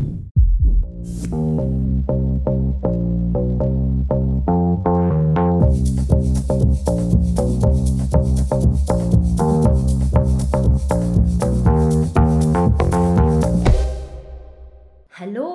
Hallo 0.00 0.28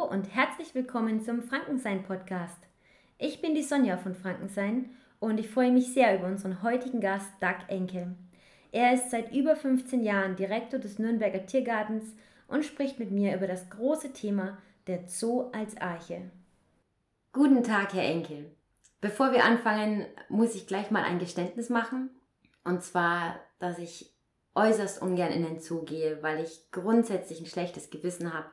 und 0.10 0.36
herzlich 0.36 0.75
willkommen 0.75 1.21
zum 1.21 1.44
Frankensein 1.44 2.04
Podcast. 2.04 2.57
Ich 3.18 3.41
bin 3.41 3.55
die 3.55 3.64
Sonja 3.64 3.98
von 3.98 4.14
Frankensein 4.14 4.89
und 5.20 5.39
ich 5.39 5.48
freue 5.48 5.71
mich 5.71 5.94
sehr 5.94 6.18
über 6.18 6.28
unseren 6.28 6.62
heutigen 6.62 7.00
Gast 7.00 7.32
Doug 7.39 7.55
Enkel. 7.70 8.14
Er 8.73 8.94
ist 8.94 9.10
seit 9.10 9.34
über 9.34 9.55
15 9.55 10.04
Jahren 10.04 10.36
Direktor 10.36 10.80
des 10.80 11.00
Nürnberger 11.00 11.46
Tiergartens 11.46 12.14
und 12.54 12.64
spricht 12.64 13.00
mit 13.00 13.10
mir 13.10 13.36
über 13.36 13.48
das 13.48 13.70
große 13.72 14.14
Thema 14.14 14.60
der 14.86 15.08
Zoo 15.08 15.50
als 15.54 15.76
Arche. 15.77 16.30
Guten 17.32 17.64
Tag, 17.64 17.94
Herr 17.96 18.04
Enkel. 18.04 18.55
Bevor 19.02 19.32
wir 19.32 19.44
anfangen, 19.44 20.05
muss 20.30 20.54
ich 20.54 20.68
gleich 20.68 20.91
mal 20.91 21.04
ein 21.04 21.18
Geständnis 21.18 21.70
machen. 21.70 22.12
Und 22.63 22.84
zwar, 22.84 23.40
dass 23.58 23.80
ich 23.80 24.13
äußerst 24.54 25.02
ungern 25.02 25.32
in 25.32 25.44
den 25.44 25.60
Zoo 25.62 25.84
gehe, 25.84 26.22
weil 26.22 26.44
ich 26.44 26.70
grundsätzlich 26.72 27.40
ein 27.40 27.48
schlechtes 27.48 27.90
Gewissen 27.90 28.36
habe, 28.36 28.52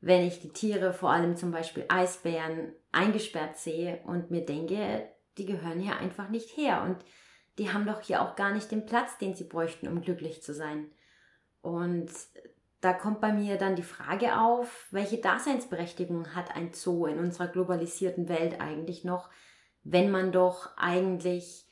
wenn 0.00 0.26
ich 0.26 0.40
die 0.40 0.52
Tiere, 0.54 0.94
vor 0.94 1.10
allem 1.10 1.36
zum 1.36 1.50
Beispiel 1.50 1.84
Eisbären, 1.88 2.72
eingesperrt 2.90 3.58
sehe 3.58 4.00
und 4.04 4.30
mir 4.30 4.46
denke, 4.46 5.10
die 5.36 5.44
gehören 5.44 5.80
hier 5.80 5.98
einfach 5.98 6.30
nicht 6.30 6.56
her 6.56 6.82
und 6.82 6.96
die 7.58 7.70
haben 7.70 7.86
doch 7.86 8.00
hier 8.00 8.22
auch 8.22 8.34
gar 8.34 8.52
nicht 8.54 8.70
den 8.70 8.86
Platz, 8.86 9.18
den 9.18 9.34
sie 9.34 9.44
bräuchten, 9.44 9.88
um 9.88 10.00
glücklich 10.00 10.42
zu 10.42 10.54
sein. 10.54 10.90
Und 11.60 12.10
da 12.80 12.92
kommt 12.92 13.20
bei 13.20 13.32
mir 13.32 13.56
dann 13.56 13.76
die 13.76 13.82
Frage 13.82 14.38
auf, 14.38 14.86
welche 14.90 15.18
Daseinsberechtigung 15.18 16.34
hat 16.34 16.54
ein 16.54 16.72
Zoo 16.72 17.06
in 17.06 17.18
unserer 17.18 17.48
globalisierten 17.48 18.28
Welt 18.28 18.60
eigentlich 18.60 19.04
noch, 19.04 19.30
wenn 19.82 20.10
man 20.10 20.32
doch 20.32 20.76
eigentlich 20.76 21.66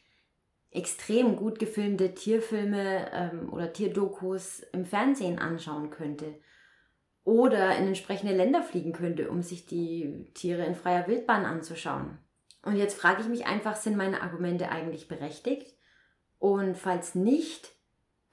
extrem 0.70 1.36
gut 1.36 1.58
gefilmte 1.58 2.14
Tierfilme 2.14 3.11
ähm, 3.12 3.52
oder 3.52 3.72
Tierdokus 3.72 4.61
im 4.72 4.84
Fernsehen 4.84 5.38
anschauen 5.38 5.91
könnte 5.91 6.34
oder 7.22 7.77
in 7.77 7.86
entsprechende 7.86 8.34
Länder 8.34 8.62
fliegen 8.62 8.92
könnte, 8.92 9.30
um 9.30 9.42
sich 9.42 9.66
die 9.66 10.30
Tiere 10.34 10.64
in 10.64 10.74
freier 10.74 11.06
Wildbahn 11.06 11.46
anzuschauen. 11.46 12.18
Und 12.62 12.77
jetzt 12.77 12.98
frage 12.98 13.22
ich 13.22 13.28
mich 13.28 13.46
einfach, 13.46 13.77
sind 13.77 13.96
meine 13.96 14.22
Argumente 14.22 14.68
eigentlich 14.68 15.08
berechtigt? 15.08 15.74
Und 16.39 16.77
falls 16.77 17.14
nicht, 17.14 17.73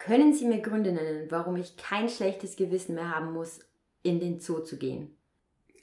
können 0.05 0.33
Sie 0.33 0.47
mir 0.47 0.61
Gründe 0.61 0.91
nennen, 0.91 1.27
warum 1.29 1.55
ich 1.57 1.77
kein 1.77 2.09
schlechtes 2.09 2.55
Gewissen 2.55 2.95
mehr 2.95 3.15
haben 3.15 3.33
muss, 3.33 3.59
in 4.03 4.19
den 4.19 4.39
Zoo 4.39 4.59
zu 4.59 4.77
gehen? 4.77 5.15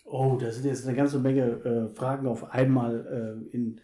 Oh, 0.05 0.36
das 0.41 0.56
sind 0.56 0.66
jetzt 0.66 0.86
eine 0.86 0.97
ganze 0.97 1.19
Menge 1.20 1.42
äh, 1.64 1.88
Fragen 1.94 2.27
auf 2.27 2.50
einmal 2.52 3.46
äh, 3.52 3.55
in, 3.55 3.80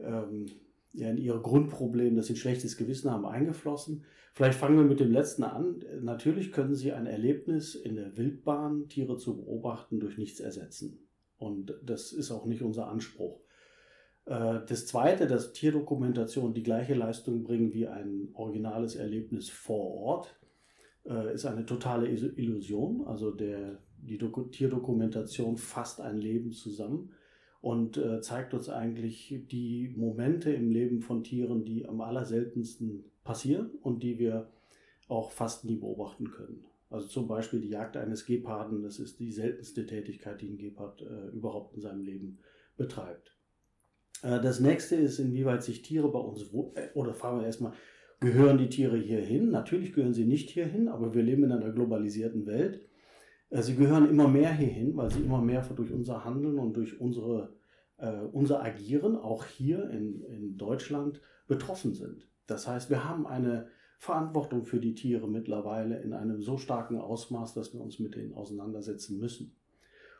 ähm, 0.00 0.46
ja, 0.92 1.08
in 1.08 1.16
Ihre 1.16 1.40
Grundprobleme, 1.40 2.16
dass 2.16 2.26
Sie 2.26 2.34
ein 2.34 2.36
schlechtes 2.36 2.76
Gewissen 2.76 3.10
haben, 3.10 3.24
eingeflossen. 3.24 4.04
Vielleicht 4.34 4.58
fangen 4.58 4.76
wir 4.76 4.84
mit 4.84 5.00
dem 5.00 5.12
letzten 5.12 5.44
an. 5.44 5.84
Natürlich 6.00 6.52
können 6.52 6.74
Sie 6.74 6.92
ein 6.92 7.06
Erlebnis 7.06 7.74
in 7.74 7.96
der 7.96 8.16
Wildbahn, 8.16 8.88
Tiere 8.88 9.16
zu 9.16 9.36
beobachten, 9.36 10.00
durch 10.00 10.18
nichts 10.18 10.40
ersetzen. 10.40 11.06
Und 11.36 11.74
das 11.82 12.12
ist 12.12 12.30
auch 12.30 12.46
nicht 12.46 12.62
unser 12.62 12.88
Anspruch. 12.88 13.41
Äh, 14.26 14.60
das 14.66 14.86
Zweite, 14.86 15.26
dass 15.26 15.52
Tierdokumentation 15.52 16.54
die 16.54 16.62
gleiche 16.62 16.94
Leistung 16.94 17.42
bringen 17.42 17.72
wie 17.72 17.88
ein 17.88 18.28
originales 18.34 18.96
Erlebnis 18.96 19.48
vor 19.48 19.94
Ort, 19.94 20.36
äh, 21.04 21.34
ist 21.34 21.46
eine 21.46 21.66
totale 21.66 22.08
Illusion. 22.08 23.04
Also 23.06 23.30
der, 23.30 23.78
die 23.98 24.18
Tierdokumentation 24.18 25.56
fasst 25.56 26.00
ein 26.00 26.18
Leben 26.18 26.52
zusammen 26.52 27.12
und 27.60 27.96
äh, 27.96 28.20
zeigt 28.20 28.54
uns 28.54 28.68
eigentlich 28.68 29.42
die 29.50 29.94
Momente 29.96 30.52
im 30.52 30.70
Leben 30.70 31.00
von 31.00 31.22
Tieren, 31.24 31.64
die 31.64 31.86
am 31.86 32.00
allerseltensten 32.00 33.04
passieren 33.24 33.70
und 33.82 34.02
die 34.02 34.18
wir 34.18 34.50
auch 35.08 35.30
fast 35.30 35.64
nie 35.64 35.76
beobachten 35.76 36.30
können. 36.30 36.64
Also 36.90 37.06
zum 37.08 37.26
Beispiel 37.26 37.60
die 37.60 37.70
Jagd 37.70 37.96
eines 37.96 38.26
Geparden, 38.26 38.82
das 38.82 38.98
ist 38.98 39.18
die 39.18 39.32
seltenste 39.32 39.86
Tätigkeit, 39.86 40.40
die 40.40 40.48
ein 40.48 40.58
Gepard 40.58 41.00
äh, 41.02 41.28
überhaupt 41.28 41.74
in 41.74 41.80
seinem 41.80 42.02
Leben 42.02 42.38
betreibt. 42.76 43.34
Äh, 44.22 44.40
das 44.40 44.60
nächste 44.60 44.96
ist, 44.96 45.18
inwieweit 45.18 45.62
sich 45.62 45.82
Tiere 45.82 46.10
bei 46.10 46.18
uns, 46.18 46.42
äh, 46.74 46.90
oder 46.94 47.14
fragen 47.14 47.40
wir 47.40 47.46
erstmal, 47.46 47.72
gehören 48.20 48.58
die 48.58 48.68
Tiere 48.68 48.96
hierhin? 48.96 49.50
Natürlich 49.50 49.92
gehören 49.92 50.14
sie 50.14 50.24
nicht 50.24 50.50
hierhin, 50.50 50.88
aber 50.88 51.14
wir 51.14 51.22
leben 51.22 51.44
in 51.44 51.52
einer 51.52 51.72
globalisierten 51.72 52.46
Welt. 52.46 52.80
Äh, 53.50 53.62
sie 53.62 53.76
gehören 53.76 54.08
immer 54.08 54.28
mehr 54.28 54.52
hierhin, 54.52 54.96
weil 54.96 55.10
sie 55.10 55.20
immer 55.20 55.42
mehr 55.42 55.62
durch 55.76 55.92
unser 55.92 56.24
Handeln 56.24 56.58
und 56.58 56.76
durch 56.76 57.00
unsere, 57.00 57.54
äh, 57.98 58.20
unser 58.32 58.62
Agieren 58.62 59.16
auch 59.16 59.44
hier 59.44 59.90
in, 59.90 60.22
in 60.22 60.56
Deutschland 60.56 61.20
betroffen 61.48 61.94
sind. 61.94 62.28
Das 62.46 62.66
heißt, 62.66 62.90
wir 62.90 63.08
haben 63.08 63.26
eine 63.26 63.68
Verantwortung 63.98 64.64
für 64.64 64.80
die 64.80 64.94
Tiere 64.94 65.28
mittlerweile 65.28 66.00
in 66.00 66.12
einem 66.12 66.42
so 66.42 66.58
starken 66.58 66.98
Ausmaß, 66.98 67.54
dass 67.54 67.72
wir 67.72 67.80
uns 67.80 68.00
mit 68.00 68.16
denen 68.16 68.34
auseinandersetzen 68.34 69.18
müssen. 69.18 69.54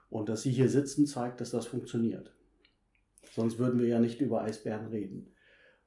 Und 0.09 0.29
dass 0.29 0.43
sie 0.43 0.53
hier 0.53 0.69
sitzen, 0.69 1.07
zeigt, 1.07 1.41
dass 1.41 1.51
das 1.51 1.67
funktioniert. 1.67 2.33
Sonst 3.31 3.59
würden 3.59 3.81
wir 3.81 3.89
ja 3.89 3.99
nicht 3.99 4.21
über 4.21 4.43
Eisbären 4.43 4.89
reden, 4.89 5.33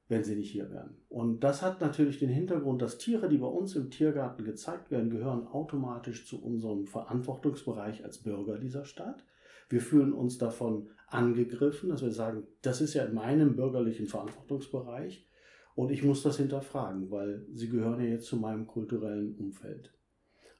wenn 0.08 0.24
sie 0.24 0.34
nicht 0.34 0.50
hier 0.50 0.70
wären. 0.70 0.96
Und 1.08 1.44
das 1.44 1.62
hat 1.62 1.80
natürlich 1.80 2.18
den 2.18 2.30
Hintergrund, 2.30 2.82
dass 2.82 2.98
Tiere, 2.98 3.28
die 3.28 3.38
bei 3.38 3.46
uns 3.46 3.76
im 3.76 3.90
Tiergarten 3.90 4.44
gezeigt 4.44 4.90
werden, 4.90 5.10
gehören 5.10 5.46
automatisch 5.46 6.26
zu 6.26 6.42
unserem 6.42 6.86
Verantwortungsbereich 6.86 8.04
als 8.04 8.18
Bürger 8.18 8.58
dieser 8.58 8.84
Stadt. 8.84 9.24
Wir 9.68 9.80
fühlen 9.80 10.12
uns 10.12 10.38
davon 10.38 10.88
angegriffen, 11.08 11.90
dass 11.90 12.02
wir 12.02 12.10
sagen, 12.10 12.44
das 12.62 12.80
ist 12.80 12.94
ja 12.94 13.04
in 13.04 13.14
meinem 13.14 13.56
bürgerlichen 13.56 14.06
Verantwortungsbereich 14.06 15.26
und 15.74 15.90
ich 15.90 16.02
muss 16.02 16.22
das 16.22 16.38
hinterfragen, 16.38 17.10
weil 17.10 17.46
sie 17.52 17.68
gehören 17.68 18.00
ja 18.00 18.06
jetzt 18.10 18.26
zu 18.26 18.36
meinem 18.36 18.66
kulturellen 18.66 19.36
Umfeld. 19.36 19.92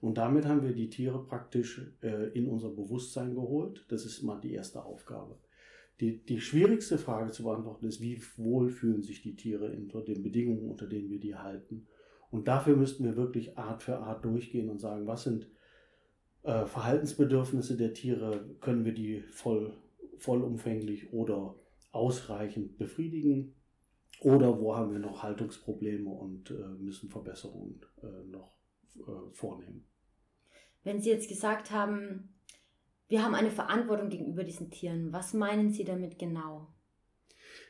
Und 0.00 0.18
damit 0.18 0.44
haben 0.44 0.62
wir 0.62 0.72
die 0.72 0.90
Tiere 0.90 1.24
praktisch 1.24 1.80
äh, 2.02 2.28
in 2.28 2.48
unser 2.48 2.68
Bewusstsein 2.68 3.34
geholt. 3.34 3.86
Das 3.88 4.04
ist 4.04 4.22
mal 4.22 4.38
die 4.38 4.52
erste 4.52 4.84
Aufgabe. 4.84 5.38
Die, 6.00 6.22
die 6.24 6.40
schwierigste 6.40 6.98
Frage 6.98 7.30
zu 7.30 7.44
beantworten 7.44 7.86
ist, 7.86 8.00
wie 8.02 8.20
wohl 8.36 8.68
fühlen 8.68 9.02
sich 9.02 9.22
die 9.22 9.34
Tiere 9.34 9.72
unter 9.72 10.02
den 10.02 10.22
Bedingungen, 10.22 10.70
unter 10.70 10.86
denen 10.86 11.08
wir 11.08 11.20
die 11.20 11.34
halten. 11.34 11.86
Und 12.30 12.48
dafür 12.48 12.76
müssten 12.76 13.04
wir 13.04 13.16
wirklich 13.16 13.56
Art 13.56 13.82
für 13.82 13.98
Art 13.98 14.24
durchgehen 14.24 14.68
und 14.68 14.78
sagen, 14.78 15.06
was 15.06 15.24
sind 15.24 15.48
äh, 16.42 16.66
Verhaltensbedürfnisse 16.66 17.76
der 17.76 17.94
Tiere, 17.94 18.44
können 18.60 18.84
wir 18.84 18.92
die 18.92 19.22
voll, 19.30 19.72
vollumfänglich 20.18 21.12
oder 21.12 21.54
ausreichend 21.92 22.76
befriedigen 22.76 23.54
oder 24.20 24.60
wo 24.60 24.76
haben 24.76 24.92
wir 24.92 24.98
noch 24.98 25.22
Haltungsprobleme 25.22 26.10
und 26.10 26.50
äh, 26.50 26.54
müssen 26.78 27.08
Verbesserungen 27.08 27.80
äh, 28.02 28.26
noch 28.30 28.56
äh, 28.96 29.32
vornehmen. 29.32 29.84
Wenn 30.84 31.00
Sie 31.00 31.10
jetzt 31.10 31.28
gesagt 31.28 31.70
haben, 31.70 32.35
wir 33.08 33.22
haben 33.22 33.34
eine 33.34 33.50
Verantwortung 33.50 34.08
gegenüber 34.08 34.44
diesen 34.44 34.70
Tieren. 34.70 35.12
Was 35.12 35.32
meinen 35.32 35.70
Sie 35.72 35.84
damit 35.84 36.18
genau? 36.18 36.68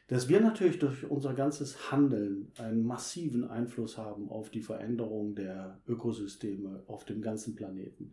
Dass 0.08 0.28
wir 0.28 0.40
natürlich 0.40 0.78
durch 0.78 1.10
unser 1.10 1.34
ganzes 1.34 1.90
Handeln 1.90 2.52
einen 2.58 2.84
massiven 2.84 3.44
Einfluss 3.44 3.98
haben 3.98 4.28
auf 4.28 4.50
die 4.50 4.62
Veränderung 4.62 5.34
der 5.34 5.80
Ökosysteme 5.86 6.84
auf 6.86 7.04
dem 7.04 7.20
ganzen 7.20 7.56
Planeten. 7.56 8.12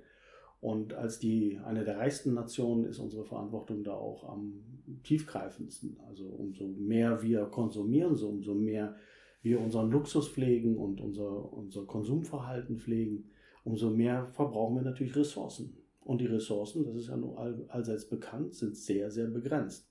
Und 0.59 0.93
als 0.93 1.19
die, 1.19 1.59
eine 1.63 1.83
der 1.83 1.97
reichsten 1.97 2.33
Nationen 2.33 2.85
ist 2.85 2.97
unsere 2.97 3.25
Verantwortung 3.25 3.83
da 3.83 3.93
auch 3.93 4.27
am 4.27 4.63
tiefgreifendsten. 5.03 5.99
Also 6.07 6.25
umso 6.25 6.67
mehr 6.67 7.21
wir 7.21 7.45
konsumieren, 7.45 8.15
so 8.15 8.29
umso 8.29 8.55
mehr 8.55 8.95
wir 9.41 9.59
unseren 9.59 9.91
Luxus 9.91 10.29
pflegen 10.29 10.77
und 10.77 11.01
unser, 11.01 11.53
unser 11.53 11.85
Konsumverhalten 11.85 12.79
pflegen, 12.79 13.29
umso 13.65 13.89
mehr 13.89 14.29
verbrauchen 14.31 14.75
wir 14.75 14.83
natürlich 14.83 15.15
Ressourcen. 15.15 15.82
Und 16.05 16.19
die 16.19 16.25
Ressourcen, 16.25 16.83
das 16.83 16.95
ist 16.95 17.07
ja 17.07 17.17
nur 17.17 17.39
all, 17.39 17.65
allseits 17.69 18.09
bekannt, 18.09 18.53
sind 18.55 18.75
sehr, 18.75 19.09
sehr 19.09 19.27
begrenzt. 19.27 19.89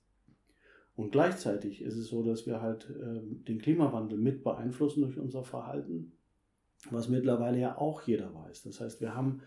Und 0.95 1.11
gleichzeitig 1.11 1.81
ist 1.81 1.97
es 1.97 2.07
so, 2.07 2.23
dass 2.23 2.45
wir 2.45 2.61
halt 2.61 2.89
äh, 2.89 3.21
den 3.21 3.59
Klimawandel 3.59 4.19
mit 4.19 4.43
beeinflussen 4.43 5.01
durch 5.01 5.17
unser 5.17 5.43
Verhalten, 5.43 6.13
was 6.91 7.09
mittlerweile 7.09 7.59
ja 7.59 7.77
auch 7.77 8.03
jeder 8.03 8.33
weiß. 8.33 8.63
Das 8.63 8.79
heißt, 8.79 9.01
wir 9.01 9.15
haben 9.15 9.41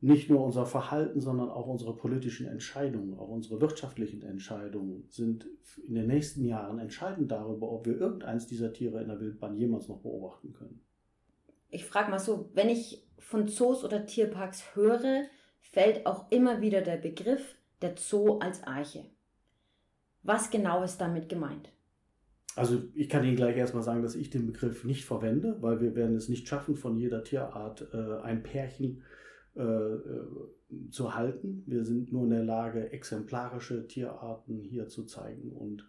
nicht 0.00 0.28
nur 0.28 0.44
unser 0.44 0.66
Verhalten, 0.66 1.20
sondern 1.20 1.48
auch 1.48 1.66
unsere 1.66 1.96
politischen 1.96 2.46
Entscheidungen, 2.46 3.14
auch 3.14 3.28
unsere 3.28 3.60
wirtschaftlichen 3.60 4.22
Entscheidungen 4.22 5.06
sind 5.08 5.46
in 5.86 5.94
den 5.94 6.08
nächsten 6.08 6.44
Jahren 6.44 6.78
entscheidend 6.78 7.30
darüber, 7.30 7.70
ob 7.70 7.86
wir 7.86 7.98
irgendeins 7.98 8.46
dieser 8.46 8.72
Tiere 8.72 9.00
in 9.00 9.08
der 9.08 9.20
Wildbahn 9.20 9.56
jemals 9.56 9.88
noch 9.88 10.00
beobachten 10.00 10.52
können. 10.52 10.80
Ich 11.70 11.86
frage 11.86 12.10
mal 12.10 12.18
so, 12.18 12.50
wenn 12.52 12.68
ich 12.68 13.06
von 13.18 13.48
Zoos 13.48 13.82
oder 13.82 14.04
Tierparks 14.04 14.76
höre, 14.76 15.22
fällt 15.72 16.06
auch 16.06 16.30
immer 16.30 16.60
wieder 16.60 16.82
der 16.82 16.96
Begriff 16.96 17.56
der 17.82 17.96
Zoo 17.96 18.38
als 18.38 18.62
Arche. 18.62 19.04
Was 20.22 20.50
genau 20.50 20.82
ist 20.82 20.98
damit 20.98 21.28
gemeint? 21.28 21.70
Also 22.56 22.82
ich 22.94 23.08
kann 23.08 23.24
Ihnen 23.24 23.36
gleich 23.36 23.56
erstmal 23.56 23.82
sagen, 23.82 24.02
dass 24.02 24.14
ich 24.14 24.30
den 24.30 24.46
Begriff 24.46 24.84
nicht 24.84 25.04
verwende, 25.04 25.60
weil 25.60 25.80
wir 25.80 25.94
werden 25.96 26.14
es 26.14 26.28
nicht 26.28 26.46
schaffen, 26.46 26.76
von 26.76 26.96
jeder 26.96 27.24
Tierart 27.24 27.88
äh, 27.92 28.22
ein 28.22 28.42
Pärchen 28.42 29.02
äh, 29.56 29.62
äh, 29.62 30.26
zu 30.90 31.14
halten. 31.14 31.64
Wir 31.66 31.84
sind 31.84 32.12
nur 32.12 32.24
in 32.24 32.30
der 32.30 32.44
Lage, 32.44 32.92
exemplarische 32.92 33.86
Tierarten 33.86 34.60
hier 34.60 34.88
zu 34.88 35.04
zeigen 35.04 35.52
und 35.52 35.86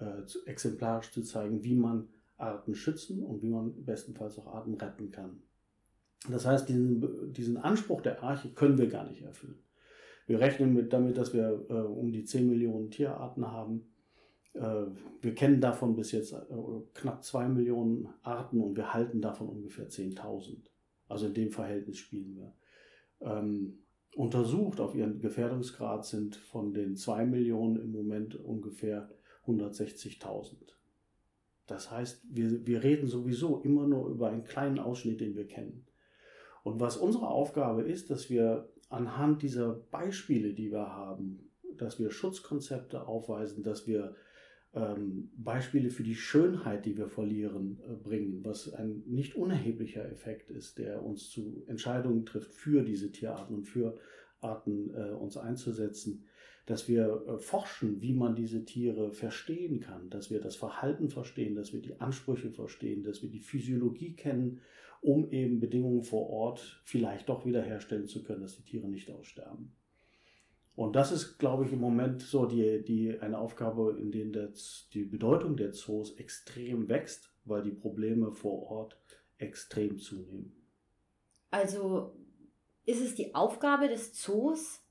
äh, 0.00 0.22
exemplarisch 0.46 1.10
zu 1.12 1.22
zeigen, 1.22 1.64
wie 1.64 1.74
man 1.74 2.08
Arten 2.36 2.74
schützen 2.74 3.22
und 3.22 3.42
wie 3.42 3.50
man 3.50 3.84
bestenfalls 3.84 4.38
auch 4.38 4.54
Arten 4.54 4.74
retten 4.74 5.10
kann. 5.10 5.42
Das 6.28 6.46
heißt, 6.46 6.68
diesen, 6.68 7.32
diesen 7.32 7.56
Anspruch 7.56 8.00
der 8.00 8.22
Arche 8.22 8.50
können 8.50 8.78
wir 8.78 8.88
gar 8.88 9.08
nicht 9.08 9.22
erfüllen. 9.22 9.58
Wir 10.26 10.38
rechnen 10.38 10.72
mit, 10.72 10.92
damit, 10.92 11.18
dass 11.18 11.34
wir 11.34 11.66
äh, 11.68 11.72
um 11.72 12.12
die 12.12 12.24
10 12.24 12.48
Millionen 12.48 12.90
Tierarten 12.90 13.50
haben. 13.50 13.92
Äh, 14.54 14.86
wir 15.20 15.34
kennen 15.34 15.60
davon 15.60 15.96
bis 15.96 16.12
jetzt 16.12 16.32
äh, 16.32 16.44
knapp 16.94 17.24
2 17.24 17.48
Millionen 17.48 18.08
Arten 18.22 18.60
und 18.60 18.76
wir 18.76 18.94
halten 18.94 19.20
davon 19.20 19.48
ungefähr 19.48 19.88
10.000. 19.88 20.58
Also 21.08 21.26
in 21.26 21.34
dem 21.34 21.50
Verhältnis 21.50 21.98
spielen 21.98 22.36
wir. 22.36 22.54
Ähm, 23.20 23.78
untersucht 24.14 24.78
auf 24.78 24.94
ihren 24.94 25.18
Gefährdungsgrad 25.18 26.04
sind 26.04 26.36
von 26.36 26.72
den 26.72 26.96
2 26.96 27.26
Millionen 27.26 27.76
im 27.76 27.90
Moment 27.90 28.36
ungefähr 28.36 29.10
160.000. 29.46 30.54
Das 31.66 31.90
heißt, 31.90 32.22
wir, 32.28 32.66
wir 32.66 32.82
reden 32.82 33.08
sowieso 33.08 33.60
immer 33.60 33.86
nur 33.86 34.08
über 34.08 34.28
einen 34.28 34.44
kleinen 34.44 34.78
Ausschnitt, 34.78 35.20
den 35.20 35.34
wir 35.34 35.46
kennen. 35.46 35.86
Und 36.62 36.80
was 36.80 36.96
unsere 36.96 37.28
Aufgabe 37.28 37.82
ist, 37.82 38.10
dass 38.10 38.30
wir 38.30 38.68
anhand 38.88 39.42
dieser 39.42 39.72
Beispiele, 39.72 40.54
die 40.54 40.70
wir 40.70 40.88
haben, 40.88 41.50
dass 41.76 41.98
wir 41.98 42.10
Schutzkonzepte 42.10 43.06
aufweisen, 43.06 43.62
dass 43.62 43.86
wir 43.86 44.14
ähm, 44.74 45.30
Beispiele 45.36 45.90
für 45.90 46.02
die 46.02 46.14
Schönheit, 46.14 46.86
die 46.86 46.96
wir 46.96 47.08
verlieren, 47.08 47.80
äh, 47.86 47.94
bringen, 47.94 48.44
was 48.44 48.72
ein 48.72 49.02
nicht 49.06 49.34
unerheblicher 49.34 50.10
Effekt 50.10 50.50
ist, 50.50 50.78
der 50.78 51.02
uns 51.02 51.30
zu 51.30 51.62
Entscheidungen 51.66 52.24
trifft 52.24 52.52
für 52.54 52.82
diese 52.82 53.12
Tierarten 53.12 53.54
und 53.56 53.64
für 53.64 53.98
Arten 54.40 54.94
äh, 54.94 55.10
uns 55.10 55.36
einzusetzen, 55.36 56.24
dass 56.66 56.88
wir 56.88 57.24
äh, 57.26 57.38
forschen, 57.38 58.00
wie 58.00 58.14
man 58.14 58.34
diese 58.34 58.64
Tiere 58.64 59.12
verstehen 59.12 59.80
kann, 59.80 60.08
dass 60.10 60.30
wir 60.30 60.40
das 60.40 60.56
Verhalten 60.56 61.10
verstehen, 61.10 61.54
dass 61.54 61.72
wir 61.72 61.80
die 61.80 62.00
Ansprüche 62.00 62.50
verstehen, 62.50 63.02
dass 63.02 63.22
wir 63.22 63.30
die 63.30 63.40
Physiologie 63.40 64.14
kennen, 64.14 64.60
um 65.02 65.30
eben 65.30 65.60
Bedingungen 65.60 66.04
vor 66.04 66.30
Ort 66.30 66.80
vielleicht 66.84 67.28
doch 67.28 67.44
wiederherstellen 67.44 68.06
zu 68.06 68.22
können, 68.22 68.40
dass 68.40 68.56
die 68.56 68.62
Tiere 68.62 68.88
nicht 68.88 69.10
aussterben. 69.10 69.74
Und 70.74 70.96
das 70.96 71.12
ist, 71.12 71.38
glaube 71.38 71.66
ich, 71.66 71.72
im 71.72 71.80
Moment 71.80 72.22
so 72.22 72.46
die, 72.46 72.82
die, 72.82 73.20
eine 73.20 73.38
Aufgabe, 73.38 73.98
in 74.00 74.32
der 74.32 74.52
die 74.94 75.04
Bedeutung 75.04 75.56
der 75.56 75.72
Zoos 75.72 76.16
extrem 76.16 76.88
wächst, 76.88 77.34
weil 77.44 77.62
die 77.62 77.72
Probleme 77.72 78.32
vor 78.32 78.70
Ort 78.70 78.98
extrem 79.36 79.98
zunehmen. 79.98 80.56
Also 81.50 82.16
ist 82.86 83.02
es 83.02 83.14
die 83.14 83.34
Aufgabe 83.34 83.88
des 83.88 84.14
Zoos, 84.14 84.82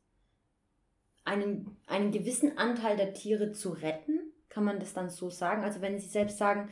einen, 1.24 1.78
einen 1.88 2.12
gewissen 2.12 2.58
Anteil 2.58 2.98
der 2.98 3.14
Tiere 3.14 3.52
zu 3.52 3.72
retten? 3.72 4.20
Kann 4.50 4.66
man 4.66 4.80
das 4.80 4.94
dann 4.94 5.10
so 5.10 5.30
sagen? 5.30 5.64
Also 5.64 5.82
wenn 5.82 5.98
Sie 5.98 6.10
selbst 6.10 6.38
sagen, 6.38 6.70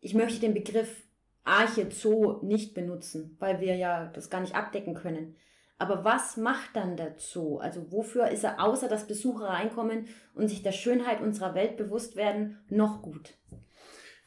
ich 0.00 0.14
möchte 0.14 0.40
den 0.40 0.54
Begriff 0.54 1.04
Arche 1.44 1.90
Zoo 1.90 2.40
nicht 2.42 2.74
benutzen, 2.74 3.36
weil 3.38 3.60
wir 3.60 3.76
ja 3.76 4.06
das 4.06 4.30
gar 4.30 4.40
nicht 4.40 4.54
abdecken 4.54 4.94
können. 4.94 5.36
Aber 5.78 6.04
was 6.04 6.36
macht 6.36 6.76
dann 6.76 6.98
der 6.98 7.14
Zoo? 7.16 7.56
Also 7.56 7.90
wofür 7.90 8.28
ist 8.28 8.44
er 8.44 8.62
außer 8.62 8.86
dass 8.86 9.06
Besucher 9.06 9.46
reinkommen 9.46 10.04
und 10.34 10.48
sich 10.48 10.62
der 10.62 10.72
Schönheit 10.72 11.22
unserer 11.22 11.54
Welt 11.54 11.78
bewusst 11.78 12.16
werden, 12.16 12.58
noch 12.68 13.00
gut? 13.00 13.34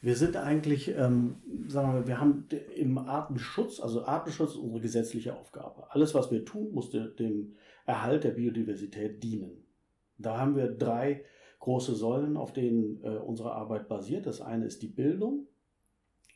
Wir 0.01 0.15
sind 0.15 0.35
eigentlich, 0.35 0.89
ähm, 0.89 1.37
sagen 1.67 1.93
wir, 1.93 2.07
wir 2.07 2.19
haben 2.19 2.47
im 2.75 2.97
Artenschutz, 2.97 3.79
also 3.79 4.03
Artenschutz 4.03 4.51
ist 4.51 4.57
unsere 4.57 4.81
gesetzliche 4.81 5.35
Aufgabe. 5.35 5.85
Alles, 5.91 6.13
was 6.13 6.31
wir 6.31 6.43
tun, 6.43 6.73
muss 6.73 6.89
dem 6.89 7.55
Erhalt 7.85 8.23
der 8.23 8.31
Biodiversität 8.31 9.23
dienen. 9.23 9.63
Da 10.17 10.39
haben 10.39 10.55
wir 10.55 10.67
drei 10.67 11.23
große 11.59 11.95
Säulen, 11.95 12.35
auf 12.35 12.51
denen 12.51 13.01
äh, 13.03 13.17
unsere 13.17 13.53
Arbeit 13.53 13.87
basiert. 13.87 14.25
Das 14.25 14.41
eine 14.41 14.65
ist 14.65 14.81
die 14.81 14.87
Bildung, 14.87 15.47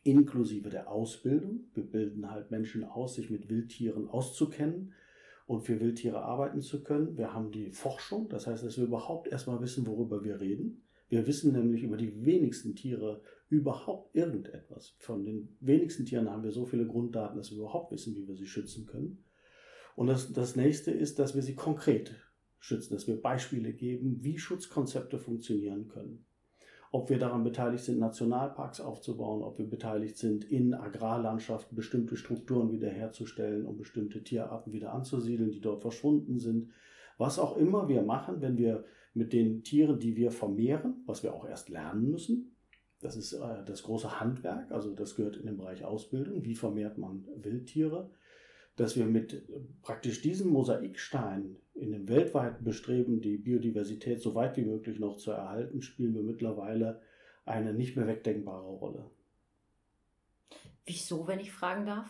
inklusive 0.07 0.69
der 0.69 0.89
Ausbildung. 0.89 1.65
Wir 1.73 1.83
bilden 1.83 2.31
halt 2.31 2.49
Menschen 2.49 2.83
aus, 2.83 3.15
sich 3.15 3.29
mit 3.29 3.49
Wildtieren 3.49 4.07
auszukennen 4.07 4.93
und 5.45 5.61
für 5.61 5.79
Wildtiere 5.79 6.21
arbeiten 6.21 6.61
zu 6.61 6.83
können. 6.83 7.17
Wir 7.17 7.33
haben 7.33 7.51
die 7.51 7.71
Forschung, 7.71 8.29
das 8.29 8.47
heißt, 8.47 8.63
dass 8.63 8.77
wir 8.77 8.85
überhaupt 8.85 9.27
erstmal 9.27 9.61
wissen, 9.61 9.85
worüber 9.85 10.23
wir 10.23 10.39
reden. 10.39 10.83
Wir 11.09 11.27
wissen 11.27 11.53
nämlich 11.53 11.83
über 11.83 11.97
die 11.97 12.25
wenigsten 12.25 12.75
Tiere 12.75 13.21
überhaupt 13.49 14.15
irgendetwas. 14.15 14.95
Von 14.99 15.25
den 15.25 15.55
wenigsten 15.59 16.05
Tieren 16.05 16.29
haben 16.29 16.43
wir 16.43 16.51
so 16.51 16.65
viele 16.65 16.85
Grunddaten, 16.85 17.37
dass 17.37 17.51
wir 17.51 17.59
überhaupt 17.59 17.91
wissen, 17.91 18.15
wie 18.15 18.27
wir 18.27 18.35
sie 18.35 18.47
schützen 18.47 18.85
können. 18.85 19.23
Und 19.95 20.07
das, 20.07 20.31
das 20.33 20.55
nächste 20.55 20.91
ist, 20.91 21.19
dass 21.19 21.35
wir 21.35 21.41
sie 21.41 21.55
konkret 21.55 22.13
schützen, 22.59 22.93
dass 22.93 23.07
wir 23.07 23.21
Beispiele 23.21 23.73
geben, 23.73 24.23
wie 24.23 24.37
Schutzkonzepte 24.37 25.17
funktionieren 25.17 25.87
können. 25.87 26.25
Ob 26.91 27.09
wir 27.09 27.19
daran 27.19 27.43
beteiligt 27.43 27.83
sind, 27.83 27.99
Nationalparks 27.99 28.79
aufzubauen, 28.79 29.43
ob 29.43 29.57
wir 29.57 29.69
beteiligt 29.69 30.17
sind, 30.17 30.45
in 30.45 30.73
Agrarlandschaften 30.73 31.75
bestimmte 31.75 32.15
Strukturen 32.15 32.71
wiederherzustellen, 32.71 33.65
um 33.65 33.77
bestimmte 33.77 34.23
Tierarten 34.23 34.71
wieder 34.71 34.93
anzusiedeln, 34.93 35.51
die 35.51 35.61
dort 35.61 35.81
verschwunden 35.81 36.39
sind. 36.39 36.69
Was 37.17 37.39
auch 37.39 37.57
immer 37.57 37.89
wir 37.89 38.03
machen, 38.03 38.41
wenn 38.41 38.57
wir 38.57 38.85
mit 39.13 39.33
den 39.33 39.63
Tieren, 39.63 39.99
die 39.99 40.15
wir 40.15 40.31
vermehren, 40.31 41.03
was 41.05 41.23
wir 41.23 41.33
auch 41.33 41.47
erst 41.47 41.69
lernen 41.69 42.09
müssen, 42.09 42.55
das 42.99 43.15
ist 43.15 43.33
äh, 43.33 43.63
das 43.65 43.83
große 43.83 44.19
Handwerk, 44.19 44.71
also 44.71 44.93
das 44.93 45.15
gehört 45.15 45.37
in 45.37 45.45
den 45.45 45.57
Bereich 45.57 45.83
Ausbildung. 45.83 46.43
Wie 46.43 46.55
vermehrt 46.55 46.97
man 46.97 47.25
Wildtiere? 47.35 48.09
Dass 48.77 48.95
wir 48.95 49.05
mit 49.05 49.43
praktisch 49.81 50.21
diesem 50.21 50.49
Mosaikstein 50.51 51.57
in 51.73 51.91
dem 51.91 52.07
weltweiten 52.07 52.63
Bestreben, 52.63 53.21
die 53.21 53.37
Biodiversität 53.37 54.21
so 54.21 54.33
weit 54.35 54.55
wie 54.55 54.65
möglich 54.65 54.99
noch 54.99 55.17
zu 55.17 55.31
erhalten, 55.31 55.81
spielen 55.81 56.13
wir 56.13 56.23
mittlerweile 56.23 57.01
eine 57.45 57.73
nicht 57.73 57.97
mehr 57.97 58.07
wegdenkbare 58.07 58.67
Rolle. 58.67 59.09
Wieso, 60.85 61.27
wenn 61.27 61.39
ich 61.39 61.51
fragen 61.51 61.85
darf? 61.85 62.09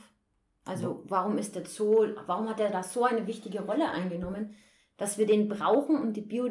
Also 0.65 1.03
warum 1.07 1.37
ist 1.37 1.55
der 1.55 1.65
Zoo, 1.65 2.05
warum 2.25 2.49
hat 2.49 2.59
er 2.59 2.69
da 2.69 2.83
so 2.83 3.05
eine 3.05 3.25
wichtige 3.27 3.61
Rolle 3.61 3.89
eingenommen, 3.89 4.55
dass 4.97 5.17
wir 5.17 5.25
den 5.25 5.47
brauchen, 5.47 5.97
um 5.97 6.11
die, 6.11 6.41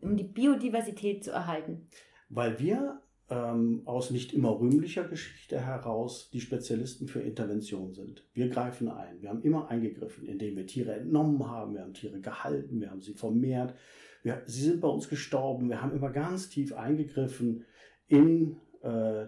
um 0.00 0.16
die 0.16 0.24
Biodiversität 0.24 1.22
zu 1.22 1.32
erhalten? 1.32 1.86
Weil 2.30 2.58
wir 2.58 3.02
ähm, 3.28 3.82
aus 3.84 4.10
nicht 4.10 4.32
immer 4.32 4.58
rühmlicher 4.60 5.04
Geschichte 5.04 5.60
heraus 5.60 6.30
die 6.32 6.40
Spezialisten 6.40 7.08
für 7.08 7.20
Intervention 7.20 7.92
sind. 7.92 8.24
Wir 8.34 8.48
greifen 8.48 8.88
ein. 8.88 9.20
Wir 9.20 9.30
haben 9.30 9.42
immer 9.42 9.68
eingegriffen, 9.68 10.26
indem 10.26 10.56
wir 10.56 10.66
Tiere 10.66 10.94
entnommen 10.94 11.48
haben, 11.48 11.74
wir 11.74 11.82
haben 11.82 11.94
Tiere 11.94 12.20
gehalten, 12.20 12.80
wir 12.80 12.90
haben 12.90 13.02
sie 13.02 13.14
vermehrt. 13.14 13.74
Wir, 14.22 14.42
sie 14.46 14.62
sind 14.62 14.80
bei 14.80 14.88
uns 14.88 15.08
gestorben. 15.08 15.68
Wir 15.68 15.82
haben 15.82 15.94
immer 15.94 16.10
ganz 16.10 16.48
tief 16.48 16.72
eingegriffen 16.72 17.64
in, 18.06 18.56
äh, 18.82 19.26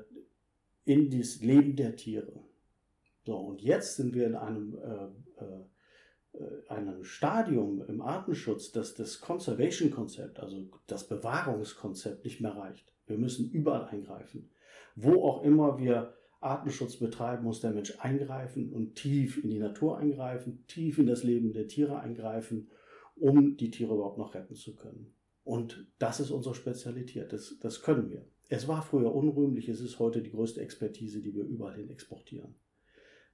in 0.84 1.10
das 1.10 1.40
Leben 1.40 1.74
der 1.74 1.96
Tiere. 1.96 2.44
So, 3.24 3.36
und 3.36 3.62
jetzt 3.62 3.96
sind 3.96 4.14
wir 4.14 4.26
in 4.26 4.36
einem, 4.36 4.78
äh, 4.78 5.44
äh, 5.44 5.64
einem 6.68 7.04
Stadium 7.04 7.82
im 7.88 8.00
Artenschutz, 8.00 8.70
dass 8.72 8.94
das 8.94 9.20
Conservation-Konzept, 9.20 10.40
also 10.40 10.68
das 10.86 11.08
Bewahrungskonzept 11.08 12.24
nicht 12.24 12.40
mehr 12.40 12.56
reicht. 12.56 12.92
Wir 13.06 13.18
müssen 13.18 13.50
überall 13.50 13.86
eingreifen. 13.86 14.50
Wo 14.94 15.24
auch 15.24 15.42
immer 15.42 15.78
wir 15.78 16.14
Artenschutz 16.40 16.96
betreiben, 16.96 17.44
muss 17.44 17.60
der 17.60 17.72
Mensch 17.72 17.94
eingreifen 17.98 18.72
und 18.72 18.94
tief 18.94 19.42
in 19.42 19.50
die 19.50 19.58
Natur 19.58 19.98
eingreifen, 19.98 20.64
tief 20.68 20.98
in 20.98 21.06
das 21.06 21.24
Leben 21.24 21.52
der 21.52 21.66
Tiere 21.66 21.98
eingreifen, 21.98 22.68
um 23.16 23.56
die 23.56 23.70
Tiere 23.70 23.94
überhaupt 23.94 24.18
noch 24.18 24.34
retten 24.34 24.54
zu 24.54 24.76
können. 24.76 25.14
Und 25.42 25.86
das 25.98 26.20
ist 26.20 26.30
unsere 26.30 26.54
Spezialität. 26.54 27.32
Das, 27.32 27.58
das 27.60 27.82
können 27.82 28.10
wir. 28.10 28.24
Es 28.48 28.68
war 28.68 28.82
früher 28.82 29.14
unrühmlich, 29.14 29.68
es 29.68 29.80
ist 29.80 29.98
heute 29.98 30.22
die 30.22 30.30
größte 30.30 30.60
Expertise, 30.60 31.20
die 31.20 31.34
wir 31.34 31.44
überall 31.44 31.74
hin 31.74 31.90
exportieren. 31.90 32.54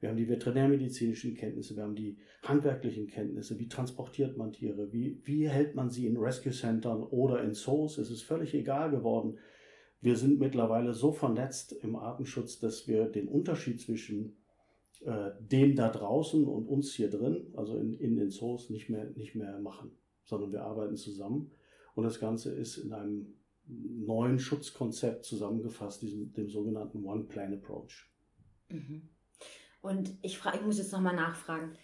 Wir 0.05 0.11
haben 0.11 0.19
die 0.19 0.29
veterinärmedizinischen 0.29 1.35
Kenntnisse, 1.35 1.77
wir 1.77 1.83
haben 1.83 1.95
die 1.95 2.19
handwerklichen 2.43 3.07
Kenntnisse, 3.07 3.59
wie 3.59 3.69
transportiert 3.69 4.37
man 4.37 4.53
Tiere, 4.53 4.93
wie, 4.93 5.19
wie 5.25 5.49
hält 5.49 5.75
man 5.75 5.89
sie 5.89 6.07
in 6.07 6.19
Rescue 6.19 6.53
Centern 6.53 7.03
oder 7.03 7.43
in 7.43 7.55
Zoos. 7.55 7.97
Es 7.97 8.11
ist 8.11 8.21
völlig 8.21 8.53
egal 8.53 8.91
geworden, 8.91 9.39
wir 10.03 10.17
sind 10.17 10.39
mittlerweile 10.39 10.93
so 10.93 11.11
vernetzt 11.11 11.73
im 11.73 11.97
Artenschutz, 11.97 12.59
dass 12.59 12.87
wir 12.87 13.07
den 13.07 13.29
Unterschied 13.29 13.81
zwischen 13.81 14.37
äh, 15.07 15.31
dem 15.41 15.75
da 15.75 15.89
draußen 15.89 16.45
und 16.45 16.67
uns 16.67 16.93
hier 16.93 17.09
drin, 17.09 17.55
also 17.57 17.79
in, 17.79 17.95
in 17.95 18.17
den 18.17 18.29
Zoos, 18.29 18.69
nicht 18.69 18.91
mehr, 18.91 19.09
nicht 19.17 19.35
mehr 19.35 19.59
machen, 19.61 19.91
sondern 20.25 20.53
wir 20.53 20.65
arbeiten 20.65 20.97
zusammen. 20.97 21.51
Und 21.95 22.05
das 22.05 22.21
Ganze 22.21 22.55
ist 22.55 22.77
in 22.77 22.93
einem 22.93 23.33
neuen 23.67 24.39
Schutzkonzept 24.39 25.25
zusammengefasst, 25.25 26.03
diesem, 26.03 26.31
dem 26.35 26.51
sogenannten 26.51 27.03
One-Plan-Approach. 27.03 28.11
Mhm. 28.69 29.09
Und 29.85 30.17
ich, 30.23 30.39
frage, 30.39 30.59
ich 30.59 30.65
muss 30.65 30.79
jetzt 30.79 30.93
nochmal 30.93 31.15
nachfragen 31.15 31.77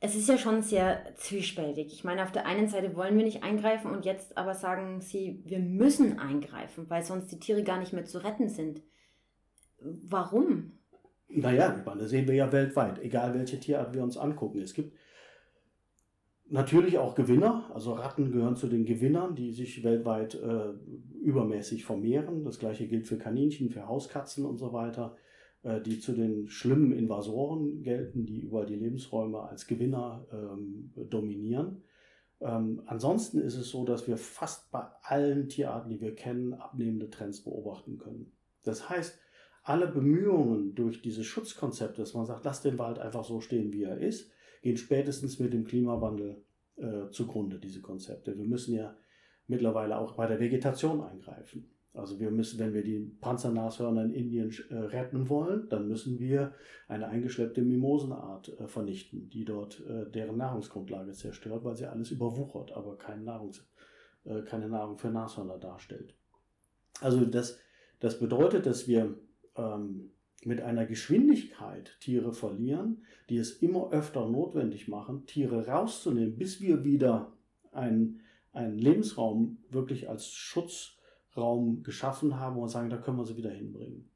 es 0.00 0.14
ist 0.14 0.28
ja 0.28 0.36
schon 0.36 0.62
sehr 0.62 1.14
zwiespältig. 1.16 1.92
Ich 1.92 2.04
meine, 2.04 2.22
auf 2.22 2.32
der 2.32 2.46
einen 2.46 2.68
Seite 2.68 2.94
wollen 2.96 3.16
wir 3.16 3.24
nicht 3.24 3.42
eingreifen 3.42 3.90
und 3.90 4.04
jetzt 4.04 4.36
aber 4.36 4.54
sagen 4.54 5.00
sie, 5.00 5.42
wir 5.46 5.58
müssen 5.58 6.18
eingreifen, 6.18 6.88
weil 6.88 7.02
sonst 7.02 7.32
die 7.32 7.38
Tiere 7.38 7.62
gar 7.62 7.78
nicht 7.78 7.92
mehr 7.92 8.04
zu 8.04 8.22
retten 8.22 8.48
sind. 8.48 8.82
Warum? 9.80 10.72
Naja, 11.28 11.82
das 11.98 12.10
sehen 12.10 12.28
wir 12.28 12.34
ja 12.34 12.52
weltweit, 12.52 13.02
egal 13.02 13.34
welche 13.34 13.58
Tierart 13.58 13.94
wir 13.94 14.02
uns 14.02 14.16
angucken. 14.16 14.60
Es 14.60 14.74
gibt 14.74 14.96
Natürlich 16.48 16.96
auch 16.98 17.16
Gewinner, 17.16 17.68
also 17.74 17.94
Ratten 17.94 18.30
gehören 18.30 18.54
zu 18.54 18.68
den 18.68 18.84
Gewinnern, 18.84 19.34
die 19.34 19.50
sich 19.50 19.82
weltweit 19.82 20.36
äh, 20.36 20.74
übermäßig 21.20 21.84
vermehren. 21.84 22.44
Das 22.44 22.60
gleiche 22.60 22.86
gilt 22.86 23.08
für 23.08 23.18
Kaninchen, 23.18 23.68
für 23.68 23.88
Hauskatzen 23.88 24.44
und 24.46 24.56
so 24.56 24.72
weiter, 24.72 25.16
die 25.84 25.98
zu 25.98 26.12
den 26.12 26.48
schlimmen 26.48 26.92
Invasoren 26.92 27.82
gelten, 27.82 28.24
die 28.24 28.40
überall 28.40 28.66
die 28.66 28.76
Lebensräume 28.76 29.40
als 29.40 29.66
Gewinner 29.66 30.26
ähm, 30.32 30.92
dominieren. 31.10 31.82
Ähm, 32.40 32.82
ansonsten 32.86 33.40
ist 33.40 33.56
es 33.56 33.70
so, 33.70 33.84
dass 33.84 34.06
wir 34.06 34.16
fast 34.16 34.70
bei 34.70 34.86
allen 35.02 35.48
Tierarten, 35.48 35.90
die 35.90 36.00
wir 36.00 36.14
kennen, 36.14 36.54
abnehmende 36.54 37.10
Trends 37.10 37.42
beobachten 37.42 37.98
können. 37.98 38.32
Das 38.62 38.88
heißt, 38.88 39.18
alle 39.62 39.88
Bemühungen 39.88 40.74
durch 40.74 41.02
dieses 41.02 41.26
Schutzkonzept, 41.26 41.98
dass 41.98 42.14
man 42.14 42.26
sagt, 42.26 42.44
lass 42.44 42.62
den 42.62 42.78
Wald 42.78 42.98
einfach 42.98 43.24
so 43.24 43.40
stehen, 43.40 43.72
wie 43.72 43.84
er 43.84 43.98
ist, 43.98 44.30
gehen 44.62 44.76
spätestens 44.76 45.38
mit 45.40 45.52
dem 45.52 45.64
Klimawandel 45.64 46.44
äh, 46.76 47.08
zugrunde, 47.10 47.58
diese 47.58 47.80
Konzepte. 47.80 48.36
Wir 48.36 48.44
müssen 48.44 48.74
ja 48.74 48.96
mittlerweile 49.46 49.98
auch 49.98 50.14
bei 50.16 50.26
der 50.26 50.38
Vegetation 50.38 51.02
eingreifen. 51.02 51.75
Also 51.96 52.20
wir 52.20 52.30
müssen, 52.30 52.58
wenn 52.58 52.74
wir 52.74 52.82
die 52.82 52.98
Panzernashörner 53.20 54.04
in 54.04 54.12
Indien 54.12 54.54
äh, 54.68 54.74
retten 54.74 55.28
wollen, 55.28 55.68
dann 55.70 55.88
müssen 55.88 56.18
wir 56.18 56.52
eine 56.88 57.08
eingeschleppte 57.08 57.62
Mimosenart 57.62 58.60
äh, 58.60 58.66
vernichten, 58.68 59.30
die 59.30 59.44
dort 59.44 59.80
äh, 59.86 60.10
deren 60.10 60.36
Nahrungsgrundlage 60.36 61.12
zerstört, 61.12 61.64
weil 61.64 61.74
sie 61.74 61.86
alles 61.86 62.10
überwuchert, 62.10 62.72
aber 62.72 62.96
kein 62.98 63.24
Nahrungs, 63.24 63.66
keine 64.46 64.68
Nahrung 64.68 64.98
für 64.98 65.08
Nashörner 65.08 65.56
darstellt. 65.56 66.16
Also 67.00 67.24
das, 67.24 67.60
das 68.00 68.18
bedeutet, 68.18 68.66
dass 68.66 68.88
wir 68.88 69.16
ähm, 69.56 70.10
mit 70.44 70.60
einer 70.60 70.84
Geschwindigkeit 70.84 71.96
Tiere 72.00 72.32
verlieren, 72.32 73.04
die 73.28 73.36
es 73.36 73.62
immer 73.62 73.92
öfter 73.92 74.28
notwendig 74.28 74.88
machen, 74.88 75.26
Tiere 75.26 75.68
rauszunehmen, 75.68 76.36
bis 76.36 76.60
wir 76.60 76.84
wieder 76.84 77.32
einen, 77.70 78.20
einen 78.52 78.78
Lebensraum 78.78 79.58
wirklich 79.70 80.08
als 80.08 80.32
Schutzraum 81.36 81.82
geschaffen 81.82 82.38
haben 82.40 82.56
und 82.56 82.68
sagen, 82.68 82.90
da 82.90 82.96
können 82.96 83.18
wir 83.18 83.24
sie 83.24 83.36
wieder 83.36 83.50
hinbringen. 83.50 84.08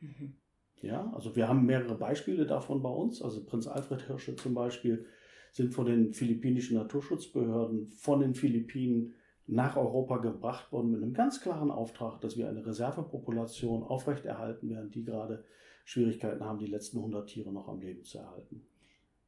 Mhm. 0.00 0.34
Ja, 0.80 1.12
also 1.14 1.34
wir 1.36 1.48
haben 1.48 1.66
mehrere 1.66 1.94
Beispiele 1.94 2.46
davon 2.46 2.82
bei 2.82 2.90
uns. 2.90 3.22
Also 3.22 3.44
Prinz 3.44 3.66
Alfred 3.66 4.02
Hirsche 4.02 4.36
zum 4.36 4.54
Beispiel 4.54 5.06
sind 5.52 5.72
von 5.72 5.86
den 5.86 6.12
philippinischen 6.12 6.76
Naturschutzbehörden 6.76 7.90
von 7.90 8.20
den 8.20 8.34
Philippinen 8.34 9.14
nach 9.46 9.76
Europa 9.76 10.18
gebracht 10.18 10.72
worden 10.72 10.90
mit 10.90 11.02
einem 11.02 11.14
ganz 11.14 11.40
klaren 11.40 11.70
Auftrag, 11.70 12.20
dass 12.20 12.36
wir 12.36 12.48
eine 12.48 12.66
Reservepopulation 12.66 13.82
aufrechterhalten 13.82 14.70
werden, 14.70 14.90
die 14.90 15.04
gerade 15.04 15.44
Schwierigkeiten 15.84 16.42
haben, 16.42 16.58
die 16.58 16.66
letzten 16.66 16.98
100 16.98 17.28
Tiere 17.28 17.52
noch 17.52 17.68
am 17.68 17.80
Leben 17.80 18.04
zu 18.04 18.18
erhalten. 18.18 18.66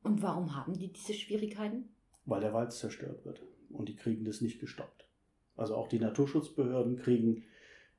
Und 0.02 0.22
warum 0.22 0.56
haben 0.56 0.74
die 0.74 0.92
diese 0.92 1.12
Schwierigkeiten? 1.12 1.90
Weil 2.24 2.40
der 2.40 2.54
Wald 2.54 2.72
zerstört 2.72 3.24
wird 3.24 3.42
und 3.70 3.88
die 3.88 3.96
kriegen 3.96 4.24
das 4.24 4.40
nicht 4.40 4.58
gestoppt. 4.58 5.05
Also 5.56 5.74
auch 5.74 5.88
die 5.88 5.98
Naturschutzbehörden 5.98 6.96
kriegen 6.96 7.44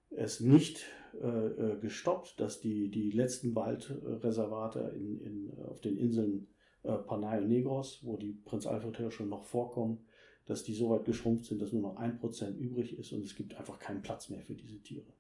es 0.10 0.40
nicht 0.40 0.86
äh, 1.22 1.28
äh 1.28 1.80
gestoppt, 1.80 2.40
dass 2.40 2.62
die, 2.62 2.90
die 2.90 3.12
letzten 3.12 3.56
Waldreservate 3.56 4.94
in, 4.96 5.20
in, 5.20 5.54
auf 5.66 5.82
den 5.82 5.98
Inseln 5.98 6.48
äh, 6.84 6.94
Panay 6.94 7.40
und 7.40 7.50
Negros, 7.50 8.00
wo 8.04 8.18
die 8.18 8.34
Prinz 8.34 8.66
Alfred 8.66 8.98
Hirsche 8.98 9.24
noch 9.24 9.44
vorkommen, 9.44 10.06
dass 10.46 10.64
die 10.64 10.74
so 10.74 10.90
weit 10.90 11.06
geschrumpft 11.06 11.46
sind, 11.46 11.62
dass 11.62 11.74
nur 11.74 11.82
noch 11.82 11.98
ein 11.98 12.18
Prozent 12.20 12.58
übrig 12.58 12.98
ist 12.98 13.12
und 13.12 13.26
es 13.26 13.36
gibt 13.36 13.56
einfach 13.56 13.80
keinen 13.80 14.02
Platz 14.02 14.30
mehr 14.30 14.42
für 14.42 14.56
diese 14.56 14.80
Tiere. 14.82 15.12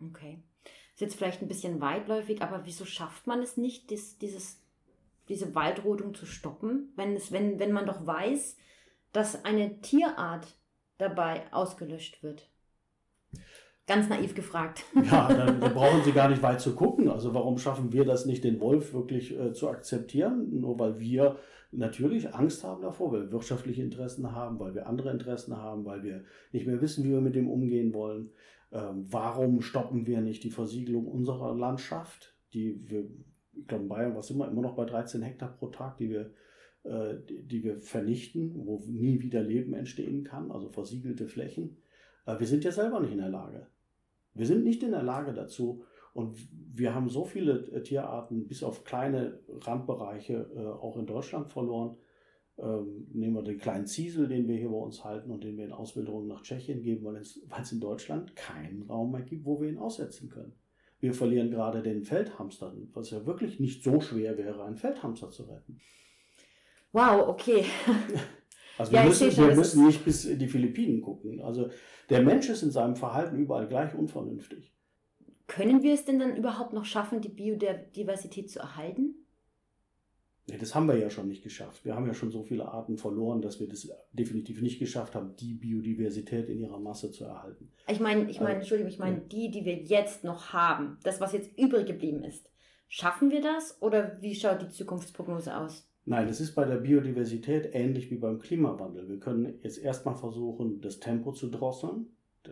Okay. 0.00 0.38
Ist 0.94 1.00
jetzt 1.00 1.16
vielleicht 1.16 1.42
ein 1.42 1.48
bisschen 1.48 1.80
weitläufig, 1.80 2.42
aber 2.42 2.64
wieso 2.66 2.84
schafft 2.84 3.26
man 3.26 3.42
es 3.42 3.56
nicht, 3.56 3.90
das, 3.90 4.18
dieses, 4.18 4.62
diese 5.28 5.54
Waldrodung 5.54 6.14
zu 6.14 6.26
stoppen, 6.26 6.92
wenn, 6.96 7.14
es, 7.16 7.32
wenn, 7.32 7.58
wenn 7.58 7.72
man 7.72 7.86
doch 7.86 8.06
weiß, 8.06 8.56
dass 9.12 9.44
eine 9.44 9.80
Tierart 9.80 10.46
dabei 11.00 11.42
ausgelöscht 11.52 12.22
wird? 12.22 12.48
Ganz 13.86 14.08
naiv 14.08 14.34
gefragt. 14.34 14.84
Ja, 15.10 15.28
dann, 15.28 15.60
dann, 15.60 15.74
brauchen 15.74 16.02
Sie 16.04 16.12
gar 16.12 16.28
nicht 16.28 16.42
weit 16.42 16.60
zu 16.60 16.74
gucken. 16.74 17.08
Also 17.08 17.34
warum 17.34 17.58
schaffen 17.58 17.92
wir 17.92 18.04
das 18.04 18.26
nicht, 18.26 18.44
den 18.44 18.60
Wolf 18.60 18.92
wirklich 18.94 19.36
äh, 19.38 19.52
zu 19.52 19.68
akzeptieren? 19.68 20.60
Nur 20.60 20.78
weil 20.78 21.00
wir 21.00 21.38
natürlich 21.72 22.34
Angst 22.34 22.64
haben 22.64 22.82
davor, 22.82 23.12
weil 23.12 23.22
wir 23.22 23.32
wirtschaftliche 23.32 23.82
Interessen 23.82 24.32
haben, 24.32 24.58
weil 24.60 24.74
wir 24.74 24.86
andere 24.86 25.10
Interessen 25.10 25.56
haben, 25.56 25.84
weil 25.84 26.02
wir 26.02 26.24
nicht 26.52 26.66
mehr 26.66 26.80
wissen, 26.80 27.04
wie 27.04 27.10
wir 27.10 27.20
mit 27.20 27.34
dem 27.34 27.48
umgehen 27.48 27.92
wollen. 27.94 28.30
Ähm, 28.72 29.06
warum 29.10 29.60
stoppen 29.60 30.06
wir 30.06 30.20
nicht 30.20 30.44
die 30.44 30.50
Versiegelung 30.50 31.06
unserer 31.06 31.54
Landschaft, 31.56 32.36
die 32.52 32.80
wir, 32.88 33.08
ich 33.54 33.66
glaube 33.66 33.84
in 33.84 33.88
Bayern, 33.88 34.14
was 34.14 34.30
immer, 34.30 34.48
immer 34.48 34.62
noch 34.62 34.76
bei 34.76 34.84
13 34.84 35.22
Hektar 35.22 35.56
pro 35.56 35.68
Tag, 35.68 35.98
die 35.98 36.10
wir, 36.10 36.30
die, 36.84 37.42
die, 37.42 37.62
wir 37.62 37.80
vernichten, 37.80 38.52
wo 38.54 38.82
nie 38.86 39.20
wieder 39.20 39.42
Leben 39.42 39.74
entstehen 39.74 40.24
kann, 40.24 40.50
also 40.50 40.70
versiegelte 40.70 41.26
Flächen. 41.26 41.76
Äh, 42.26 42.38
wir 42.38 42.46
sind 42.46 42.64
ja 42.64 42.72
selber 42.72 43.00
nicht 43.00 43.12
in 43.12 43.18
der 43.18 43.28
Lage. 43.28 43.66
Wir 44.34 44.46
sind 44.46 44.64
nicht 44.64 44.82
in 44.82 44.92
der 44.92 45.02
Lage 45.02 45.34
dazu, 45.34 45.84
und 46.12 46.36
wir 46.52 46.94
haben 46.94 47.08
so 47.08 47.24
viele 47.24 47.66
äh, 47.72 47.82
Tierarten 47.82 48.46
bis 48.46 48.62
auf 48.62 48.84
kleine 48.84 49.40
Randbereiche 49.48 50.50
äh, 50.54 50.66
auch 50.66 50.96
in 50.96 51.06
Deutschland 51.06 51.48
verloren. 51.48 51.96
Ähm, 52.58 53.06
nehmen 53.12 53.36
wir 53.36 53.42
den 53.42 53.58
kleinen 53.58 53.86
Ziesel, 53.86 54.28
den 54.28 54.48
wir 54.48 54.56
hier 54.56 54.68
bei 54.68 54.76
uns 54.76 55.04
halten 55.04 55.30
und 55.30 55.44
den 55.44 55.56
wir 55.56 55.64
in 55.64 55.72
Auswilderung 55.72 56.26
nach 56.26 56.42
Tschechien 56.42 56.82
geben, 56.82 57.04
weil 57.04 57.16
es 57.16 57.72
in 57.72 57.80
Deutschland 57.80 58.36
keinen 58.36 58.82
Raum 58.82 59.12
mehr 59.12 59.22
gibt, 59.22 59.44
wo 59.44 59.60
wir 59.60 59.68
ihn 59.68 59.78
aussetzen 59.78 60.28
können. 60.28 60.52
Wir 60.98 61.14
verlieren 61.14 61.50
gerade 61.50 61.80
den 61.80 62.02
Feldhamster, 62.02 62.74
was 62.92 63.10
ja 63.10 63.24
wirklich 63.24 63.58
nicht 63.60 63.82
so 63.82 64.00
schwer 64.00 64.36
wäre, 64.36 64.64
einen 64.64 64.76
Feldhamster 64.76 65.30
zu 65.30 65.44
retten. 65.44 65.80
Wow, 66.92 67.28
okay. 67.28 67.64
Also 68.78 68.92
wir, 68.92 69.00
ja, 69.00 69.06
müssen, 69.06 69.36
wir 69.36 69.54
müssen 69.54 69.86
nicht 69.86 70.06
bis 70.06 70.24
in 70.24 70.38
die 70.38 70.48
Philippinen 70.48 71.02
gucken. 71.02 71.42
Also 71.42 71.68
der 72.08 72.22
Mensch 72.22 72.48
ist 72.48 72.62
in 72.62 72.70
seinem 72.70 72.96
Verhalten 72.96 73.36
überall 73.36 73.68
gleich 73.68 73.94
unvernünftig. 73.94 74.72
Können 75.48 75.82
wir 75.82 75.92
es 75.92 76.06
denn 76.06 76.18
dann 76.18 76.34
überhaupt 76.34 76.72
noch 76.72 76.86
schaffen, 76.86 77.20
die 77.20 77.28
Biodiversität 77.28 78.50
zu 78.50 78.60
erhalten? 78.60 79.16
Nee, 80.46 80.56
das 80.56 80.74
haben 80.74 80.88
wir 80.88 80.96
ja 80.96 81.10
schon 81.10 81.28
nicht 81.28 81.42
geschafft. 81.42 81.84
Wir 81.84 81.94
haben 81.94 82.06
ja 82.06 82.14
schon 82.14 82.30
so 82.30 82.42
viele 82.42 82.66
Arten 82.66 82.96
verloren, 82.96 83.42
dass 83.42 83.60
wir 83.60 83.68
das 83.68 83.88
definitiv 84.12 84.62
nicht 84.62 84.78
geschafft 84.78 85.14
haben, 85.14 85.36
die 85.36 85.52
Biodiversität 85.52 86.48
in 86.48 86.60
ihrer 86.60 86.80
Masse 86.80 87.10
zu 87.10 87.24
erhalten. 87.24 87.70
Ich 87.86 88.00
meine, 88.00 88.30
ich 88.30 88.38
meine, 88.38 88.54
also, 88.54 88.60
Entschuldigung, 88.60 88.90
ich 88.90 88.98
meine, 88.98 89.16
ja. 89.18 89.22
die, 89.30 89.50
die 89.50 89.66
wir 89.66 89.76
jetzt 89.76 90.24
noch 90.24 90.54
haben, 90.54 90.98
das, 91.02 91.20
was 91.20 91.34
jetzt 91.34 91.56
übrig 91.58 91.86
geblieben 91.86 92.24
ist. 92.24 92.50
Schaffen 92.88 93.30
wir 93.30 93.42
das 93.42 93.80
oder 93.82 94.16
wie 94.22 94.34
schaut 94.34 94.62
die 94.62 94.70
Zukunftsprognose 94.70 95.54
aus? 95.54 95.89
Nein, 96.10 96.26
es 96.26 96.40
ist 96.40 96.56
bei 96.56 96.64
der 96.64 96.78
Biodiversität 96.78 97.70
ähnlich 97.72 98.10
wie 98.10 98.16
beim 98.16 98.40
Klimawandel. 98.40 99.08
Wir 99.08 99.20
können 99.20 99.60
jetzt 99.62 99.78
erstmal 99.78 100.16
versuchen, 100.16 100.80
das 100.80 100.98
Tempo 100.98 101.30
zu 101.30 101.48
drosseln 101.48 102.06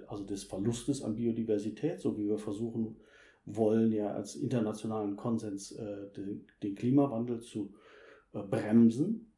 also 0.07 0.23
des 0.23 0.45
Verlustes 0.45 1.03
an 1.03 1.17
Biodiversität, 1.17 1.99
so 1.99 2.17
wie 2.17 2.29
wir 2.29 2.38
versuchen 2.38 3.00
wollen, 3.47 3.91
ja 3.91 4.12
als 4.12 4.37
internationalen 4.37 5.17
Konsens 5.17 5.73
äh, 5.73 6.12
den, 6.17 6.47
den, 6.62 6.77
Klimawandel 6.77 7.41
zu 7.41 7.75
äh, 8.33 8.45
bremsen. 8.45 9.33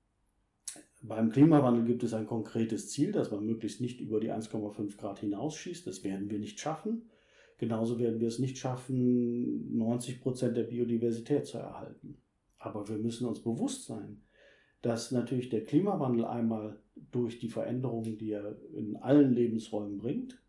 Beim 1.01 1.31
Klimawandel 1.31 1.87
gibt 1.87 2.03
es 2.03 2.13
ein 2.13 2.27
konkretes 2.27 2.91
Ziel, 2.91 3.13
dass 3.13 3.31
man 3.31 3.47
möglichst 3.47 3.81
nicht 3.81 4.03
über 4.03 4.21
die 4.21 4.31
1,5 4.31 4.99
Grad 4.99 5.21
hinausschießt. 5.21 5.87
Das 5.87 6.05
werden 6.05 6.29
wir 6.29 6.41
nicht 6.41 6.61
schaffen. 6.61 7.09
Genauso 7.57 7.99
werden 7.99 8.21
wir 8.21 8.29
es 8.29 8.39
nicht 8.39 8.59
schaffen, 8.59 9.79
90 9.79 10.21
Prozent 10.21 10.59
der 10.59 10.65
Biodiversität 10.65 11.47
zu 11.47 11.57
erhalten. 11.57 12.19
Aber 12.61 12.89
wir 12.89 12.99
müssen 12.99 13.27
uns 13.27 13.43
bewusst 13.43 13.87
sein, 13.87 14.21
dass 14.83 15.11
natürlich 15.11 15.49
der 15.49 15.65
Klimawandel 15.65 16.25
einmal 16.25 16.79
durch 17.11 17.39
die 17.39 17.49
Veränderungen, 17.49 18.17
die 18.19 18.31
er 18.31 18.57
in 18.73 18.97
allen 18.97 19.33
Lebensräumen 19.33 19.99
bringt, 19.99 20.41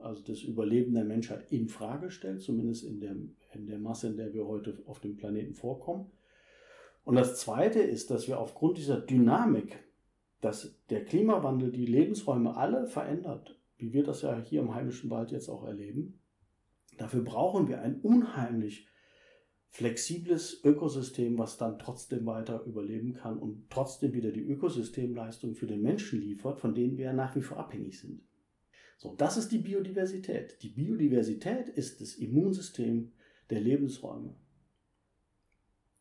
also 0.00 0.22
das 0.22 0.42
Überleben 0.42 0.94
der 0.94 1.04
Menschheit 1.04 1.50
in 1.52 1.68
Frage 1.68 2.10
stellt, 2.10 2.40
zumindest 2.40 2.84
in 2.84 3.00
der, 3.00 3.16
in 3.54 3.66
der 3.66 3.78
Masse, 3.78 4.08
in 4.08 4.16
der 4.16 4.32
wir 4.32 4.46
heute 4.46 4.82
auf 4.86 5.00
dem 5.00 5.16
Planeten 5.16 5.54
vorkommen. 5.54 6.10
Und 7.04 7.16
das 7.16 7.38
Zweite 7.38 7.80
ist, 7.80 8.10
dass 8.10 8.26
wir 8.26 8.38
aufgrund 8.38 8.78
dieser 8.78 9.00
Dynamik, 9.00 9.78
dass 10.40 10.78
der 10.88 11.04
Klimawandel 11.04 11.72
die 11.72 11.86
Lebensräume 11.86 12.56
alle 12.56 12.86
verändert, 12.86 13.58
wie 13.76 13.92
wir 13.92 14.04
das 14.04 14.22
ja 14.22 14.38
hier 14.38 14.60
im 14.60 14.74
heimischen 14.74 15.10
Wald 15.10 15.30
jetzt 15.30 15.48
auch 15.48 15.64
erleben, 15.64 16.20
dafür 16.96 17.22
brauchen 17.22 17.68
wir 17.68 17.82
ein 17.82 18.00
unheimlich 18.00 18.86
flexibles 19.70 20.64
Ökosystem, 20.64 21.38
was 21.38 21.58
dann 21.58 21.78
trotzdem 21.78 22.26
weiter 22.26 22.64
überleben 22.64 23.14
kann 23.14 23.38
und 23.38 23.70
trotzdem 23.70 24.14
wieder 24.14 24.30
die 24.30 24.42
Ökosystemleistung 24.42 25.54
für 25.54 25.66
den 25.66 25.82
Menschen 25.82 26.20
liefert, 26.20 26.58
von 26.58 26.74
denen 26.74 26.96
wir 26.96 27.06
ja 27.06 27.12
nach 27.12 27.36
wie 27.36 27.42
vor 27.42 27.58
abhängig 27.58 28.00
sind. 28.00 28.22
So, 28.96 29.14
das 29.14 29.36
ist 29.36 29.52
die 29.52 29.58
Biodiversität. 29.58 30.60
Die 30.62 30.70
Biodiversität 30.70 31.68
ist 31.68 32.00
das 32.00 32.14
Immunsystem 32.14 33.12
der 33.50 33.60
Lebensräume. 33.60 34.34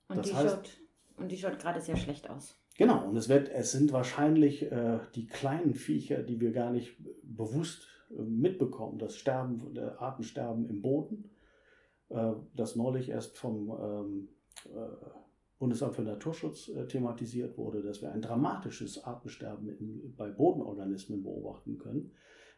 Und, 0.07 0.17
das 0.17 0.27
die, 0.27 0.33
heißt, 0.33 0.55
schaut, 0.55 0.77
und 1.17 1.31
die 1.31 1.37
schaut 1.37 1.59
gerade 1.59 1.81
sehr 1.81 1.97
schlecht 1.97 2.29
aus. 2.29 2.57
Genau, 2.77 3.07
und 3.07 3.17
es, 3.17 3.27
wird, 3.27 3.49
es 3.49 3.71
sind 3.71 3.91
wahrscheinlich 3.91 4.71
äh, 4.71 4.99
die 5.15 5.27
kleinen 5.27 5.73
Viecher, 5.73 6.23
die 6.23 6.39
wir 6.39 6.51
gar 6.51 6.71
nicht 6.71 6.95
bewusst 7.23 7.87
äh, 8.11 8.21
mitbekommen. 8.21 8.99
Das 8.99 9.15
Sterben, 9.15 9.73
der 9.73 10.01
Artensterben 10.01 10.69
im 10.69 10.81
Boden, 10.81 11.29
das 12.09 12.75
neulich 12.75 13.09
erst 13.09 13.37
vom 13.37 13.69
ähm, 13.69 14.29
äh, 14.65 14.87
Bundesamt 15.59 15.95
für 15.95 16.03
Naturschutz 16.03 16.69
äh, 16.69 16.85
thematisiert 16.87 17.57
wurde, 17.57 17.81
dass 17.81 18.01
wir 18.01 18.11
ein 18.11 18.21
dramatisches 18.21 19.03
Artensterben 19.03 20.13
bei 20.15 20.29
Bodenorganismen 20.29 21.23
beobachten 21.23 21.77
können. 21.77 22.11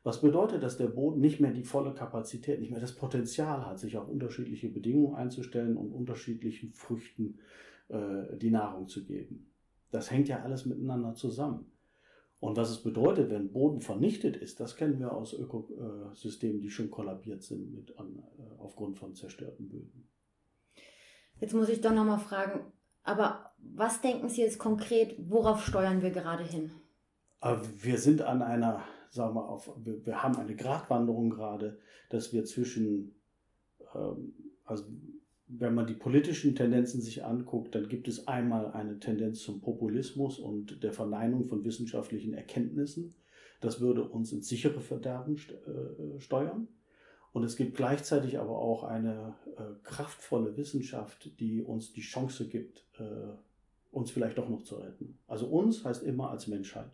Was 0.03 0.21
bedeutet, 0.21 0.63
dass 0.63 0.77
der 0.77 0.87
Boden 0.87 1.19
nicht 1.19 1.39
mehr 1.39 1.51
die 1.51 1.63
volle 1.63 1.93
Kapazität, 1.93 2.59
nicht 2.59 2.71
mehr 2.71 2.79
das 2.79 2.95
Potenzial 2.95 3.65
hat, 3.65 3.79
sich 3.79 3.97
auf 3.97 4.07
unterschiedliche 4.07 4.69
Bedingungen 4.69 5.15
einzustellen 5.15 5.77
und 5.77 5.91
unterschiedlichen 5.91 6.73
Früchten 6.73 7.39
äh, 7.89 8.37
die 8.37 8.51
Nahrung 8.51 8.87
zu 8.87 9.05
geben. 9.05 9.51
Das 9.91 10.11
hängt 10.11 10.27
ja 10.27 10.41
alles 10.41 10.65
miteinander 10.65 11.15
zusammen. 11.15 11.71
Und 12.39 12.55
was 12.55 12.69
es 12.69 12.81
bedeutet, 12.81 13.29
wenn 13.29 13.51
Boden 13.51 13.81
vernichtet 13.81 14.37
ist, 14.37 14.59
das 14.59 14.77
kennen 14.77 14.99
wir 14.99 15.11
aus 15.11 15.33
Ökosystemen, 15.33 16.61
die 16.61 16.69
schon 16.69 16.89
kollabiert 16.89 17.43
sind 17.43 17.73
mit, 17.73 17.97
an, 17.99 18.23
äh, 18.37 18.59
aufgrund 18.59 18.97
von 18.97 19.13
zerstörten 19.13 19.67
Böden. 19.67 20.07
Jetzt 21.41 21.53
muss 21.53 21.69
ich 21.69 21.81
doch 21.81 21.93
nochmal 21.93 22.19
fragen, 22.19 22.71
aber 23.03 23.51
was 23.57 24.01
denken 24.01 24.29
Sie 24.29 24.41
jetzt 24.41 24.59
konkret, 24.59 25.15
worauf 25.29 25.65
steuern 25.65 26.01
wir 26.01 26.11
gerade 26.11 26.43
hin? 26.43 26.71
Wir 27.81 27.97
sind 27.97 28.21
an 28.21 28.41
einer, 28.41 28.83
sagen 29.09 29.35
wir, 29.35 29.47
auf, 29.47 29.71
wir, 29.77 30.05
wir 30.05 30.23
haben 30.23 30.37
eine 30.37 30.55
Gratwanderung 30.55 31.29
gerade, 31.29 31.79
dass 32.09 32.33
wir 32.33 32.45
zwischen, 32.45 33.15
ähm, 33.95 34.33
also 34.65 34.85
wenn 35.51 35.73
man 35.73 35.87
die 35.87 35.95
politischen 35.95 36.55
Tendenzen 36.55 37.01
sich 37.01 37.25
anguckt, 37.25 37.73
dann 37.73 37.89
gibt 37.89 38.07
es 38.07 38.27
einmal 38.27 38.71
eine 38.71 38.99
Tendenz 38.99 39.41
zum 39.41 39.61
Populismus 39.61 40.37
und 40.37 40.83
der 40.83 40.93
Verneinung 40.93 41.43
von 41.43 41.65
wissenschaftlichen 41.65 42.35
Erkenntnissen. 42.35 43.15
Das 43.59 43.81
würde 43.81 44.07
uns 44.07 44.31
ins 44.31 44.47
sichere 44.47 44.79
Verderben 44.79 45.37
äh, 45.37 46.19
steuern. 46.19 46.67
Und 47.33 47.43
es 47.43 47.55
gibt 47.55 47.75
gleichzeitig 47.75 48.39
aber 48.39 48.59
auch 48.59 48.83
eine 48.83 49.35
äh, 49.57 49.61
kraftvolle 49.83 50.55
Wissenschaft, 50.55 51.39
die 51.39 51.63
uns 51.63 51.93
die 51.93 52.01
Chance 52.01 52.47
gibt, 52.47 52.85
äh, 52.99 53.33
uns 53.91 54.11
vielleicht 54.11 54.37
doch 54.37 54.49
noch 54.49 54.61
zu 54.61 54.75
retten. 54.75 55.17
Also 55.27 55.47
uns 55.47 55.83
heißt 55.83 56.03
immer 56.03 56.29
als 56.29 56.47
Menschheit. 56.47 56.91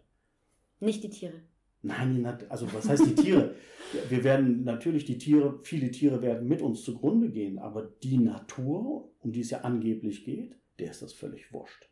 Nicht 0.80 1.04
die 1.04 1.10
Tiere. 1.10 1.42
Nein, 1.86 2.26
also 2.50 2.72
was 2.74 2.90
heißt 2.90 3.06
die 3.06 3.16
Tiere? 3.16 3.54
Wir 4.10 4.24
werden 4.24 4.64
natürlich 4.64 5.06
die 5.06 5.18
Tiere, 5.18 5.60
viele 5.62 5.92
Tiere 5.92 6.22
werden 6.22 6.48
mit 6.48 6.62
uns 6.62 6.84
zugrunde 6.84 7.30
gehen, 7.30 7.60
aber 7.60 7.84
die 8.04 8.18
Natur, 8.18 9.12
um 9.20 9.32
die 9.32 9.42
es 9.42 9.52
ja 9.52 9.62
angeblich 9.62 10.26
geht, 10.26 10.56
der 10.80 10.92
ist 10.92 11.04
das 11.04 11.14
völlig 11.14 11.54
wurscht. 11.54 11.88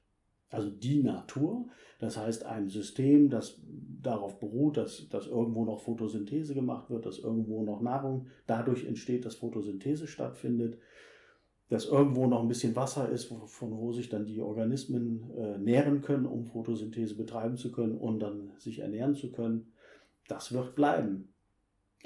Also 0.50 0.70
die 0.70 1.02
Natur, 1.02 1.68
das 2.00 2.18
heißt 2.18 2.46
ein 2.46 2.70
System, 2.70 3.30
das 3.30 3.62
darauf 4.02 4.40
beruht, 4.40 4.78
dass, 4.78 5.08
dass 5.10 5.28
irgendwo 5.28 5.66
noch 5.66 5.82
Photosynthese 5.82 6.54
gemacht 6.54 6.90
wird, 6.90 7.06
dass 7.06 7.20
irgendwo 7.20 7.64
noch 7.64 7.82
Nahrung 7.82 8.28
dadurch 8.48 8.86
entsteht, 8.86 9.26
dass 9.26 9.36
Photosynthese 9.36 10.08
stattfindet, 10.08 10.80
dass 11.70 11.86
irgendwo 11.86 12.28
noch 12.28 12.42
ein 12.42 12.48
bisschen 12.48 12.76
Wasser 12.76 13.10
ist, 13.10 13.26
von 13.26 13.78
wo 13.78 13.94
sich 13.94 14.10
dann 14.10 14.26
die 14.26 14.42
Organismen 14.42 15.32
äh, 15.38 15.58
nähren 15.58 16.02
können, 16.02 16.26
um 16.26 16.46
Photosynthese 16.46 17.16
betreiben 17.16 17.58
zu 17.58 17.72
können 17.72 17.98
und 17.98 18.20
dann 18.20 18.52
sich 18.58 18.80
ernähren 18.80 19.16
zu 19.16 19.32
können 19.32 19.73
das 20.28 20.52
wird 20.52 20.76
bleiben. 20.76 21.34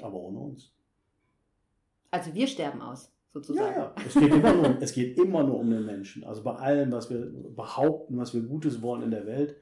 Aber 0.00 0.14
ohne 0.14 0.38
uns. 0.38 0.72
Also 2.10 2.34
wir 2.34 2.46
sterben 2.46 2.80
aus, 2.80 3.12
sozusagen. 3.32 3.74
Ja, 3.74 3.94
ja. 3.94 3.94
Es, 4.06 4.14
geht 4.14 4.32
immer 4.32 4.54
nur, 4.54 4.82
es 4.82 4.92
geht 4.92 5.18
immer 5.18 5.42
nur 5.44 5.58
um 5.58 5.70
den 5.70 5.84
Menschen. 5.84 6.24
Also 6.24 6.42
bei 6.42 6.54
allem, 6.54 6.92
was 6.92 7.10
wir 7.10 7.30
behaupten, 7.54 8.16
was 8.16 8.32
wir 8.34 8.42
Gutes 8.42 8.80
wollen 8.80 9.02
in 9.02 9.10
der 9.10 9.26
Welt, 9.26 9.56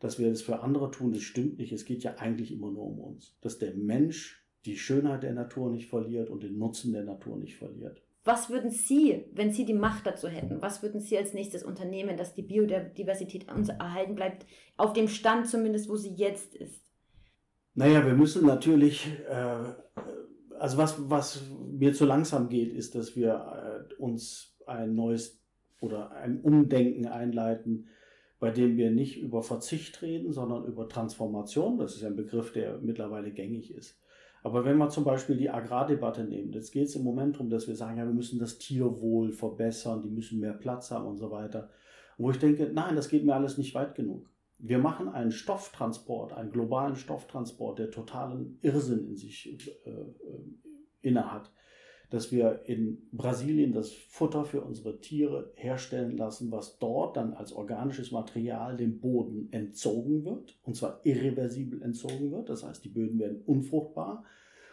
dass 0.00 0.18
wir 0.18 0.28
das 0.28 0.42
für 0.42 0.60
andere 0.60 0.90
tun, 0.90 1.12
das 1.12 1.22
stimmt 1.22 1.58
nicht. 1.58 1.72
Es 1.72 1.84
geht 1.84 2.02
ja 2.02 2.16
eigentlich 2.16 2.52
immer 2.52 2.70
nur 2.70 2.84
um 2.84 2.98
uns. 2.98 3.38
Dass 3.40 3.58
der 3.58 3.74
Mensch 3.74 4.46
die 4.66 4.76
Schönheit 4.76 5.22
der 5.22 5.32
Natur 5.32 5.70
nicht 5.70 5.88
verliert 5.88 6.28
und 6.28 6.42
den 6.42 6.58
Nutzen 6.58 6.92
der 6.92 7.04
Natur 7.04 7.38
nicht 7.38 7.56
verliert. 7.56 8.02
Was 8.24 8.50
würden 8.50 8.72
Sie, 8.72 9.24
wenn 9.32 9.52
Sie 9.52 9.64
die 9.64 9.72
Macht 9.72 10.04
dazu 10.04 10.26
hätten, 10.26 10.60
was 10.60 10.82
würden 10.82 11.00
Sie 11.00 11.16
als 11.16 11.32
nächstes 11.32 11.62
unternehmen, 11.62 12.16
dass 12.16 12.34
die 12.34 12.42
Biodiversität 12.42 13.50
uns 13.52 13.68
erhalten 13.68 14.16
bleibt, 14.16 14.46
auf 14.76 14.92
dem 14.92 15.06
Stand 15.06 15.46
zumindest, 15.46 15.88
wo 15.88 15.94
sie 15.94 16.12
jetzt 16.12 16.56
ist? 16.56 16.85
Naja, 17.78 18.06
wir 18.06 18.14
müssen 18.14 18.46
natürlich, 18.46 19.06
äh, 19.28 19.74
also 20.58 20.78
was, 20.78 21.10
was 21.10 21.42
mir 21.70 21.92
zu 21.92 22.06
langsam 22.06 22.48
geht, 22.48 22.72
ist, 22.72 22.94
dass 22.94 23.14
wir 23.16 23.86
äh, 23.90 23.94
uns 24.02 24.56
ein 24.66 24.94
neues 24.94 25.42
oder 25.82 26.10
ein 26.12 26.40
Umdenken 26.40 27.06
einleiten, 27.06 27.88
bei 28.38 28.50
dem 28.50 28.78
wir 28.78 28.90
nicht 28.90 29.20
über 29.20 29.42
Verzicht 29.42 30.00
reden, 30.00 30.32
sondern 30.32 30.64
über 30.64 30.88
Transformation. 30.88 31.76
Das 31.76 31.94
ist 31.94 32.02
ein 32.02 32.16
Begriff, 32.16 32.50
der 32.52 32.78
mittlerweile 32.78 33.30
gängig 33.30 33.74
ist. 33.74 34.00
Aber 34.42 34.64
wenn 34.64 34.78
wir 34.78 34.88
zum 34.88 35.04
Beispiel 35.04 35.36
die 35.36 35.50
Agrardebatte 35.50 36.24
nehmen, 36.24 36.52
jetzt 36.54 36.72
geht 36.72 36.86
es 36.86 36.96
im 36.96 37.04
Moment 37.04 37.34
darum, 37.34 37.50
dass 37.50 37.68
wir 37.68 37.76
sagen, 37.76 37.98
ja, 37.98 38.06
wir 38.06 38.14
müssen 38.14 38.38
das 38.38 38.56
Tierwohl 38.56 39.32
verbessern, 39.32 40.02
die 40.02 40.10
müssen 40.10 40.40
mehr 40.40 40.54
Platz 40.54 40.90
haben 40.90 41.06
und 41.06 41.18
so 41.18 41.30
weiter. 41.30 41.68
wo 42.16 42.30
ich 42.30 42.38
denke, 42.38 42.70
nein, 42.72 42.96
das 42.96 43.10
geht 43.10 43.26
mir 43.26 43.34
alles 43.34 43.58
nicht 43.58 43.74
weit 43.74 43.94
genug. 43.94 44.30
Wir 44.58 44.78
machen 44.78 45.08
einen 45.08 45.32
Stofftransport, 45.32 46.32
einen 46.32 46.50
globalen 46.50 46.96
Stofftransport, 46.96 47.78
der 47.78 47.90
totalen 47.90 48.58
Irrsinn 48.62 49.06
in 49.06 49.16
sich 49.16 49.58
äh, 49.84 49.90
äh, 49.90 50.14
innehat. 51.02 51.52
Dass 52.08 52.30
wir 52.30 52.62
in 52.66 53.08
Brasilien 53.10 53.72
das 53.72 53.92
Futter 53.92 54.44
für 54.44 54.60
unsere 54.62 55.00
Tiere 55.00 55.52
herstellen 55.56 56.16
lassen, 56.16 56.52
was 56.52 56.78
dort 56.78 57.16
dann 57.16 57.34
als 57.34 57.52
organisches 57.52 58.12
Material 58.12 58.76
dem 58.76 59.00
Boden 59.00 59.48
entzogen 59.50 60.24
wird, 60.24 60.58
und 60.62 60.76
zwar 60.76 61.00
irreversibel 61.04 61.82
entzogen 61.82 62.30
wird. 62.30 62.48
Das 62.48 62.64
heißt, 62.64 62.84
die 62.84 62.90
Böden 62.90 63.18
werden 63.18 63.42
unfruchtbar, 63.44 64.24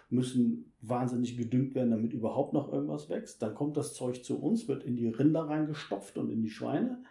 müssen 0.09 0.71
wahnsinnig 0.81 1.35
gedüngt 1.35 1.73
werden, 1.73 1.89
damit 1.89 2.13
überhaupt 2.13 2.53
noch 2.53 2.71
irgendwas 2.71 3.09
wächst. 3.09 3.41
Dann 3.41 3.55
kommt 3.55 3.77
das 3.77 3.95
Zeug 3.95 4.23
zu 4.23 4.39
uns, 4.39 4.67
wird 4.67 4.83
in 4.83 4.95
die 4.95 5.07
Rinder 5.07 5.41
reingestopft 5.41 6.17
und 6.19 6.29
in 6.29 6.43
die 6.43 6.51
Schweine 6.51 7.03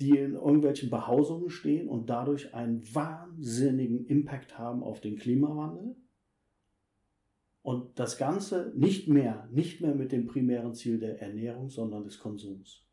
die 0.00 0.16
in 0.16 0.34
irgendwelchen 0.34 0.90
Behausungen 0.90 1.50
stehen 1.50 1.88
und 1.88 2.08
dadurch 2.08 2.54
einen 2.54 2.82
wahnsinnigen 2.94 4.06
Impact 4.06 4.58
haben 4.58 4.82
auf 4.82 5.00
den 5.00 5.16
Klimawandel. 5.16 5.96
Und 7.62 7.98
das 7.98 8.16
Ganze 8.16 8.72
nicht 8.76 9.08
mehr, 9.08 9.48
nicht 9.52 9.80
mehr 9.80 9.94
mit 9.94 10.12
dem 10.12 10.26
primären 10.26 10.74
Ziel 10.74 10.98
der 10.98 11.20
Ernährung, 11.20 11.68
sondern 11.68 12.04
des 12.04 12.18
Konsums. 12.18 12.86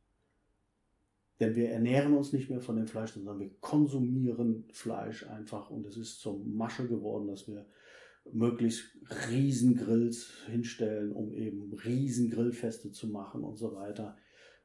Denn 1.39 1.55
wir 1.55 1.69
ernähren 1.69 2.13
uns 2.13 2.33
nicht 2.33 2.49
mehr 2.49 2.61
von 2.61 2.77
dem 2.77 2.87
Fleisch, 2.87 3.13
sondern 3.13 3.39
wir 3.39 3.51
konsumieren 3.59 4.65
Fleisch 4.71 5.27
einfach. 5.27 5.69
Und 5.69 5.85
es 5.85 5.97
ist 5.97 6.19
zum 6.19 6.55
Masche 6.55 6.87
geworden, 6.87 7.27
dass 7.27 7.47
wir 7.47 7.67
möglichst 8.31 8.85
Riesengrills 9.29 10.31
hinstellen, 10.47 11.11
um 11.11 11.33
eben 11.33 11.73
Riesengrillfeste 11.73 12.91
zu 12.91 13.07
machen 13.07 13.43
und 13.43 13.57
so 13.57 13.75
weiter. 13.75 14.17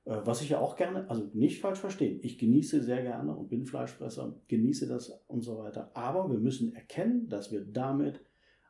Äh, 0.04 0.20
was 0.24 0.42
ich 0.42 0.50
ja 0.50 0.58
auch 0.58 0.76
gerne, 0.76 1.08
also 1.08 1.30
nicht 1.34 1.60
falsch 1.60 1.78
verstehen, 1.78 2.20
ich 2.22 2.38
genieße 2.38 2.82
sehr 2.82 3.02
gerne 3.02 3.34
und 3.34 3.48
bin 3.48 3.66
Fleischfresser, 3.66 4.34
genieße 4.48 4.86
das 4.86 5.10
und 5.26 5.42
so 5.42 5.58
weiter. 5.58 5.90
Aber 5.94 6.30
wir 6.30 6.38
müssen 6.38 6.74
erkennen, 6.74 7.28
dass 7.28 7.52
wir 7.52 7.64
damit 7.64 8.24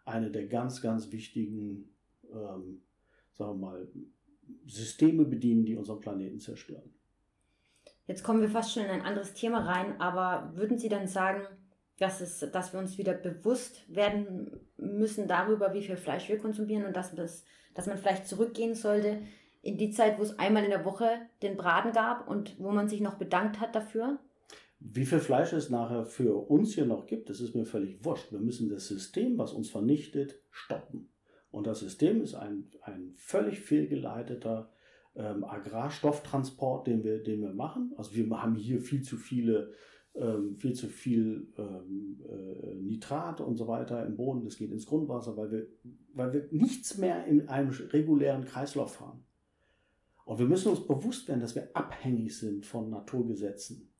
eine 0.05 0.31
der 0.31 0.47
ganz, 0.47 0.83
ganz 0.83 1.13
wichtigen, 1.13 1.95
ähm, 2.33 2.83
sagen 3.33 3.61
wir 3.61 3.67
mal, 3.67 3.89
Systeme 4.67 5.25
bedienen, 5.25 5.65
die 5.65 5.77
unseren 5.77 6.01
Planeten 6.01 6.41
zerstören. 6.41 6.93
Jetzt 8.07 8.25
kommen 8.25 8.41
wir 8.41 8.49
fast 8.49 8.73
schon 8.73 8.83
in 8.83 8.91
ein 8.91 9.03
anderes 9.03 9.35
Thema 9.35 9.61
rein, 9.61 10.01
aber 10.01 10.57
würden 10.57 10.79
Sie 10.79 10.89
dann 10.89 11.07
sagen, 11.07 11.47
dass, 11.99 12.21
es, 12.21 12.41
dass 12.51 12.73
wir 12.73 12.81
uns 12.81 12.99
wieder 12.99 13.15
bewusst 13.15 13.85
werden 13.95 14.51
müssen 14.77 15.29
darüber, 15.29 15.75
wie 15.75 15.83
viel 15.83 15.97
Fleisch 15.97 16.29
wir 16.29 16.39
konsumieren 16.39 16.87
und 16.87 16.97
dass, 16.97 17.15
dass 17.15 17.87
man 17.87 17.99
vielleicht 17.99 18.27
zurückgehen 18.27 18.75
sollte 18.75 19.21
in 19.63 19.77
die 19.77 19.91
Zeit, 19.91 20.19
wo 20.19 20.23
es 20.23 20.39
einmal 20.39 20.65
in 20.65 20.71
der 20.71 20.85
Woche 20.85 21.09
den 21.43 21.57
Braten 21.57 21.93
gab 21.93 22.29
und 22.29 22.59
wo 22.59 22.71
man 22.71 22.89
sich 22.89 23.01
noch 23.01 23.15
bedankt 23.15 23.61
hat 23.61 23.75
dafür? 23.75 24.19
Wie 24.79 25.05
viel 25.05 25.19
Fleisch 25.19 25.53
es 25.53 25.69
nachher 25.69 26.07
für 26.07 26.49
uns 26.49 26.75
hier 26.75 26.87
noch 26.87 27.07
gibt, 27.07 27.29
das 27.29 27.41
ist 27.41 27.55
mir 27.55 27.67
völlig 27.67 28.03
wurscht. 28.03 28.33
Wir 28.33 28.41
müssen 28.41 28.71
das 28.71 28.89
System, 28.89 29.37
was 29.37 29.53
uns 29.53 29.69
vernichtet, 29.69 30.41
stoppen. 30.51 31.11
Und 31.51 31.67
das 31.67 31.81
System 31.81 32.23
ist 32.23 32.35
ein, 32.35 32.71
ein 32.83 33.13
völlig 33.15 33.61
fehlgeleiteter 33.61 34.73
ähm, 35.15 35.45
Agrarstofftransport, 35.45 36.87
den 36.87 37.05
wir, 37.05 37.23
den 37.23 37.43
wir 37.43 37.53
machen. 37.53 37.93
Also 37.97 38.15
wir 38.15 38.31
haben 38.43 38.55
hier 38.55 38.81
viel 38.81 39.03
zu 39.03 39.19
viele, 39.19 39.73
ähm, 40.15 40.57
viel 40.57 40.73
zu 40.73 40.87
viel 40.87 41.53
ähm, 41.59 42.21
äh, 42.27 42.75
Nitrat 42.77 43.43
und 43.43 43.57
so 43.57 43.69
weiter 43.69 44.07
im 44.07 44.17
Boden. 44.17 44.45
Das 44.45 44.57
geht 44.57 44.71
ins 44.71 44.87
Grundwasser, 44.87 45.37
weil 45.37 45.51
wir, 45.51 45.67
weil 46.15 46.33
wir 46.33 46.49
nichts 46.53 46.97
mehr 46.97 47.27
in 47.27 47.49
einem 47.49 47.71
regulären 47.71 48.47
Kreislauf 48.47 48.95
fahren. 48.95 49.25
Und 50.31 50.39
wir 50.39 50.47
müssen 50.47 50.71
uns 50.71 50.87
bewusst 50.87 51.27
werden, 51.27 51.41
dass 51.41 51.57
wir 51.57 51.71
abhängig 51.75 52.39
sind 52.39 52.65
von 52.65 52.89
Naturgesetzen. 52.89 53.91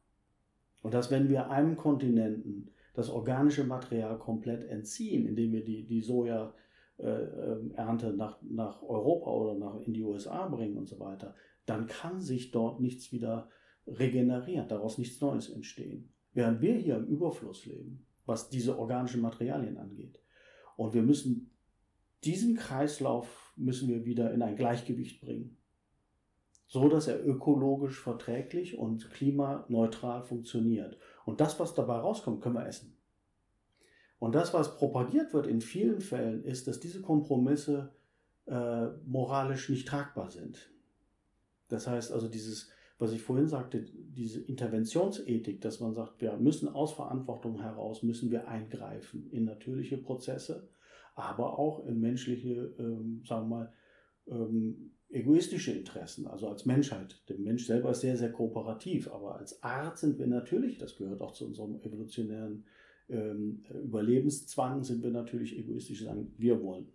Und 0.81 0.95
dass 0.95 1.11
wenn 1.11 1.29
wir 1.29 1.51
einem 1.51 1.77
Kontinenten 1.77 2.71
das 2.95 3.11
organische 3.11 3.65
Material 3.65 4.17
komplett 4.17 4.63
entziehen, 4.63 5.27
indem 5.27 5.51
wir 5.51 5.65
die, 5.65 5.85
die 5.89 6.01
Sojaernte 6.01 6.55
äh, 6.99 8.13
nach, 8.13 8.41
nach 8.43 8.81
Europa 8.81 9.29
oder 9.29 9.59
nach, 9.59 9.81
in 9.81 9.93
die 9.93 10.05
USA 10.05 10.47
bringen 10.47 10.77
und 10.77 10.87
so 10.87 11.01
weiter, 11.01 11.35
dann 11.67 11.89
kann 11.89 12.21
sich 12.21 12.53
dort 12.53 12.81
nichts 12.81 13.11
wieder 13.11 13.51
regenerieren, 13.89 14.69
daraus 14.69 14.99
nichts 14.99 15.21
Neues 15.21 15.51
entstehen. 15.51 16.13
Während 16.33 16.61
wir 16.61 16.75
hier 16.75 16.99
im 16.99 17.07
Überfluss 17.07 17.67
leben, 17.67 18.07
was 18.25 18.49
diese 18.49 18.79
organischen 18.79 19.21
Materialien 19.21 19.79
angeht. 19.79 20.21
Und 20.77 20.95
wir 20.95 21.03
müssen 21.03 21.51
diesen 22.23 22.55
Kreislauf 22.55 23.53
müssen 23.57 23.89
wir 23.89 24.05
wieder 24.05 24.33
in 24.33 24.43
ein 24.43 24.55
Gleichgewicht 24.55 25.21
bringen. 25.21 25.57
So 26.71 26.89
dass 26.89 27.09
er 27.09 27.27
ökologisch 27.27 28.01
verträglich 28.01 28.79
und 28.79 29.11
klimaneutral 29.11 30.23
funktioniert. 30.23 30.97
Und 31.25 31.41
das, 31.41 31.59
was 31.59 31.75
dabei 31.75 31.97
rauskommt, 31.97 32.41
können 32.41 32.55
wir 32.55 32.67
essen. 32.67 32.97
Und 34.21 34.37
das, 34.37 34.55
was 34.55 34.77
propagiert 34.77 35.35
wird 35.35 35.49
in 35.49 35.61
vielen 35.61 36.01
Fällen, 36.01 36.45
ist, 36.45 36.69
dass 36.69 36.79
diese 36.79 37.03
Kompromisse 37.03 37.93
äh, 38.47 38.87
moralisch 39.05 39.69
nicht 39.69 39.89
tragbar 39.89 40.31
sind. 40.31 40.71
Das 41.67 41.89
heißt 41.89 42.13
also 42.13 42.29
dieses, 42.29 42.71
was 43.01 43.13
ich 43.13 43.21
vorhin 43.21 43.49
sagte, 43.49 43.85
diese 43.93 44.41
Interventionsethik, 44.41 45.61
dass 45.61 45.81
man 45.81 45.93
sagt, 45.93 46.21
wir 46.21 46.37
müssen 46.37 46.69
aus 46.69 46.93
Verantwortung 46.93 47.61
heraus, 47.61 48.05
müssen 48.05 48.31
wir 48.31 48.47
eingreifen 48.47 49.29
in 49.33 49.45
natürliche 49.45 49.99
Prozesse, 49.99 50.69
aber 51.17 51.59
auch 51.59 51.85
in 51.85 51.99
menschliche, 51.99 52.73
ähm, 52.79 53.25
sagen 53.27 53.49
wir 53.49 53.57
mal, 53.57 53.73
ähm, 54.29 54.93
egoistische 55.11 55.73
Interessen, 55.73 56.27
also 56.27 56.49
als 56.49 56.67
Menschheit. 56.67 57.21
Der 57.29 57.39
Mensch 57.39 57.67
selber 57.67 57.91
ist 57.91 58.01
sehr, 58.01 58.17
sehr 58.17 58.33
kooperativ, 58.33 59.11
aber 59.11 59.37
als 59.37 59.63
Art 59.63 59.99
sind 59.99 60.19
wir 60.19 60.27
natürlich, 60.27 60.79
das 60.79 60.97
gehört 60.97 61.21
auch 61.21 61.33
zu 61.33 61.47
unserem 61.47 61.81
evolutionären 61.83 62.65
ähm, 63.09 63.65
Überlebenszwang, 63.83 64.85
sind 64.85 65.03
wir 65.03 65.11
natürlich 65.11 65.59
egoistisch, 65.59 66.05
sagen, 66.05 66.33
wir 66.37 66.63
wollen. 66.63 66.89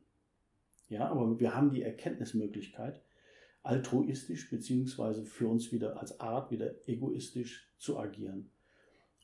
Ja, 0.88 1.10
aber 1.10 1.39
wir 1.39 1.56
haben 1.56 1.71
die 1.71 1.82
Erkenntnismöglichkeit, 1.82 3.01
altruistisch 3.63 4.49
beziehungsweise 4.49 5.25
für 5.25 5.47
uns 5.47 5.71
wieder 5.71 5.99
als 5.99 6.19
Art 6.19 6.51
wieder 6.51 6.88
egoistisch 6.88 7.69
zu 7.78 7.97
agieren. 7.97 8.51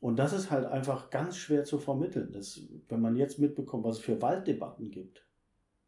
Und 0.01 0.17
das 0.17 0.33
ist 0.33 0.49
halt 0.49 0.65
einfach 0.65 1.11
ganz 1.11 1.37
schwer 1.37 1.63
zu 1.63 1.77
vermitteln. 1.77 2.31
Dass, 2.31 2.59
wenn 2.89 3.01
man 3.01 3.15
jetzt 3.15 3.37
mitbekommt, 3.37 3.83
was 3.83 3.97
es 3.97 4.03
für 4.03 4.19
Walddebatten 4.21 4.89
gibt, 4.89 5.23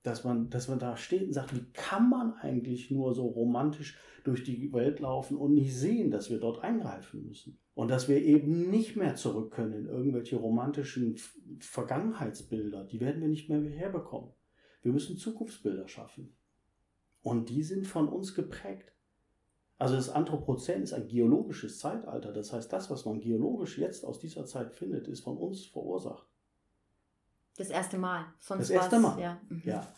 dass 0.04 0.24
man, 0.24 0.50
dass 0.50 0.68
man 0.68 0.80
da 0.80 0.98
steht 0.98 1.24
und 1.24 1.34
sagt, 1.34 1.56
wie 1.56 1.66
kann 1.72 2.10
man 2.10 2.34
eigentlich 2.34 2.92
nur 2.92 3.14
so 3.14 3.26
romantisch 3.26 3.98
durch 4.24 4.44
die 4.44 4.72
Welt 4.74 5.00
laufen 5.00 5.38
und 5.38 5.54
nicht 5.54 5.76
sehen, 5.76 6.12
dass 6.12 6.30
wir 6.30 6.40
dort 6.40 6.64
eingreifen 6.64 7.26
müssen. 7.26 7.58
Und 7.74 7.90
dass 7.90 8.08
wir 8.08 8.22
eben 8.22 8.70
nicht 8.70 8.96
mehr 8.96 9.16
zurück 9.16 9.52
können 9.52 9.74
in 9.74 9.86
irgendwelche 9.88 10.36
romantischen 10.36 11.18
Vergangenheitsbilder. 11.60 12.84
Die 12.86 13.00
werden 13.00 13.22
wir 13.22 13.28
nicht 13.28 13.50
mehr 13.50 13.62
herbekommen. 13.62 14.32
Wir 14.82 14.92
müssen 14.92 15.18
Zukunftsbilder 15.18 15.88
schaffen. 15.88 16.36
Und 17.22 17.50
die 17.50 17.64
sind 17.64 17.88
von 17.88 18.08
uns 18.08 18.36
geprägt. 18.36 18.94
Also 19.78 19.96
das 19.96 20.10
Anthropozän 20.10 20.84
ist 20.84 20.94
ein 20.94 21.08
geologisches 21.08 21.80
Zeitalter. 21.80 22.32
Das 22.32 22.54
heißt, 22.54 22.72
das, 22.72 22.90
was 22.92 23.06
man 23.06 23.20
geologisch 23.20 23.78
jetzt 23.78 24.06
aus 24.06 24.20
dieser 24.20 24.46
Zeit 24.46 24.74
findet, 24.76 25.08
ist 25.08 25.22
von 25.22 25.38
uns 25.38 25.66
verursacht. 25.66 26.28
Das 27.58 27.70
erste 27.70 27.98
Mal. 27.98 28.26
Sonst 28.40 28.62
das 28.62 28.70
erste 28.72 29.00
Mal. 29.00 29.20
Ja. 29.20 29.42
Mhm. 29.50 29.62
ja. 29.66 29.94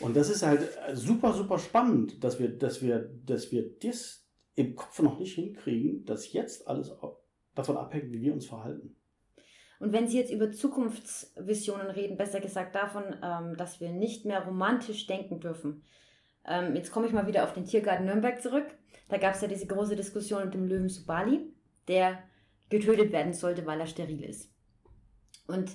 Und 0.00 0.16
das 0.16 0.28
ist 0.28 0.42
halt 0.42 0.60
super, 0.92 1.32
super 1.32 1.58
spannend, 1.58 2.22
dass 2.22 2.38
wir, 2.38 2.48
dass 2.48 2.82
wir, 2.82 3.10
dass 3.24 3.50
wir 3.50 3.78
das 3.78 4.26
im 4.54 4.74
Kopf 4.74 5.00
noch 5.00 5.18
nicht 5.18 5.34
hinkriegen, 5.34 6.04
dass 6.04 6.32
jetzt 6.32 6.66
alles 6.68 6.92
davon 7.54 7.76
abhängt, 7.76 8.12
wie 8.12 8.20
wir 8.20 8.32
uns 8.32 8.46
verhalten. 8.46 8.96
Und 9.78 9.92
wenn 9.92 10.08
Sie 10.08 10.18
jetzt 10.18 10.32
über 10.32 10.50
Zukunftsvisionen 10.50 11.88
reden, 11.88 12.16
besser 12.16 12.40
gesagt 12.40 12.74
davon, 12.74 13.04
ähm, 13.22 13.56
dass 13.56 13.80
wir 13.80 13.90
nicht 13.90 14.24
mehr 14.24 14.44
romantisch 14.44 15.06
denken 15.06 15.40
dürfen. 15.40 15.82
Ähm, 16.46 16.74
jetzt 16.74 16.92
komme 16.92 17.06
ich 17.06 17.12
mal 17.12 17.26
wieder 17.26 17.44
auf 17.44 17.52
den 17.52 17.66
Tiergarten 17.66 18.06
Nürnberg 18.06 18.40
zurück. 18.40 18.66
Da 19.08 19.18
gab 19.18 19.34
es 19.34 19.42
ja 19.42 19.48
diese 19.48 19.66
große 19.66 19.96
Diskussion 19.96 20.44
mit 20.44 20.54
dem 20.54 20.66
Löwen 20.66 20.88
Subali, 20.88 21.52
der 21.88 22.22
getötet 22.70 23.12
werden 23.12 23.34
sollte, 23.34 23.66
weil 23.66 23.80
er 23.80 23.86
steril 23.86 24.24
ist. 24.24 24.50
Und 25.46 25.70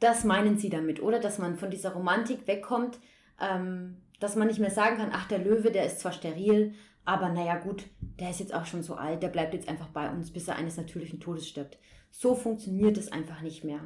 das 0.00 0.24
meinen 0.24 0.58
Sie 0.58 0.70
damit, 0.70 1.02
oder? 1.02 1.20
Dass 1.20 1.38
man 1.38 1.56
von 1.56 1.70
dieser 1.70 1.92
Romantik 1.92 2.46
wegkommt, 2.46 2.98
ähm, 3.40 3.98
dass 4.18 4.36
man 4.36 4.48
nicht 4.48 4.60
mehr 4.60 4.70
sagen 4.70 4.96
kann, 4.96 5.10
ach, 5.12 5.28
der 5.28 5.38
Löwe, 5.38 5.70
der 5.70 5.86
ist 5.86 6.00
zwar 6.00 6.12
steril, 6.12 6.74
aber 7.04 7.30
naja 7.30 7.58
gut, 7.58 7.86
der 8.18 8.30
ist 8.30 8.40
jetzt 8.40 8.54
auch 8.54 8.66
schon 8.66 8.82
so 8.82 8.94
alt, 8.94 9.22
der 9.22 9.28
bleibt 9.28 9.54
jetzt 9.54 9.68
einfach 9.68 9.88
bei 9.88 10.10
uns, 10.10 10.30
bis 10.30 10.48
er 10.48 10.56
eines 10.56 10.76
natürlichen 10.76 11.20
Todes 11.20 11.48
stirbt. 11.48 11.78
So 12.10 12.34
funktioniert 12.34 12.98
es 12.98 13.10
einfach 13.10 13.40
nicht 13.42 13.64
mehr. 13.64 13.80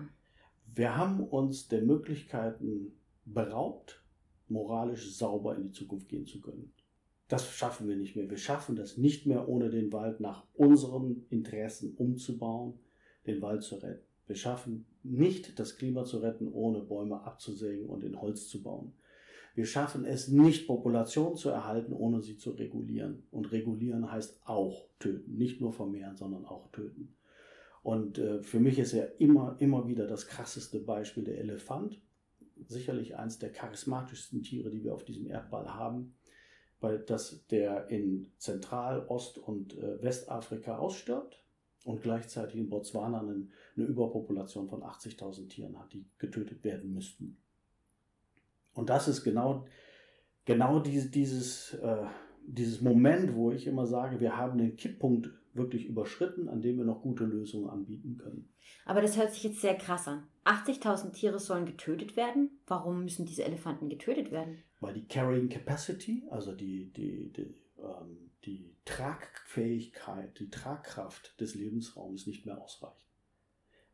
Wir 0.67 0.97
haben 0.97 1.21
uns 1.21 1.69
der 1.69 1.83
Möglichkeiten 1.83 2.99
beraubt, 3.25 4.03
moralisch 4.49 5.17
sauber 5.17 5.57
in 5.57 5.65
die 5.65 5.73
Zukunft 5.73 6.09
gehen 6.09 6.27
zu 6.27 6.41
können. 6.41 6.73
Das 7.29 7.51
schaffen 7.51 7.89
wir 7.89 7.97
nicht 7.97 8.17
mehr. 8.17 8.29
Wir 8.29 8.37
schaffen 8.37 8.77
das 8.77 8.99
nicht 8.99 9.27
mehr, 9.27 9.49
ohne 9.49 9.71
den 9.71 9.93
Wald 9.93 10.21
nach 10.21 10.47
unseren 10.55 11.27
Interessen 11.31 11.95
umzubauen, 11.97 12.79
den 13.27 13.41
Wald 13.41 13.63
zu 13.63 13.77
retten. 13.77 14.07
Wir 14.27 14.37
schaffen 14.37 14.87
nicht, 15.03 15.59
das 15.59 15.77
Klima 15.77 16.05
zu 16.05 16.19
retten, 16.19 16.51
ohne 16.53 16.81
Bäume 16.81 17.23
abzusägen 17.23 17.87
und 17.87 18.05
in 18.05 18.21
Holz 18.21 18.49
zu 18.49 18.63
bauen. 18.63 18.93
Wir 19.55 19.67
schaffen 19.67 20.05
es 20.05 20.29
nicht, 20.29 20.67
Populationen 20.67 21.37
zu 21.37 21.51
erhalten, 21.51 21.93
ohne 21.93 22.21
sie 22.21 22.37
zu 22.37 22.51
regulieren. 22.51 23.23
Und 23.31 23.53
regulieren 23.53 24.11
heißt 24.11 24.41
auch 24.45 24.89
töten. 24.99 25.37
Nicht 25.37 25.61
nur 25.61 25.73
vermehren, 25.73 26.17
sondern 26.17 26.45
auch 26.45 26.73
töten. 26.73 27.15
Und 27.83 28.19
äh, 28.19 28.43
für 28.43 28.59
mich 28.59 28.79
ist 28.79 28.93
ja 28.93 29.05
immer, 29.19 29.57
immer 29.61 29.87
wieder 29.87 30.07
das 30.07 30.27
krasseste 30.27 30.81
Beispiel 30.81 31.23
der 31.23 31.39
Elefant. 31.39 32.01
Sicherlich 32.67 33.17
eines 33.17 33.39
der 33.39 33.53
charismatischsten 33.53 34.43
Tiere, 34.43 34.71
die 34.71 34.83
wir 34.83 34.95
auf 34.95 35.05
diesem 35.05 35.27
Erdball 35.27 35.73
haben, 35.73 36.15
weil 36.81 36.99
das 37.01 37.47
der 37.49 37.91
in 37.91 38.33
Zentral-, 38.39 39.07
Ost- 39.09 39.39
und 39.39 39.79
äh, 39.79 40.03
Westafrika 40.03 40.79
ausstirbt 40.79 41.44
und 41.85 42.03
gleichzeitig 42.03 42.59
in 42.59 42.69
Botswana 42.69 43.21
eine, 43.21 43.47
eine 43.77 43.87
Überpopulation 43.87 44.69
von 44.69 44.83
80.000 44.83 45.49
Tieren 45.49 45.79
hat, 45.79 45.93
die 45.93 46.05
getötet 46.19 46.65
werden 46.65 46.93
müssten. 46.93 47.37
Und 48.73 48.91
das 48.91 49.07
ist 49.07 49.23
genau, 49.23 49.67
genau 50.45 50.81
diese, 50.81 51.11
dieses, 51.11 51.75
äh, 51.75 52.07
dieses 52.47 52.81
Moment, 52.81 53.35
wo 53.35 53.53
ich 53.53 53.67
immer 53.67 53.87
sage, 53.87 54.21
wir 54.21 54.37
haben 54.37 54.59
den 54.59 54.77
Kipppunkt 54.77 55.31
wirklich 55.53 55.87
überschritten, 55.87 56.49
an 56.49 56.61
dem 56.61 56.79
wir 56.79 56.85
noch 56.85 57.03
gute 57.03 57.25
Lösungen 57.25 57.71
anbieten 57.71 58.17
können. 58.19 58.49
Aber 58.87 59.01
das 59.01 59.17
hört 59.17 59.33
sich 59.33 59.45
jetzt 59.45 59.61
sehr 59.61 59.77
krass 59.77 60.09
an. 60.09 60.25
80.000 60.45 61.13
Tiere 61.13 61.39
sollen 61.39 61.65
getötet 61.65 62.17
werden. 62.17 62.51
Warum 62.67 63.05
müssen 63.05 63.25
diese 63.25 63.45
Elefanten 63.45 63.89
getötet 63.89 64.31
werden? 64.31 64.63
Weil 64.81 64.95
die 64.95 65.07
Carrying 65.07 65.49
Capacity, 65.49 66.25
also 66.31 66.53
die, 66.53 66.93
die, 66.93 67.33
die, 67.33 67.55
ähm, 67.79 68.24
die 68.47 68.75
Tragfähigkeit, 68.85 70.39
die 70.39 70.51
Tragkraft 70.51 71.41
des 71.41 71.55
Lebensraums 71.55 72.27
nicht 72.27 72.47
mehr 72.47 72.61
ausreicht. 72.61 73.07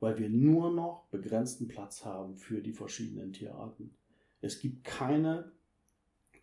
Weil 0.00 0.18
wir 0.18 0.28
nur 0.28 0.72
noch 0.72 1.06
begrenzten 1.10 1.68
Platz 1.68 2.04
haben 2.04 2.36
für 2.36 2.60
die 2.60 2.72
verschiedenen 2.72 3.32
Tierarten. 3.32 3.94
Es 4.40 4.60
gibt 4.60 4.84
keine 4.84 5.52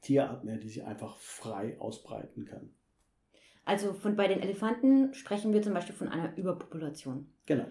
Tierart 0.01 0.43
mehr, 0.43 0.57
die 0.57 0.69
sich 0.69 0.85
einfach 0.85 1.17
frei 1.17 1.79
ausbreiten 1.79 2.45
kann. 2.45 2.69
Also 3.65 3.93
von, 3.93 4.15
bei 4.15 4.27
den 4.27 4.39
Elefanten 4.39 5.13
sprechen 5.13 5.51
wir 5.51 5.61
zum 5.61 5.73
Beispiel 5.73 5.95
von 5.95 6.07
einer 6.07 6.37
Überpopulation. 6.37 7.27
Genau. 7.45 7.65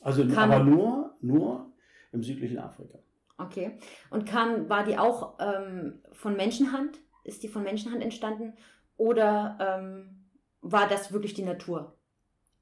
Also 0.00 0.26
kam, 0.28 0.50
aber 0.50 0.64
nur, 0.64 1.16
nur 1.20 1.72
im 2.12 2.22
südlichen 2.22 2.58
Afrika. 2.58 2.98
Okay. 3.38 3.78
Und 4.10 4.26
kam, 4.26 4.68
war 4.68 4.84
die 4.84 4.98
auch 4.98 5.38
ähm, 5.40 6.00
von 6.12 6.36
Menschenhand? 6.36 7.00
Ist 7.24 7.42
die 7.42 7.48
von 7.48 7.62
Menschenhand 7.64 8.02
entstanden? 8.02 8.54
Oder 9.00 9.58
ähm, 9.60 10.26
war 10.60 10.88
das 10.88 11.12
wirklich 11.12 11.34
die 11.34 11.44
Natur? 11.44 11.96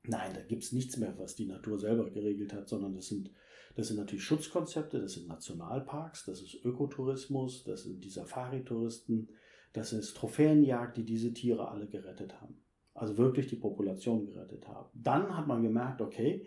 Nein, 0.04 0.32
da 0.34 0.42
gibt 0.42 0.62
es 0.62 0.72
nichts 0.72 0.96
mehr, 0.96 1.18
was 1.18 1.34
die 1.34 1.46
Natur 1.46 1.78
selber 1.78 2.08
geregelt 2.08 2.52
hat, 2.52 2.68
sondern 2.68 2.94
das 2.94 3.08
sind, 3.08 3.30
das 3.74 3.88
sind 3.88 3.96
natürlich 3.96 4.24
Schutzkonzepte, 4.24 5.00
das 5.00 5.14
sind 5.14 5.28
Nationalparks, 5.28 6.24
das 6.24 6.40
ist 6.40 6.64
Ökotourismus, 6.64 7.64
das 7.64 7.82
sind 7.82 8.04
die 8.04 8.10
Safari-Touristen, 8.10 9.28
das 9.72 9.92
ist 9.92 10.16
Trophäenjagd, 10.16 10.96
die 10.96 11.04
diese 11.04 11.34
Tiere 11.34 11.68
alle 11.68 11.88
gerettet 11.88 12.40
haben 12.40 12.62
also 12.98 13.16
wirklich 13.16 13.46
die 13.46 13.56
Population 13.56 14.26
gerettet 14.26 14.66
haben. 14.68 14.88
Dann 14.94 15.36
hat 15.36 15.46
man 15.46 15.62
gemerkt, 15.62 16.00
okay, 16.00 16.46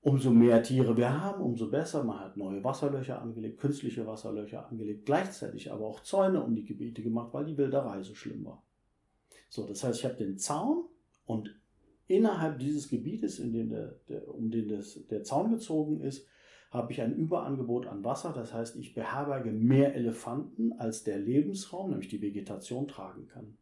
umso 0.00 0.30
mehr 0.30 0.62
Tiere 0.62 0.96
wir 0.96 1.22
haben, 1.22 1.42
umso 1.42 1.70
besser. 1.70 2.04
Man 2.04 2.20
hat 2.20 2.36
neue 2.36 2.62
Wasserlöcher 2.62 3.20
angelegt, 3.20 3.60
künstliche 3.60 4.06
Wasserlöcher 4.06 4.68
angelegt, 4.68 5.06
gleichzeitig 5.06 5.72
aber 5.72 5.86
auch 5.86 6.02
Zäune 6.02 6.42
um 6.42 6.54
die 6.54 6.64
Gebiete 6.64 7.02
gemacht, 7.02 7.32
weil 7.32 7.44
die 7.44 7.56
Wilderei 7.56 8.02
so 8.02 8.14
schlimm 8.14 8.44
war. 8.44 8.65
So, 9.48 9.66
das 9.66 9.84
heißt, 9.84 10.00
ich 10.00 10.04
habe 10.04 10.16
den 10.16 10.38
Zaun 10.38 10.84
und 11.24 11.54
innerhalb 12.06 12.58
dieses 12.58 12.88
Gebietes, 12.88 13.38
in 13.38 13.52
dem 13.52 13.70
der, 13.70 14.00
der, 14.08 14.28
um 14.32 14.50
den 14.50 14.68
das, 14.68 15.06
der 15.08 15.22
Zaun 15.22 15.50
gezogen 15.50 16.00
ist, 16.00 16.26
habe 16.70 16.92
ich 16.92 17.00
ein 17.00 17.14
Überangebot 17.14 17.86
an 17.86 18.04
Wasser. 18.04 18.32
Das 18.32 18.52
heißt, 18.52 18.76
ich 18.76 18.94
beherberge 18.94 19.52
mehr 19.52 19.94
Elefanten, 19.94 20.72
als 20.72 21.04
der 21.04 21.18
Lebensraum, 21.18 21.90
nämlich 21.90 22.08
die 22.08 22.20
Vegetation, 22.20 22.88
tragen 22.88 23.26
kann. 23.28 23.56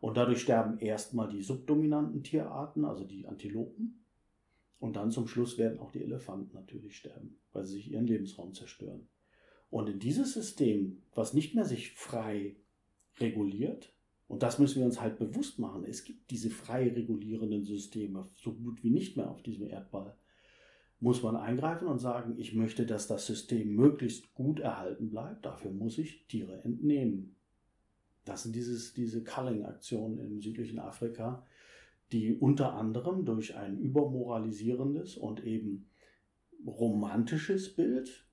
Und 0.00 0.16
dadurch 0.16 0.40
sterben 0.40 0.78
erstmal 0.78 1.28
die 1.28 1.42
subdominanten 1.42 2.22
Tierarten, 2.22 2.84
also 2.84 3.04
die 3.04 3.26
Antilopen. 3.26 4.04
Und 4.78 4.96
dann 4.96 5.10
zum 5.10 5.28
Schluss 5.28 5.58
werden 5.58 5.78
auch 5.78 5.92
die 5.92 6.02
Elefanten 6.02 6.54
natürlich 6.54 6.96
sterben, 6.96 7.38
weil 7.52 7.64
sie 7.64 7.74
sich 7.74 7.90
ihren 7.90 8.06
Lebensraum 8.06 8.54
zerstören. 8.54 9.08
Und 9.68 9.88
in 9.88 9.98
dieses 9.98 10.32
System, 10.32 11.02
was 11.14 11.34
nicht 11.34 11.54
mehr 11.54 11.66
sich 11.66 11.92
frei 11.92 12.56
reguliert, 13.18 13.92
und 14.30 14.44
das 14.44 14.60
müssen 14.60 14.78
wir 14.78 14.86
uns 14.86 15.00
halt 15.00 15.18
bewusst 15.18 15.58
machen, 15.58 15.84
es 15.84 16.04
gibt 16.04 16.30
diese 16.30 16.50
frei 16.50 16.88
regulierenden 16.88 17.64
Systeme 17.64 18.28
so 18.36 18.52
gut 18.52 18.84
wie 18.84 18.90
nicht 18.90 19.16
mehr 19.16 19.28
auf 19.28 19.42
diesem 19.42 19.66
Erdball, 19.66 20.14
muss 21.00 21.24
man 21.24 21.34
eingreifen 21.34 21.88
und 21.88 21.98
sagen, 21.98 22.38
ich 22.38 22.54
möchte, 22.54 22.86
dass 22.86 23.08
das 23.08 23.26
System 23.26 23.74
möglichst 23.74 24.32
gut 24.34 24.60
erhalten 24.60 25.10
bleibt, 25.10 25.44
dafür 25.44 25.72
muss 25.72 25.98
ich 25.98 26.28
Tiere 26.28 26.62
entnehmen. 26.62 27.34
Das 28.24 28.44
sind 28.44 28.54
dieses, 28.54 28.94
diese 28.94 29.24
Culling-Aktionen 29.24 30.20
im 30.20 30.40
südlichen 30.40 30.78
Afrika, 30.78 31.44
die 32.12 32.32
unter 32.32 32.74
anderem 32.74 33.24
durch 33.24 33.56
ein 33.56 33.80
übermoralisierendes 33.80 35.16
und 35.16 35.44
eben 35.44 35.90
romantisches 36.64 37.74
Bild, 37.74 38.28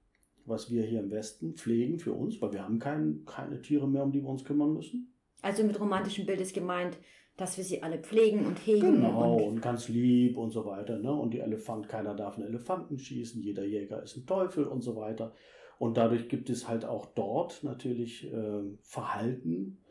was 0.46 0.70
wir 0.70 0.84
hier 0.84 1.00
im 1.00 1.10
Westen 1.10 1.56
pflegen 1.56 1.98
für 1.98 2.14
uns, 2.14 2.40
weil 2.40 2.54
wir 2.54 2.64
haben 2.64 2.78
kein, 2.78 3.26
keine 3.26 3.64
Tiere 3.64 3.90
mehr, 3.90 4.04
um 4.04 4.12
die 4.12 4.22
wir 4.22 4.30
uns 4.30 4.46
kümmern 4.46 4.74
müssen. 4.74 5.12
Also 5.42 5.64
mit 5.64 5.80
romantischem 5.80 6.26
Bild 6.26 6.42
ist 6.42 6.54
gemeint, 6.54 6.98
dass 7.38 7.56
wir 7.58 7.64
sie 7.64 7.84
alle 7.84 8.00
pflegen 8.00 8.46
und 8.46 8.58
hegen. 8.66 9.02
Genau, 9.02 9.36
und, 9.36 9.44
und 9.44 9.62
ganz 9.62 9.88
lieb 9.88 10.38
und 10.38 10.52
so 10.52 10.66
weiter. 10.66 10.98
Ne? 10.98 11.14
Und 11.14 11.34
die 11.34 11.40
Elefant, 11.40 11.88
keiner 11.88 12.16
darf 12.16 12.36
einen 12.36 12.48
Elefanten 12.48 12.98
schießen, 12.98 13.42
jeder 13.42 13.64
Jäger 13.64 14.02
ist 14.02 14.18
ein 14.18 14.26
Teufel 14.26 14.66
und 14.66 14.82
so 14.82 14.96
weiter. 14.96 15.34
Und 15.78 15.98
dadurch 15.98 16.28
gibt 16.28 16.50
es 16.50 16.68
halt 16.68 16.84
auch 16.86 17.06
dort 17.06 17.64
natürlich 17.64 18.32
äh, 18.34 18.64
Verhalten, 18.82 19.84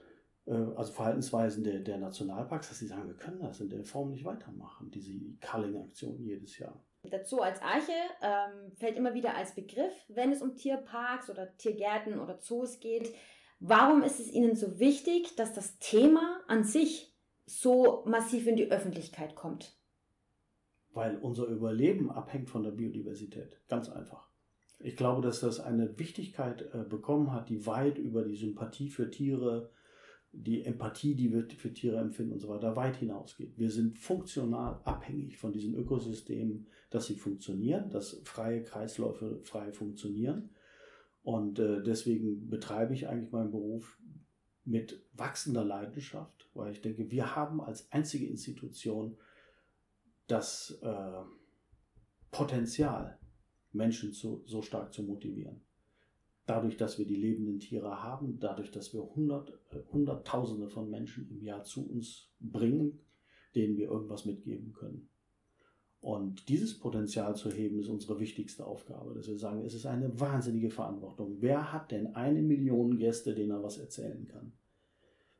äh, 0.47 0.55
also 0.75 0.93
Verhaltensweisen 0.93 1.63
der, 1.63 1.79
der 1.79 1.99
Nationalparks, 1.99 2.69
dass 2.69 2.81
sie 2.81 2.89
sagen, 2.89 3.07
wir 3.07 3.17
können 3.17 3.39
das 3.39 3.61
in 3.61 3.69
der 3.69 3.85
Form 3.85 4.11
nicht 4.11 4.25
weitermachen, 4.25 4.91
diese 4.91 5.13
Culling-Aktion 5.41 6.21
jedes 6.25 6.59
Jahr. 6.59 6.83
Dazu 7.05 7.41
als 7.41 7.63
Arche 7.63 7.93
ähm, 8.21 8.73
fällt 8.75 8.97
immer 8.97 9.15
wieder 9.15 9.37
als 9.37 9.55
Begriff, 9.55 9.93
wenn 10.09 10.33
es 10.33 10.43
um 10.43 10.57
Tierparks 10.57 11.31
oder 11.31 11.57
Tiergärten 11.57 12.19
oder 12.19 12.41
Zoos 12.41 12.81
geht. 12.81 13.15
Warum 13.59 14.03
ist 14.03 14.21
es 14.21 14.31
Ihnen 14.31 14.55
so 14.55 14.79
wichtig, 14.79 15.35
dass 15.37 15.55
das 15.55 15.79
Thema 15.79 16.41
an 16.47 16.65
sich 16.65 17.15
so 17.47 18.05
massiv 18.07 18.47
in 18.47 18.57
die 18.57 18.71
Öffentlichkeit 18.71 19.35
kommt? 19.35 19.77
Weil 20.93 21.17
unser 21.19 21.47
Überleben 21.47 22.11
abhängt 22.11 22.51
von 22.51 22.63
der 22.63 22.73
Biodiversität. 22.73 23.61
Ganz 23.69 23.89
einfach. 23.89 24.29
Ich 24.79 24.97
glaube, 24.97 25.23
dass 25.23 25.41
das 25.41 25.61
eine 25.61 25.99
Wichtigkeit 25.99 26.69
äh, 26.75 26.85
bekommen 26.85 27.33
hat, 27.33 27.49
die 27.49 27.67
weit 27.67 27.99
über 27.99 28.25
die 28.25 28.37
Sympathie 28.37 28.91
für 28.91 29.11
Tiere, 29.11 29.71
die 30.33 30.65
Empathie, 30.65 31.15
die 31.15 31.33
wir 31.33 31.49
für 31.57 31.73
Tiere 31.73 31.97
empfinden 31.97 32.33
und 32.33 32.41
so 32.41 32.49
weiter, 32.49 32.77
weit 32.77 32.97
hinausgeht. 32.97 33.59
Wir 33.59 33.71
sind 33.71 33.99
funktional 33.99 34.81
abhängig 34.85 35.39
von 35.39 35.53
diesen 35.53 35.75
Ökosystemen, 35.75 36.67
dass 36.91 37.07
sie 37.07 37.17
funktionieren, 37.17 37.89
dass 37.89 38.21
freie 38.25 38.63
Kreisläufe 38.63 39.41
frei 39.43 39.73
funktionieren. 39.73 40.51
Und 41.27 41.59
äh, 41.59 41.83
deswegen 41.83 42.49
betreibe 42.49 42.95
ich 42.95 43.09
eigentlich 43.09 43.33
meinen 43.33 43.51
Beruf 43.51 43.99
mit 44.65 45.03
wachsender 45.13 45.65
Leidenschaft, 45.65 46.49
weil 46.55 46.71
ich 46.71 46.83
denke, 46.83 47.11
wir 47.11 47.35
haben 47.35 47.61
als 47.61 47.91
einzige 47.91 48.29
Institution 48.29 49.17
das 50.29 50.79
äh, 50.83 51.23
Potenzial, 52.31 53.19
Menschen 53.73 54.13
zu, 54.13 54.45
so 54.47 54.63
stark 54.63 54.95
zu 54.95 55.03
motivieren. 55.03 55.63
Dadurch, 56.47 56.77
dass 56.77 56.97
wir 56.97 57.07
die 57.07 57.17
lebenden 57.17 57.59
Tiere 57.59 58.05
haben, 58.05 58.39
dadurch, 58.39 58.71
dass 58.71 58.95
wir 58.95 59.03
hundert, 59.03 59.51
äh, 59.73 59.81
Hunderttausende 59.93 60.69
von 60.69 60.89
Menschen 60.89 61.29
im 61.29 61.43
Jahr 61.43 61.65
zu 61.65 61.91
uns 61.91 62.31
bringen, 62.39 63.01
denen 63.57 63.77
wir 63.77 63.89
irgendwas 63.89 64.27
mitgeben 64.27 64.73
können. 64.75 65.09
Und 66.01 66.49
dieses 66.49 66.79
Potenzial 66.79 67.35
zu 67.35 67.51
heben, 67.51 67.81
ist 67.81 67.89
unsere 67.89 68.21
wichtigste 68.21 68.67
Aufgabe, 68.67 69.15
dass 69.15 69.29
wir 69.29 69.39
sagen, 69.39 69.65
es 69.65 69.75
ist 69.75 69.87
eine 69.87 70.21
wahnsinnige 70.21 70.71
Verantwortung. 70.71 71.39
Wer 71.41 71.73
hat 71.73 71.91
denn 71.91 72.15
eine 72.15 72.43
Million 72.43 72.99
Gäste, 72.99 73.35
denen 73.35 73.51
er 73.51 73.63
was 73.63 73.79
erzählen 73.79 74.27
kann? 74.29 74.53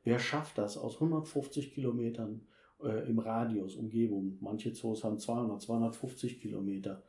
Wer 0.03 0.19
schafft 0.19 0.57
das 0.57 0.77
aus 0.77 0.95
150 0.95 1.73
Kilometern 1.73 2.47
äh, 2.81 3.07
im 3.09 3.19
Radius, 3.19 3.75
Umgebung? 3.75 4.37
Manche 4.41 4.73
Zoos 4.73 5.03
haben 5.03 5.19
200, 5.19 5.61
250 5.61 6.41
Kilometer. 6.41 7.03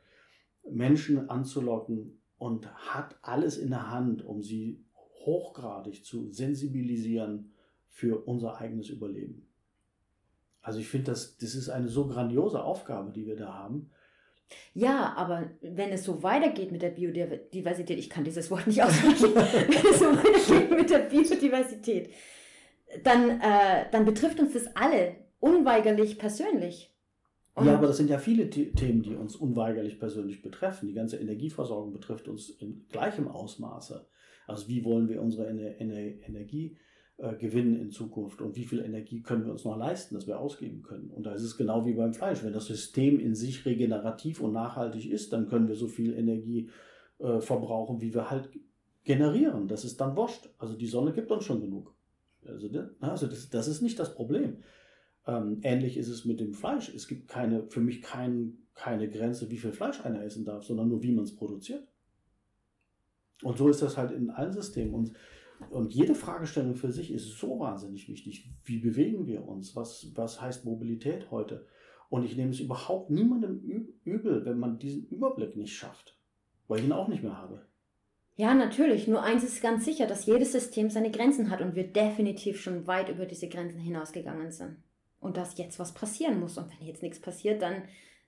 Menschen 0.69 1.29
anzulocken 1.29 2.21
und 2.37 2.67
hat 2.93 3.17
alles 3.21 3.57
in 3.57 3.69
der 3.69 3.89
Hand, 3.91 4.23
um 4.23 4.41
sie 4.41 4.85
hochgradig 5.25 6.05
zu 6.05 6.31
sensibilisieren 6.31 7.51
für 7.89 8.25
unser 8.25 8.57
eigenes 8.57 8.89
Überleben. 8.89 9.48
Also 10.61 10.79
ich 10.79 10.87
finde, 10.87 11.11
das, 11.11 11.37
das 11.37 11.55
ist 11.55 11.69
eine 11.69 11.87
so 11.87 12.07
grandiose 12.07 12.63
Aufgabe, 12.63 13.11
die 13.11 13.25
wir 13.25 13.35
da 13.35 13.53
haben. 13.53 13.91
Ja, 14.73 15.13
aber 15.15 15.51
wenn 15.61 15.89
es 15.89 16.03
so 16.03 16.23
weitergeht 16.23 16.71
mit 16.71 16.81
der 16.81 16.89
Biodiversität, 16.89 17.99
ich 17.99 18.09
kann 18.09 18.23
dieses 18.23 18.49
Wort 18.49 18.67
nicht 18.67 18.81
aussprechen, 18.81 19.35
wenn 19.35 19.91
es 19.91 19.99
so 19.99 20.05
weitergeht 20.05 20.71
mit 20.71 20.89
der 20.89 20.99
Biodiversität, 20.99 22.09
dann, 23.03 23.39
äh, 23.41 23.85
dann 23.91 24.05
betrifft 24.05 24.39
uns 24.39 24.53
das 24.53 24.75
alle 24.75 25.15
unweigerlich 25.39 26.17
persönlich. 26.17 26.93
Und 27.53 27.65
ja, 27.65 27.75
aber 27.75 27.87
das 27.87 27.97
sind 27.97 28.09
ja 28.09 28.17
viele 28.17 28.49
Themen, 28.49 29.01
die 29.01 29.15
uns 29.15 29.35
unweigerlich 29.35 29.99
persönlich 29.99 30.41
betreffen. 30.41 30.87
Die 30.87 30.93
ganze 30.93 31.17
Energieversorgung 31.17 31.91
betrifft 31.91 32.27
uns 32.27 32.49
in 32.49 32.87
gleichem 32.89 33.27
Ausmaße. 33.27 34.07
Also 34.47 34.67
wie 34.67 34.83
wollen 34.85 35.09
wir 35.09 35.21
unsere 35.21 35.47
Ener 35.47 35.79
Ener 35.79 35.99
Energie 36.27 36.77
äh, 37.21 37.35
gewinnen 37.35 37.75
in 37.75 37.91
Zukunft 37.91 38.41
und 38.41 38.55
wie 38.55 38.63
viel 38.63 38.79
Energie 38.79 39.21
können 39.21 39.43
wir 39.43 39.51
uns 39.51 39.65
noch 39.65 39.77
leisten, 39.77 40.15
dass 40.15 40.25
wir 40.25 40.39
ausgeben 40.39 40.83
können. 40.83 41.09
Und 41.09 41.25
da 41.25 41.33
ist 41.33 41.43
es 41.43 41.57
genau 41.57 41.85
wie 41.85 41.93
beim 41.93 42.13
Fleisch. 42.13 42.43
Wenn 42.43 42.53
das 42.53 42.67
System 42.67 43.19
in 43.19 43.35
sich 43.35 43.65
regenerativ 43.65 44.39
und 44.39 44.53
nachhaltig 44.53 45.09
ist, 45.11 45.33
dann 45.33 45.49
können 45.49 45.67
wir 45.67 45.75
so 45.75 45.87
viel 45.87 46.13
Energie 46.13 46.69
äh, 47.19 47.41
verbrauchen, 47.41 47.99
wie 47.99 48.13
wir 48.13 48.31
halt 48.31 48.49
generieren. 49.03 49.67
Das 49.67 49.83
ist 49.83 49.99
dann 49.99 50.15
wurscht. 50.15 50.49
Also 50.57 50.75
die 50.75 50.87
Sonne 50.87 51.11
gibt 51.11 51.29
uns 51.29 51.43
schon 51.43 51.59
genug. 51.59 51.93
Also, 52.45 52.69
also 53.01 53.27
das, 53.27 53.49
das 53.49 53.67
ist 53.67 53.81
nicht 53.81 53.99
das 53.99 54.15
Problem. 54.15 54.63
Ähm, 55.27 55.59
ähnlich 55.63 55.97
ist 55.97 56.07
es 56.07 56.23
mit 56.23 56.39
dem 56.39 56.53
Fleisch. 56.53 56.87
Es 56.93 57.07
gibt 57.07 57.27
keine, 57.27 57.67
für 57.67 57.81
mich 57.81 58.01
kein, 58.01 58.59
keine 58.75 59.09
Grenze, 59.09 59.51
wie 59.51 59.57
viel 59.57 59.73
Fleisch 59.73 60.05
einer 60.05 60.23
essen 60.23 60.45
darf, 60.45 60.63
sondern 60.63 60.87
nur, 60.87 61.03
wie 61.03 61.11
man 61.11 61.25
es 61.25 61.35
produziert. 61.35 61.85
Und 63.43 63.57
so 63.57 63.67
ist 63.67 63.81
das 63.81 63.97
halt 63.97 64.11
in 64.11 64.29
allen 64.29 64.53
Systemen. 64.53 64.93
Und 64.93 65.11
und 65.69 65.93
jede 65.93 66.15
Fragestellung 66.15 66.75
für 66.75 66.91
sich 66.91 67.11
ist 67.11 67.37
so 67.37 67.59
wahnsinnig 67.59 68.07
wichtig. 68.07 68.49
Wie 68.63 68.79
bewegen 68.79 69.27
wir 69.27 69.47
uns? 69.47 69.75
Was, 69.75 70.11
was 70.15 70.41
heißt 70.41 70.65
Mobilität 70.65 71.29
heute? 71.31 71.65
Und 72.09 72.23
ich 72.23 72.35
nehme 72.35 72.51
es 72.51 72.59
überhaupt 72.59 73.09
niemandem 73.11 73.59
übel, 74.03 74.45
wenn 74.45 74.57
man 74.57 74.79
diesen 74.79 75.07
Überblick 75.07 75.55
nicht 75.55 75.75
schafft, 75.75 76.17
weil 76.67 76.79
ich 76.79 76.85
ihn 76.85 76.91
auch 76.91 77.07
nicht 77.07 77.23
mehr 77.23 77.37
habe. 77.37 77.65
Ja, 78.35 78.53
natürlich. 78.53 79.07
Nur 79.07 79.21
eins 79.21 79.43
ist 79.43 79.61
ganz 79.61 79.85
sicher, 79.85 80.07
dass 80.07 80.25
jedes 80.25 80.53
System 80.53 80.89
seine 80.89 81.11
Grenzen 81.11 81.49
hat 81.49 81.61
und 81.61 81.75
wir 81.75 81.91
definitiv 81.91 82.61
schon 82.61 82.87
weit 82.87 83.09
über 83.09 83.25
diese 83.25 83.49
Grenzen 83.49 83.79
hinausgegangen 83.79 84.51
sind. 84.51 84.77
Und 85.19 85.35
dass 85.35 85.57
jetzt 85.57 85.77
was 85.77 85.93
passieren 85.93 86.39
muss. 86.39 86.57
Und 86.57 86.71
wenn 86.71 86.87
jetzt 86.87 87.03
nichts 87.03 87.19
passiert, 87.19 87.61
dann, 87.61 87.83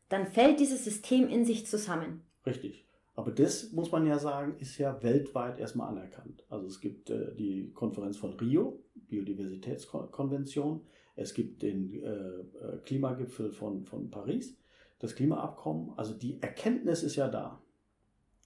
dann 0.09 0.27
fällt 0.27 0.59
dieses 0.59 0.83
System 0.83 1.29
in 1.29 1.45
sich 1.45 1.65
zusammen. 1.65 2.23
Richtig. 2.45 2.85
Aber 3.13 3.31
das 3.31 3.71
muss 3.73 3.91
man 3.91 4.07
ja 4.07 4.17
sagen, 4.17 4.55
ist 4.59 4.77
ja 4.77 5.01
weltweit 5.03 5.59
erstmal 5.59 5.89
anerkannt. 5.89 6.45
Also 6.49 6.67
es 6.67 6.79
gibt 6.79 7.09
äh, 7.09 7.35
die 7.35 7.71
Konferenz 7.73 8.17
von 8.17 8.33
Rio, 8.33 8.83
Biodiversitätskonvention. 9.07 10.81
Es 11.15 11.33
gibt 11.33 11.61
den 11.61 12.01
äh, 12.01 12.07
äh, 12.07 12.77
Klimagipfel 12.83 13.51
von, 13.51 13.85
von 13.85 14.09
Paris, 14.09 14.57
das 14.99 15.15
Klimaabkommen. 15.15 15.97
Also 15.97 16.13
die 16.13 16.41
Erkenntnis 16.41 17.03
ist 17.03 17.17
ja 17.17 17.27
da. 17.27 17.61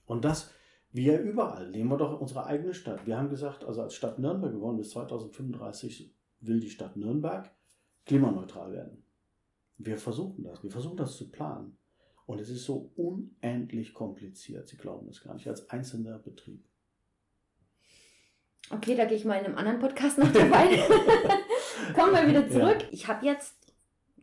Und 0.08 0.26
das, 0.26 0.52
wie 0.92 1.06
ja 1.06 1.20
überall, 1.20 1.70
nehmen 1.70 1.92
wir 1.92 1.98
doch 1.98 2.20
unsere 2.20 2.46
eigene 2.48 2.74
Stadt. 2.74 3.06
Wir 3.06 3.18
haben 3.18 3.30
gesagt, 3.30 3.64
also 3.64 3.82
als 3.82 3.94
Stadt 3.94 4.18
Nürnberg 4.18 4.54
gewonnen, 4.54 4.78
bis 4.78 4.90
2035 4.92 6.14
will 6.40 6.60
die 6.60 6.70
Stadt 6.70 6.96
Nürnberg 6.96 7.52
klimaneutral 8.06 8.72
werden. 8.72 9.04
Wir 9.78 9.98
versuchen 9.98 10.44
das. 10.44 10.64
Wir 10.64 10.72
versuchen 10.72 10.98
das 10.98 11.18
zu 11.18 11.30
planen. 11.30 11.78
Und 12.26 12.40
es 12.40 12.50
ist 12.50 12.66
so 12.66 12.92
unendlich 12.96 13.94
kompliziert. 13.94 14.68
Sie 14.68 14.78
glauben 14.78 15.08
es 15.10 15.22
gar 15.22 15.36
nicht, 15.36 15.48
als 15.48 15.70
einzelner 15.70 16.18
Betrieb. 16.18 16.68
Okay, 18.72 18.96
da 18.96 19.06
gehe 19.06 19.18
ich 19.18 19.26
mal 19.26 19.38
in 19.38 19.46
einem 19.46 19.58
anderen 19.58 19.80
Podcast 19.80 20.18
noch 20.18 20.32
dabei. 20.32 20.68
Kommen 21.94 22.14
wir 22.14 22.28
wieder 22.28 22.50
zurück. 22.50 22.82
Ja. 22.82 22.88
Ich 22.92 23.08
habe 23.08 23.26
jetzt 23.26 23.56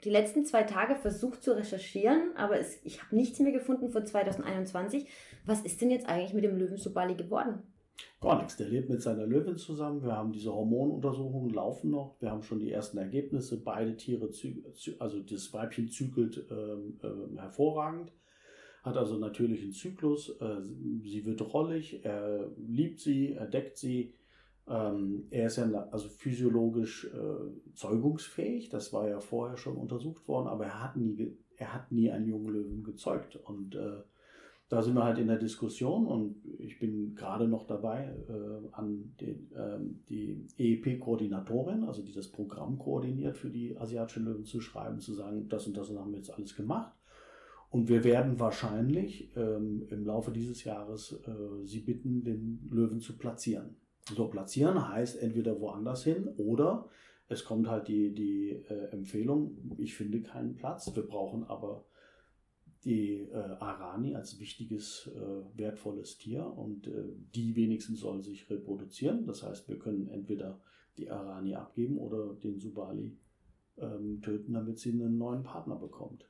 die 0.03 0.11
letzten 0.11 0.45
zwei 0.45 0.65
Tage 0.65 0.97
versucht 0.97 1.45
zu 1.45 1.57
recherchieren, 1.57 2.37
aber 2.37 2.59
es, 2.59 2.81
ich 2.83 3.01
habe 3.03 3.15
nichts 3.15 3.38
mehr 3.38 3.53
gefunden 3.53 3.91
für 3.91 4.03
2021. 4.03 5.09
Was 5.47 5.61
ist 5.61 5.81
denn 5.81 5.91
jetzt 5.91 6.09
eigentlich 6.09 6.35
mit 6.35 6.43
dem 6.43 6.57
Löwen 6.57 6.77
Subali 6.77 7.15
geworden? 7.15 7.62
Gar 8.20 8.38
nichts. 8.38 8.57
Der 8.57 8.68
lebt 8.68 8.88
mit 8.88 9.02
seiner 9.02 9.26
Löwin 9.26 9.59
zusammen. 9.59 10.02
Wir 10.02 10.12
haben 10.12 10.33
diese 10.33 10.55
Hormonuntersuchungen 10.55 11.50
laufen 11.50 11.90
noch. 11.90 12.16
Wir 12.20 12.31
haben 12.31 12.42
schon 12.42 12.61
die 12.61 12.70
ersten 12.70 12.98
Ergebnisse. 12.98 13.61
Beide 13.61 13.96
Tiere, 13.96 14.31
also 14.98 15.20
das 15.20 15.52
Weibchen 15.52 15.88
zügelt 15.88 16.46
ähm, 16.50 17.00
äh, 17.02 17.38
hervorragend, 17.38 18.12
hat 18.85 18.96
also 18.96 19.18
natürlichen 19.18 19.72
Zyklus. 19.72 20.31
Äh, 20.40 20.61
sie 21.02 21.26
wird 21.26 21.42
rollig, 21.52 22.05
er 22.05 22.48
liebt 22.57 23.00
sie, 23.00 23.33
er 23.33 23.46
deckt 23.46 23.76
sie. 23.76 24.14
Ähm, 24.68 25.26
er 25.31 25.48
ist 25.48 25.57
ja 25.57 25.64
also 25.90 26.09
physiologisch 26.09 27.12
äh, 27.12 27.74
zeugungsfähig. 27.74 28.68
Das 28.68 28.92
war 28.92 29.09
ja 29.09 29.18
vorher 29.18 29.57
schon 29.57 29.76
untersucht 29.76 30.28
worden, 30.28 30.46
aber 30.46 30.66
er 30.66 30.81
hat 30.81 30.96
nie, 30.96 31.37
er 31.57 31.74
hat 31.74 31.90
nie 31.90 32.12
einen 32.12 32.28
jungen 32.28 32.52
Löwen 32.52 32.85
gezeugt 32.85 33.35
und 33.35 33.74
äh, 33.74 34.02
da 34.72 34.80
sind 34.80 34.94
wir 34.94 35.04
halt 35.04 35.18
in 35.18 35.26
der 35.26 35.37
Diskussion 35.37 36.06
und 36.06 36.37
ich 36.58 36.78
bin 36.78 37.14
gerade 37.14 37.46
noch 37.46 37.66
dabei, 37.66 38.16
äh, 38.26 38.68
an 38.72 39.14
den, 39.20 39.52
äh, 39.52 39.78
die 40.08 40.46
EEP-Koordinatorin, 40.56 41.85
also 41.85 42.02
die 42.02 42.14
das 42.14 42.28
Programm 42.28 42.78
koordiniert 42.78 43.37
für 43.37 43.50
die 43.50 43.76
asiatischen 43.76 44.24
Löwen 44.24 44.46
zu 44.46 44.62
schreiben, 44.62 44.98
zu 44.98 45.12
sagen, 45.12 45.46
das 45.50 45.66
und 45.66 45.76
das 45.76 45.90
haben 45.90 46.12
wir 46.12 46.16
jetzt 46.16 46.32
alles 46.32 46.56
gemacht. 46.56 46.90
Und 47.68 47.90
wir 47.90 48.02
werden 48.02 48.40
wahrscheinlich 48.40 49.30
ähm, 49.37 49.87
im 49.90 50.06
Laufe 50.06 50.30
dieses 50.30 50.64
Jahres 50.64 51.20
äh, 51.26 51.66
sie 51.66 51.80
bitten, 51.80 52.24
den 52.24 52.66
Löwen 52.70 53.00
zu 53.00 53.18
platzieren. 53.18 53.76
So, 54.14 54.28
platzieren 54.28 54.88
heißt 54.88 55.20
entweder 55.22 55.61
woanders 55.61 56.04
hin 56.04 56.28
oder 56.38 56.88
es 57.28 57.44
kommt 57.44 57.68
halt 57.68 57.88
die, 57.88 58.14
die 58.14 58.52
äh, 58.70 58.87
Empfehlung, 58.90 59.76
ich 59.76 59.94
finde 59.94 60.22
keinen 60.22 60.54
Platz, 60.54 60.90
wir 60.94 61.06
brauchen 61.06 61.44
aber 61.44 61.85
die 62.85 63.21
äh, 63.21 63.37
Arani 63.37 64.14
als 64.14 64.40
wichtiges, 64.40 65.11
äh, 65.14 65.59
wertvolles 65.59 66.18
Tier 66.18 66.45
und 66.45 66.88
äh, 66.88 67.05
die 67.35 67.55
wenigstens 67.55 68.01
soll 68.01 68.23
sich 68.23 68.51
reproduzieren. 68.51 69.27
Das 69.27 69.42
heißt, 69.42 69.68
wir 69.68 69.79
können 69.79 70.09
entweder 70.09 70.61
die 70.97 71.11
Arani 71.11 71.55
abgeben 71.55 71.99
oder 71.99 72.35
den 72.35 72.59
Subali 72.59 73.16
ähm, 73.79 74.21
töten, 74.21 74.53
damit 74.55 74.79
sie 74.79 74.90
einen 74.90 75.16
neuen 75.16 75.45
Partner 75.45 75.77
bekommt. 75.77 76.29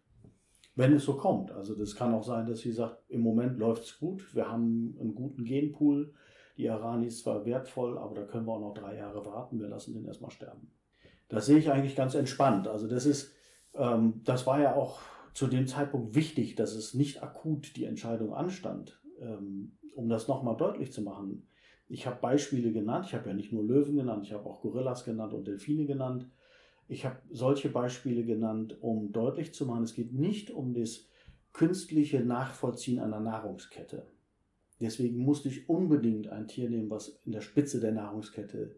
Wenn 0.75 0.93
es 0.93 1.05
so 1.05 1.17
kommt. 1.17 1.51
Also 1.51 1.75
das 1.75 1.95
kann 1.95 2.15
auch 2.15 2.25
sein, 2.25 2.47
dass 2.47 2.61
sie 2.61 2.73
sagt, 2.73 3.03
im 3.09 3.23
Moment 3.23 3.59
läuft 3.59 3.85
es 3.85 3.99
gut, 3.99 4.35
wir 4.35 4.51
haben 4.51 4.97
einen 5.01 5.15
guten 5.15 5.45
Genpool, 5.45 6.12
die 6.59 6.69
Arani 6.69 7.07
ist 7.07 7.21
zwar 7.21 7.45
wertvoll, 7.47 7.99
aber 7.99 8.15
da 8.15 8.23
können 8.25 8.47
wir 8.47 8.53
auch 8.53 8.61
noch 8.61 8.75
drei 8.75 8.97
Jahre 8.97 9.25
warten, 9.25 9.59
wir 9.59 9.69
lassen 9.69 9.95
den 9.95 10.05
erstmal 10.05 10.31
sterben. 10.31 10.71
Das 11.29 11.47
sehe 11.47 11.59
ich 11.59 11.71
eigentlich 11.71 11.97
ganz 11.97 12.15
entspannt. 12.15 12.69
Also 12.69 12.87
das 12.87 13.07
ist, 13.07 13.33
ähm, 13.75 14.21
das 14.25 14.47
war 14.47 14.61
ja 14.61 14.75
auch 14.75 15.01
zu 15.35 15.47
dem 15.47 15.66
Zeitpunkt 15.66 16.14
wichtig, 16.14 16.55
dass 16.57 16.75
es 16.75 16.95
nicht 16.95 17.23
akut 17.23 17.77
die 17.77 17.85
Entscheidung 17.85 18.35
anstand, 18.35 19.01
ähm, 19.21 19.73
um 19.95 20.09
das 20.09 20.29
nochmal 20.29 20.57
deutlich 20.57 20.92
zu 20.92 21.03
machen. 21.03 21.47
Ich 21.88 22.07
habe 22.07 22.21
Beispiele 22.21 22.73
genannt, 22.73 23.07
ich 23.07 23.14
habe 23.14 23.29
ja 23.29 23.35
nicht 23.35 23.53
nur 23.53 23.64
Löwen 23.64 23.97
genannt, 23.97 24.25
ich 24.27 24.33
habe 24.33 24.49
auch 24.49 24.61
Gorillas 24.61 25.05
genannt 25.05 25.35
und 25.35 25.47
Delfine 25.47 25.85
genannt. 25.85 26.27
Ich 26.88 27.05
habe 27.05 27.16
solche 27.31 27.68
Beispiele 27.68 28.25
genannt, 28.25 28.77
um 28.81 29.12
deutlich 29.12 29.55
zu 29.55 29.66
machen, 29.66 29.85
es 29.85 29.95
geht 29.95 30.12
nicht 30.12 30.51
um 30.51 30.75
das 30.75 31.07
künstliche 31.53 32.21
Nachvollziehen 32.21 32.99
einer 32.99 33.21
Nahrungskette. 33.21 34.07
Deswegen 34.81 35.18
musste 35.18 35.49
ich 35.49 35.68
unbedingt 35.68 36.29
ein 36.29 36.49
Tier 36.49 36.68
nehmen, 36.68 36.90
was 36.90 37.21
in 37.25 37.33
der 37.33 37.40
Spitze 37.40 37.79
der 37.79 37.92
Nahrungskette 37.92 38.75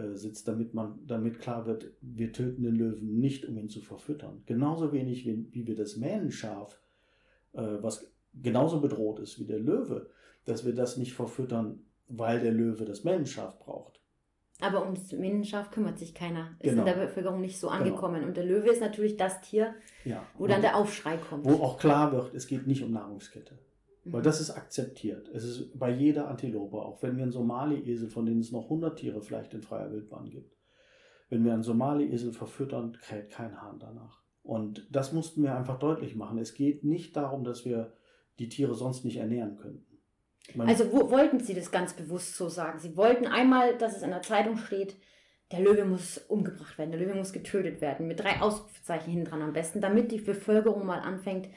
äh, 0.00 0.16
sitzt, 0.16 0.48
damit 0.48 0.74
man 0.74 0.98
damit 1.06 1.38
klar 1.38 1.66
wird, 1.66 1.92
wir 2.00 2.32
töten 2.32 2.62
den 2.62 2.76
Löwen 2.76 3.18
nicht, 3.18 3.46
um 3.46 3.56
ihn 3.58 3.68
zu 3.68 3.80
verfüttern. 3.80 4.42
Genauso 4.46 4.92
wenig 4.92 5.26
wie, 5.26 5.46
wie 5.52 5.66
wir 5.66 5.76
das 5.76 5.96
Mähnenschaf, 5.96 6.80
äh, 7.52 7.76
was 7.80 8.12
genauso 8.34 8.80
bedroht 8.80 9.20
ist 9.20 9.38
wie 9.38 9.46
der 9.46 9.58
Löwe, 9.58 10.10
dass 10.44 10.64
wir 10.64 10.74
das 10.74 10.96
nicht 10.96 11.14
verfüttern, 11.14 11.80
weil 12.08 12.40
der 12.40 12.52
Löwe 12.52 12.84
das 12.84 13.04
Mähnenschaf 13.04 13.58
braucht. 13.58 14.00
Aber 14.60 14.86
um 14.86 14.94
das 14.94 15.10
Mähnenschaf 15.12 15.70
kümmert 15.70 15.98
sich 15.98 16.14
keiner. 16.14 16.50
Ist 16.58 16.70
genau. 16.70 16.82
in 16.82 16.86
der 16.86 17.06
Bevölkerung 17.06 17.40
nicht 17.40 17.58
so 17.58 17.68
genau. 17.68 17.78
angekommen. 17.80 18.16
Genau. 18.16 18.28
Und 18.28 18.36
der 18.36 18.44
Löwe 18.44 18.70
ist 18.70 18.80
natürlich 18.80 19.16
das 19.16 19.40
Tier, 19.40 19.74
ja. 20.04 20.22
wo 20.36 20.46
dann 20.46 20.60
der 20.60 20.76
Aufschrei 20.76 21.16
kommt. 21.16 21.44
Wo 21.44 21.62
auch 21.62 21.78
klar 21.78 22.12
wird, 22.12 22.34
es 22.34 22.46
geht 22.46 22.66
nicht 22.66 22.82
um 22.82 22.92
Nahrungskette. 22.92 23.58
Weil 24.04 24.20
mhm. 24.20 24.24
das 24.24 24.40
ist 24.40 24.50
akzeptiert. 24.50 25.28
Es 25.34 25.44
ist 25.44 25.78
bei 25.78 25.90
jeder 25.90 26.28
Antilope, 26.28 26.76
auch 26.78 27.02
wenn 27.02 27.16
wir 27.16 27.24
einen 27.24 27.32
Somali-Esel, 27.32 28.08
von 28.08 28.26
denen 28.26 28.40
es 28.40 28.52
noch 28.52 28.64
100 28.64 28.98
Tiere 28.98 29.20
vielleicht 29.20 29.54
in 29.54 29.62
freier 29.62 29.92
Wildbahn 29.92 30.30
gibt, 30.30 30.56
wenn 31.28 31.44
wir 31.44 31.52
einen 31.52 31.62
Somali-Esel 31.62 32.32
verfüttern, 32.32 32.96
kräht 33.00 33.30
kein 33.30 33.60
Hahn 33.60 33.78
danach. 33.78 34.20
Und 34.42 34.86
das 34.90 35.12
mussten 35.12 35.42
wir 35.42 35.54
einfach 35.54 35.78
deutlich 35.78 36.16
machen. 36.16 36.38
Es 36.38 36.54
geht 36.54 36.82
nicht 36.82 37.16
darum, 37.16 37.44
dass 37.44 37.64
wir 37.64 37.92
die 38.38 38.48
Tiere 38.48 38.74
sonst 38.74 39.04
nicht 39.04 39.18
ernähren 39.18 39.56
könnten. 39.56 39.86
Man 40.54 40.68
also 40.68 40.90
wo, 40.90 41.10
wollten 41.10 41.38
Sie 41.38 41.54
das 41.54 41.70
ganz 41.70 41.92
bewusst 41.94 42.36
so 42.36 42.48
sagen? 42.48 42.78
Sie 42.78 42.96
wollten 42.96 43.26
einmal, 43.26 43.76
dass 43.76 43.96
es 43.96 44.02
in 44.02 44.10
der 44.10 44.22
Zeitung 44.22 44.56
steht, 44.56 44.96
der 45.52 45.60
Löwe 45.60 45.84
muss 45.84 46.18
umgebracht 46.18 46.78
werden, 46.78 46.90
der 46.90 47.00
Löwe 47.00 47.14
muss 47.14 47.32
getötet 47.32 47.80
werden, 47.80 48.08
mit 48.08 48.20
drei 48.20 48.40
Ausrufezeichen 48.40 49.10
hinten 49.10 49.26
dran 49.26 49.42
am 49.42 49.52
besten, 49.52 49.80
damit 49.80 50.10
die 50.10 50.20
Bevölkerung 50.20 50.86
mal 50.86 51.00
anfängt, 51.00 51.48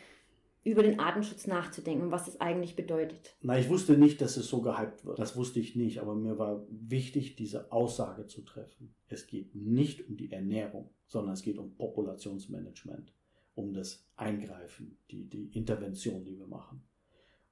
über 0.63 0.81
den 0.81 0.99
Artenschutz 0.99 1.45
nachzudenken 1.45 2.05
und 2.05 2.11
was 2.11 2.25
das 2.25 2.39
eigentlich 2.39 2.75
bedeutet. 2.75 3.35
Na, 3.41 3.57
ich 3.59 3.69
wusste 3.69 3.97
nicht, 3.97 4.21
dass 4.21 4.37
es 4.37 4.47
so 4.47 4.61
gehypt 4.61 5.03
wird. 5.05 5.19
Das 5.19 5.35
wusste 5.35 5.59
ich 5.59 5.75
nicht, 5.75 5.99
aber 5.99 6.15
mir 6.15 6.37
war 6.37 6.65
wichtig, 6.69 7.35
diese 7.35 7.71
Aussage 7.71 8.27
zu 8.27 8.41
treffen. 8.41 8.95
Es 9.07 9.27
geht 9.27 9.55
nicht 9.55 10.07
um 10.07 10.15
die 10.15 10.31
Ernährung, 10.31 10.89
sondern 11.05 11.33
es 11.33 11.41
geht 11.41 11.57
um 11.57 11.75
Populationsmanagement, 11.75 13.13
um 13.55 13.73
das 13.73 14.07
Eingreifen, 14.15 14.97
die, 15.11 15.27
die 15.27 15.47
Intervention, 15.57 16.23
die 16.23 16.39
wir 16.39 16.47
machen. 16.47 16.83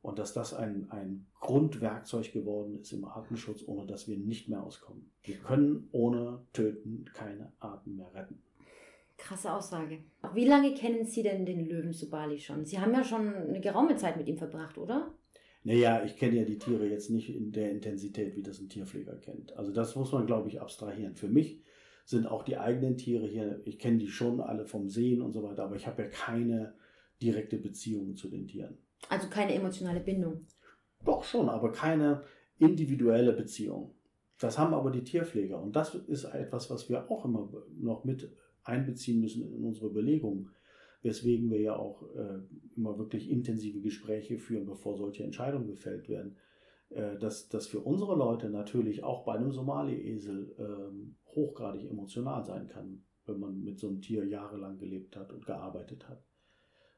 Und 0.02 0.18
dass 0.18 0.34
das 0.34 0.54
ein, 0.54 0.90
ein 0.90 1.28
Grundwerkzeug 1.40 2.32
geworden 2.32 2.80
ist 2.80 2.92
im 2.92 3.06
Artenschutz, 3.06 3.64
ohne 3.68 3.86
dass 3.86 4.08
wir 4.08 4.18
nicht 4.18 4.50
mehr 4.50 4.64
auskommen. 4.64 5.12
Wir 5.22 5.38
können 5.38 5.90
ohne 5.92 6.44
Töten 6.54 7.06
keine 7.14 7.54
Arten 7.60 7.98
mehr 7.98 8.12
retten. 8.16 8.42
Krasse 9.22 9.54
Aussage. 9.54 10.00
Wie 10.34 10.46
lange 10.46 10.74
kennen 10.74 11.06
Sie 11.06 11.22
denn 11.22 11.46
den 11.46 11.68
Löwen 11.68 11.94
Subali 11.94 12.40
schon? 12.40 12.66
Sie 12.66 12.80
haben 12.80 12.94
ja 12.94 13.04
schon 13.04 13.34
eine 13.34 13.62
geraume 13.62 13.96
Zeit 13.96 14.18
mit 14.18 14.28
ihm 14.28 14.38
verbracht, 14.38 14.78
oder? 14.78 15.14
Naja, 15.64 16.04
ich 16.04 16.18
kenne 16.18 16.38
ja 16.38 16.44
die 16.44 16.58
Tiere 16.58 16.88
jetzt 16.88 17.12
nicht 17.12 17.30
in 17.30 17.52
der 17.52 17.70
Intensität, 17.70 18.36
wie 18.36 18.42
das 18.42 18.60
ein 18.60 18.68
Tierpfleger 18.68 19.16
kennt. 19.18 19.56
Also 19.56 19.72
das 19.72 19.96
muss 19.96 20.12
man, 20.12 20.26
glaube 20.26 20.50
ich, 20.50 20.60
abstrahieren. 20.60 21.16
Für 21.16 21.28
mich 21.28 21.62
sind 22.04 22.26
auch 22.26 22.42
die 22.42 22.58
eigenen 22.58 22.98
Tiere 22.98 23.28
hier, 23.28 23.62
ich 23.64 23.78
kenne 23.78 24.00
die 24.00 24.08
schon 24.08 24.42
alle 24.42 24.66
vom 24.66 24.90
Sehen 24.90 25.22
und 25.22 25.34
so 25.34 25.44
weiter, 25.44 25.66
aber 25.66 25.76
ich 25.76 25.86
habe 25.86 26.02
ja 26.02 26.08
keine 26.10 26.74
direkte 27.22 27.58
Beziehung 27.58 28.16
zu 28.16 28.28
den 28.28 28.48
Tieren. 28.48 28.80
Also 29.08 29.30
keine 29.30 29.54
emotionale 29.54 30.00
Bindung. 30.00 30.48
Doch 31.06 31.24
schon, 31.24 31.48
aber 31.48 31.72
keine 31.72 32.24
individuelle 32.58 33.34
Beziehung. 33.34 33.94
Das 34.40 34.58
haben 34.58 34.74
aber 34.74 34.90
die 34.90 35.04
Tierpfleger 35.04 35.62
und 35.62 35.76
das 35.76 35.94
ist 35.94 36.24
etwas, 36.24 36.72
was 36.72 36.90
wir 36.90 37.10
auch 37.12 37.26
immer 37.26 37.48
noch 37.78 38.04
mit 38.04 38.32
einbeziehen 38.64 39.20
müssen 39.20 39.52
in 39.54 39.64
unsere 39.64 39.88
Überlegungen, 39.88 40.50
weswegen 41.02 41.50
wir 41.50 41.60
ja 41.60 41.76
auch 41.76 42.04
äh, 42.16 42.40
immer 42.76 42.98
wirklich 42.98 43.30
intensive 43.30 43.82
Gespräche 43.82 44.38
führen, 44.38 44.66
bevor 44.66 44.98
solche 44.98 45.24
Entscheidungen 45.24 45.68
gefällt 45.68 46.10
werden. 46.10 46.38
Äh, 46.90 47.18
dass 47.18 47.48
das 47.48 47.68
für 47.68 47.80
unsere 47.80 48.18
Leute 48.18 48.50
natürlich 48.50 49.04
auch 49.04 49.24
bei 49.24 49.34
einem 49.34 49.52
Somali-Esel 49.52 50.56
äh, 50.58 51.32
hochgradig 51.36 51.90
emotional 51.90 52.44
sein 52.44 52.68
kann, 52.68 53.04
wenn 53.26 53.40
man 53.40 53.64
mit 53.64 53.80
so 53.80 53.88
einem 53.88 54.02
Tier 54.02 54.26
jahrelang 54.26 54.78
gelebt 54.78 55.16
hat 55.16 55.32
und 55.32 55.46
gearbeitet 55.46 56.10
hat. 56.10 56.24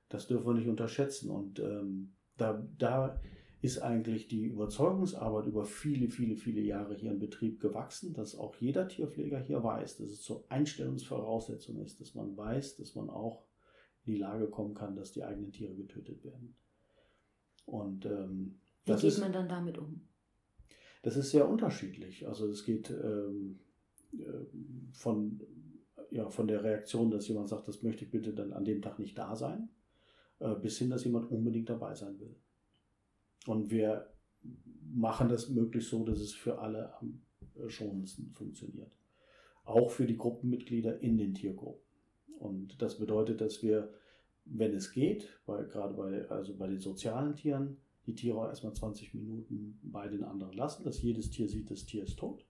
Das 0.09 0.27
dürfen 0.27 0.47
wir 0.47 0.53
nicht 0.55 0.67
unterschätzen. 0.67 1.29
Und 1.29 1.59
ähm, 1.59 2.15
da, 2.37 2.67
da 2.77 3.21
ist 3.63 3.79
eigentlich 3.79 4.27
die 4.27 4.43
Überzeugungsarbeit 4.43 5.45
über 5.45 5.63
viele, 5.63 6.09
viele, 6.09 6.35
viele 6.35 6.59
Jahre 6.59 6.95
hier 6.95 7.11
im 7.11 7.19
Betrieb 7.19 7.61
gewachsen, 7.61 8.13
dass 8.13 8.35
auch 8.35 8.53
jeder 8.57 8.89
Tierpfleger 8.89 9.39
hier 9.39 9.63
weiß, 9.63 9.99
dass 9.99 10.09
es 10.09 10.21
zur 10.21 10.43
Einstellungsvoraussetzung 10.49 11.79
ist, 11.79 12.01
dass 12.01 12.13
man 12.13 12.35
weiß, 12.35 12.75
dass 12.75 12.93
man 12.95 13.09
auch 13.09 13.45
in 14.03 14.15
die 14.15 14.19
Lage 14.19 14.49
kommen 14.49 14.73
kann, 14.73 14.97
dass 14.97 15.13
die 15.13 15.23
eigenen 15.23 15.53
Tiere 15.53 15.73
getötet 15.75 16.25
werden. 16.25 16.57
Und 17.65 18.05
ähm, 18.05 18.59
wie 18.83 18.91
geht 18.91 19.03
ist, 19.05 19.21
man 19.21 19.31
dann 19.31 19.47
damit 19.47 19.77
um? 19.77 20.01
Das 21.01 21.15
ist 21.15 21.31
sehr 21.31 21.47
unterschiedlich. 21.47 22.27
Also 22.27 22.49
es 22.49 22.65
geht 22.65 22.89
ähm, 22.89 23.61
äh, 24.11 24.45
von, 24.91 25.39
ja, 26.11 26.29
von 26.29 26.49
der 26.49 26.65
Reaktion, 26.65 27.11
dass 27.11 27.29
jemand 27.29 27.47
sagt, 27.47 27.69
das 27.69 27.81
möchte 27.81 28.03
ich 28.03 28.11
bitte 28.11 28.33
dann 28.33 28.51
an 28.51 28.65
dem 28.65 28.81
Tag 28.81 28.99
nicht 28.99 29.17
da 29.17 29.37
sein, 29.37 29.69
äh, 30.39 30.53
bis 30.55 30.77
hin, 30.79 30.89
dass 30.89 31.05
jemand 31.05 31.31
unbedingt 31.31 31.69
dabei 31.69 31.95
sein 31.95 32.19
will. 32.19 32.35
Und 33.47 33.71
wir 33.71 34.09
machen 34.93 35.29
das 35.29 35.49
möglichst 35.49 35.89
so, 35.89 36.03
dass 36.05 36.19
es 36.19 36.33
für 36.33 36.59
alle 36.59 36.93
am 36.99 37.21
schonendsten 37.67 38.31
funktioniert. 38.31 38.91
Auch 39.65 39.91
für 39.91 40.05
die 40.05 40.17
Gruppenmitglieder 40.17 41.01
in 41.01 41.17
den 41.17 41.33
Tiergruppen. 41.33 41.81
Und 42.39 42.81
das 42.81 42.97
bedeutet, 42.97 43.41
dass 43.41 43.63
wir, 43.63 43.93
wenn 44.45 44.73
es 44.73 44.91
geht, 44.91 45.29
bei, 45.45 45.63
gerade 45.63 45.93
bei, 45.93 46.29
also 46.29 46.55
bei 46.57 46.67
den 46.67 46.79
sozialen 46.79 47.35
Tieren, 47.35 47.77
die 48.05 48.15
Tiere 48.15 48.47
erstmal 48.47 48.73
20 48.73 49.13
Minuten 49.13 49.79
bei 49.81 50.07
den 50.09 50.23
anderen 50.23 50.53
lassen, 50.53 50.83
dass 50.83 51.01
jedes 51.01 51.29
Tier 51.29 51.47
sieht, 51.47 51.71
das 51.71 51.85
Tier 51.85 52.03
ist 52.03 52.19
tot. 52.19 52.45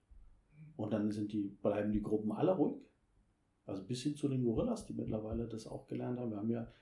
Und 0.76 0.92
dann 0.92 1.12
sind 1.12 1.32
die, 1.32 1.56
bleiben 1.62 1.92
die 1.92 2.02
Gruppen 2.02 2.32
alle 2.32 2.56
ruhig. 2.56 2.82
Also 3.66 3.84
bis 3.84 4.02
hin 4.02 4.16
zu 4.16 4.28
den 4.28 4.44
Gorillas, 4.44 4.84
die 4.86 4.94
mittlerweile 4.94 5.46
das 5.46 5.66
auch 5.66 5.86
gelernt 5.86 6.18
haben. 6.18 6.30
Wir 6.30 6.38
haben 6.38 6.50
ja 6.50 6.72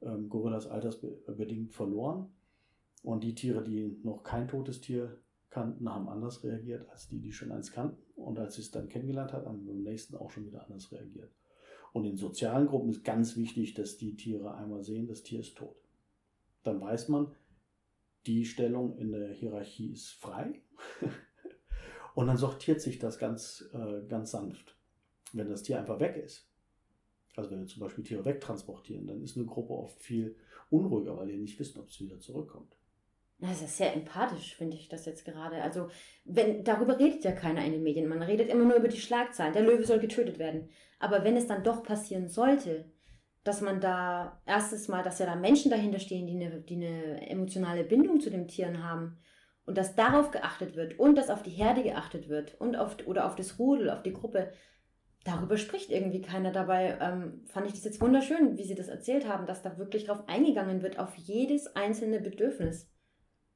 ähm, 0.00 0.28
Gorillas 0.28 0.66
altersbedingt 0.66 1.72
verloren. 1.72 2.32
Und 3.04 3.22
die 3.22 3.34
Tiere, 3.34 3.62
die 3.62 4.00
noch 4.02 4.22
kein 4.22 4.48
totes 4.48 4.80
Tier 4.80 5.18
kannten, 5.50 5.88
haben 5.90 6.08
anders 6.08 6.42
reagiert 6.42 6.88
als 6.88 7.06
die, 7.06 7.20
die 7.20 7.32
schon 7.32 7.52
eins 7.52 7.70
kannten. 7.70 8.02
Und 8.16 8.38
als 8.38 8.54
sie 8.54 8.62
es 8.62 8.70
dann 8.70 8.88
kennengelernt 8.88 9.34
hat, 9.34 9.44
haben 9.44 9.66
beim 9.66 9.82
nächsten 9.82 10.16
auch 10.16 10.30
schon 10.30 10.46
wieder 10.46 10.64
anders 10.64 10.90
reagiert. 10.90 11.30
Und 11.92 12.06
in 12.06 12.16
sozialen 12.16 12.66
Gruppen 12.66 12.88
ist 12.88 13.04
ganz 13.04 13.36
wichtig, 13.36 13.74
dass 13.74 13.98
die 13.98 14.16
Tiere 14.16 14.54
einmal 14.54 14.82
sehen, 14.82 15.06
das 15.06 15.22
Tier 15.22 15.40
ist 15.40 15.56
tot. 15.58 15.76
Dann 16.62 16.80
weiß 16.80 17.08
man, 17.08 17.30
die 18.24 18.46
Stellung 18.46 18.96
in 18.96 19.12
der 19.12 19.28
Hierarchie 19.28 19.92
ist 19.92 20.12
frei. 20.12 20.62
und 22.14 22.26
dann 22.26 22.38
sortiert 22.38 22.80
sich 22.80 22.98
das 22.98 23.18
ganz, 23.18 23.68
äh, 23.74 24.00
ganz 24.08 24.30
sanft. 24.30 24.78
Wenn 25.34 25.50
das 25.50 25.62
Tier 25.62 25.78
einfach 25.78 26.00
weg 26.00 26.16
ist, 26.16 26.48
also 27.36 27.50
wenn 27.50 27.60
wir 27.60 27.66
zum 27.66 27.80
Beispiel 27.80 28.02
Tiere 28.02 28.24
wegtransportieren, 28.24 29.06
dann 29.06 29.22
ist 29.22 29.36
eine 29.36 29.44
Gruppe 29.44 29.74
oft 29.74 30.00
viel 30.00 30.36
unruhiger, 30.70 31.18
weil 31.18 31.26
die 31.26 31.36
nicht 31.36 31.58
wissen, 31.60 31.80
ob 31.80 31.90
es 31.90 32.00
wieder 32.00 32.18
zurückkommt. 32.18 32.74
Das 33.38 33.60
ist 33.60 33.76
sehr 33.76 33.94
empathisch, 33.94 34.56
finde 34.56 34.76
ich 34.76 34.88
das 34.88 35.06
jetzt 35.06 35.24
gerade. 35.24 35.60
Also, 35.62 35.88
wenn, 36.24 36.64
darüber 36.64 36.98
redet 36.98 37.24
ja 37.24 37.32
keiner 37.32 37.64
in 37.64 37.72
den 37.72 37.82
Medien. 37.82 38.08
Man 38.08 38.22
redet 38.22 38.48
immer 38.48 38.64
nur 38.64 38.76
über 38.76 38.88
die 38.88 39.00
Schlagzeilen. 39.00 39.52
Der 39.52 39.62
Löwe 39.62 39.84
soll 39.84 39.98
getötet 39.98 40.38
werden. 40.38 40.70
Aber 40.98 41.24
wenn 41.24 41.36
es 41.36 41.46
dann 41.46 41.64
doch 41.64 41.82
passieren 41.82 42.28
sollte, 42.28 42.90
dass 43.42 43.60
man 43.60 43.80
da 43.80 44.40
erstes 44.46 44.88
Mal, 44.88 45.02
dass 45.02 45.18
ja 45.18 45.26
da 45.26 45.36
Menschen 45.36 45.70
dahinter 45.70 45.98
stehen, 45.98 46.26
die 46.26 46.34
eine, 46.34 46.62
die 46.62 46.76
eine 46.76 47.28
emotionale 47.28 47.84
Bindung 47.84 48.20
zu 48.20 48.30
den 48.30 48.48
Tieren 48.48 48.82
haben 48.82 49.18
und 49.66 49.76
dass 49.76 49.94
darauf 49.94 50.30
geachtet 50.30 50.76
wird 50.76 50.98
und 50.98 51.16
dass 51.16 51.30
auf 51.30 51.42
die 51.42 51.50
Herde 51.50 51.82
geachtet 51.82 52.28
wird 52.28 52.58
und 52.60 52.76
auf, 52.76 52.96
oder 53.06 53.26
auf 53.26 53.36
das 53.36 53.58
Rudel, 53.58 53.90
auf 53.90 54.02
die 54.02 54.14
Gruppe, 54.14 54.50
darüber 55.24 55.58
spricht 55.58 55.90
irgendwie 55.90 56.22
keiner. 56.22 56.52
Dabei 56.52 56.98
ähm, 57.00 57.44
fand 57.46 57.66
ich 57.66 57.74
das 57.74 57.84
jetzt 57.84 58.00
wunderschön, 58.00 58.56
wie 58.56 58.64
Sie 58.64 58.74
das 58.74 58.88
erzählt 58.88 59.28
haben, 59.28 59.46
dass 59.46 59.62
da 59.62 59.76
wirklich 59.76 60.04
drauf 60.06 60.26
eingegangen 60.26 60.82
wird, 60.82 60.98
auf 60.98 61.14
jedes 61.16 61.76
einzelne 61.76 62.20
Bedürfnis. 62.20 62.90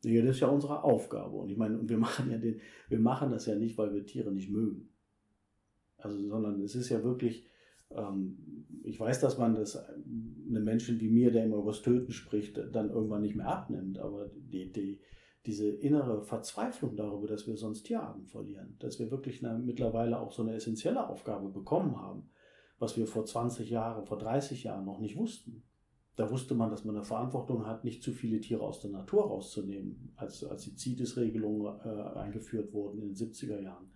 Ja, 0.04 0.22
das 0.22 0.36
ist 0.36 0.40
ja 0.40 0.48
unsere 0.48 0.84
Aufgabe. 0.84 1.36
Und 1.36 1.50
ich 1.50 1.56
meine, 1.56 1.88
wir 1.88 1.98
machen 1.98 2.30
ja 2.30 2.38
den, 2.38 2.60
wir 2.88 3.00
machen 3.00 3.30
das 3.30 3.46
ja 3.46 3.56
nicht, 3.56 3.76
weil 3.78 3.92
wir 3.92 4.06
Tiere 4.06 4.32
nicht 4.32 4.50
mögen. 4.50 4.90
Also, 5.96 6.28
sondern 6.28 6.60
es 6.60 6.76
ist 6.76 6.88
ja 6.88 7.02
wirklich, 7.02 7.44
ähm, 7.90 8.66
ich 8.84 8.98
weiß, 9.00 9.20
dass 9.20 9.38
man 9.38 9.54
das 9.56 9.76
einem 9.76 10.64
Menschen 10.64 11.00
wie 11.00 11.08
mir, 11.08 11.32
der 11.32 11.44
immer 11.44 11.56
über 11.56 11.72
das 11.72 11.82
Töten 11.82 12.12
spricht, 12.12 12.58
dann 12.72 12.90
irgendwann 12.90 13.22
nicht 13.22 13.34
mehr 13.34 13.48
abnimmt. 13.48 13.98
Aber 13.98 14.30
die, 14.34 14.70
die, 14.70 15.00
diese 15.46 15.68
innere 15.68 16.22
Verzweiflung 16.22 16.94
darüber, 16.94 17.26
dass 17.26 17.46
wir 17.46 17.56
sonst 17.56 17.84
Tierarten 17.84 18.26
verlieren, 18.26 18.76
dass 18.78 18.98
wir 18.98 19.10
wirklich 19.10 19.44
eine, 19.44 19.58
mittlerweile 19.58 20.20
auch 20.20 20.30
so 20.30 20.42
eine 20.42 20.54
essentielle 20.54 21.08
Aufgabe 21.08 21.48
bekommen 21.48 21.96
haben, 21.96 22.30
was 22.78 22.96
wir 22.96 23.06
vor 23.06 23.24
20 23.24 23.68
Jahren, 23.70 24.06
vor 24.06 24.18
30 24.18 24.62
Jahren 24.64 24.84
noch 24.84 25.00
nicht 25.00 25.16
wussten. 25.16 25.64
Da 26.18 26.28
wusste 26.30 26.56
man, 26.56 26.70
dass 26.70 26.84
man 26.84 26.96
eine 26.96 27.04
Verantwortung 27.04 27.64
hat, 27.64 27.84
nicht 27.84 28.02
zu 28.02 28.10
viele 28.12 28.40
Tiere 28.40 28.62
aus 28.62 28.80
der 28.80 28.90
Natur 28.90 29.22
rauszunehmen, 29.22 30.12
als, 30.16 30.42
als 30.42 30.64
die 30.64 30.74
CITES-Regelungen 30.74 31.78
äh, 31.84 32.18
eingeführt 32.18 32.72
wurden 32.72 32.98
in 32.98 33.14
den 33.14 33.14
70er 33.14 33.60
Jahren. 33.60 33.86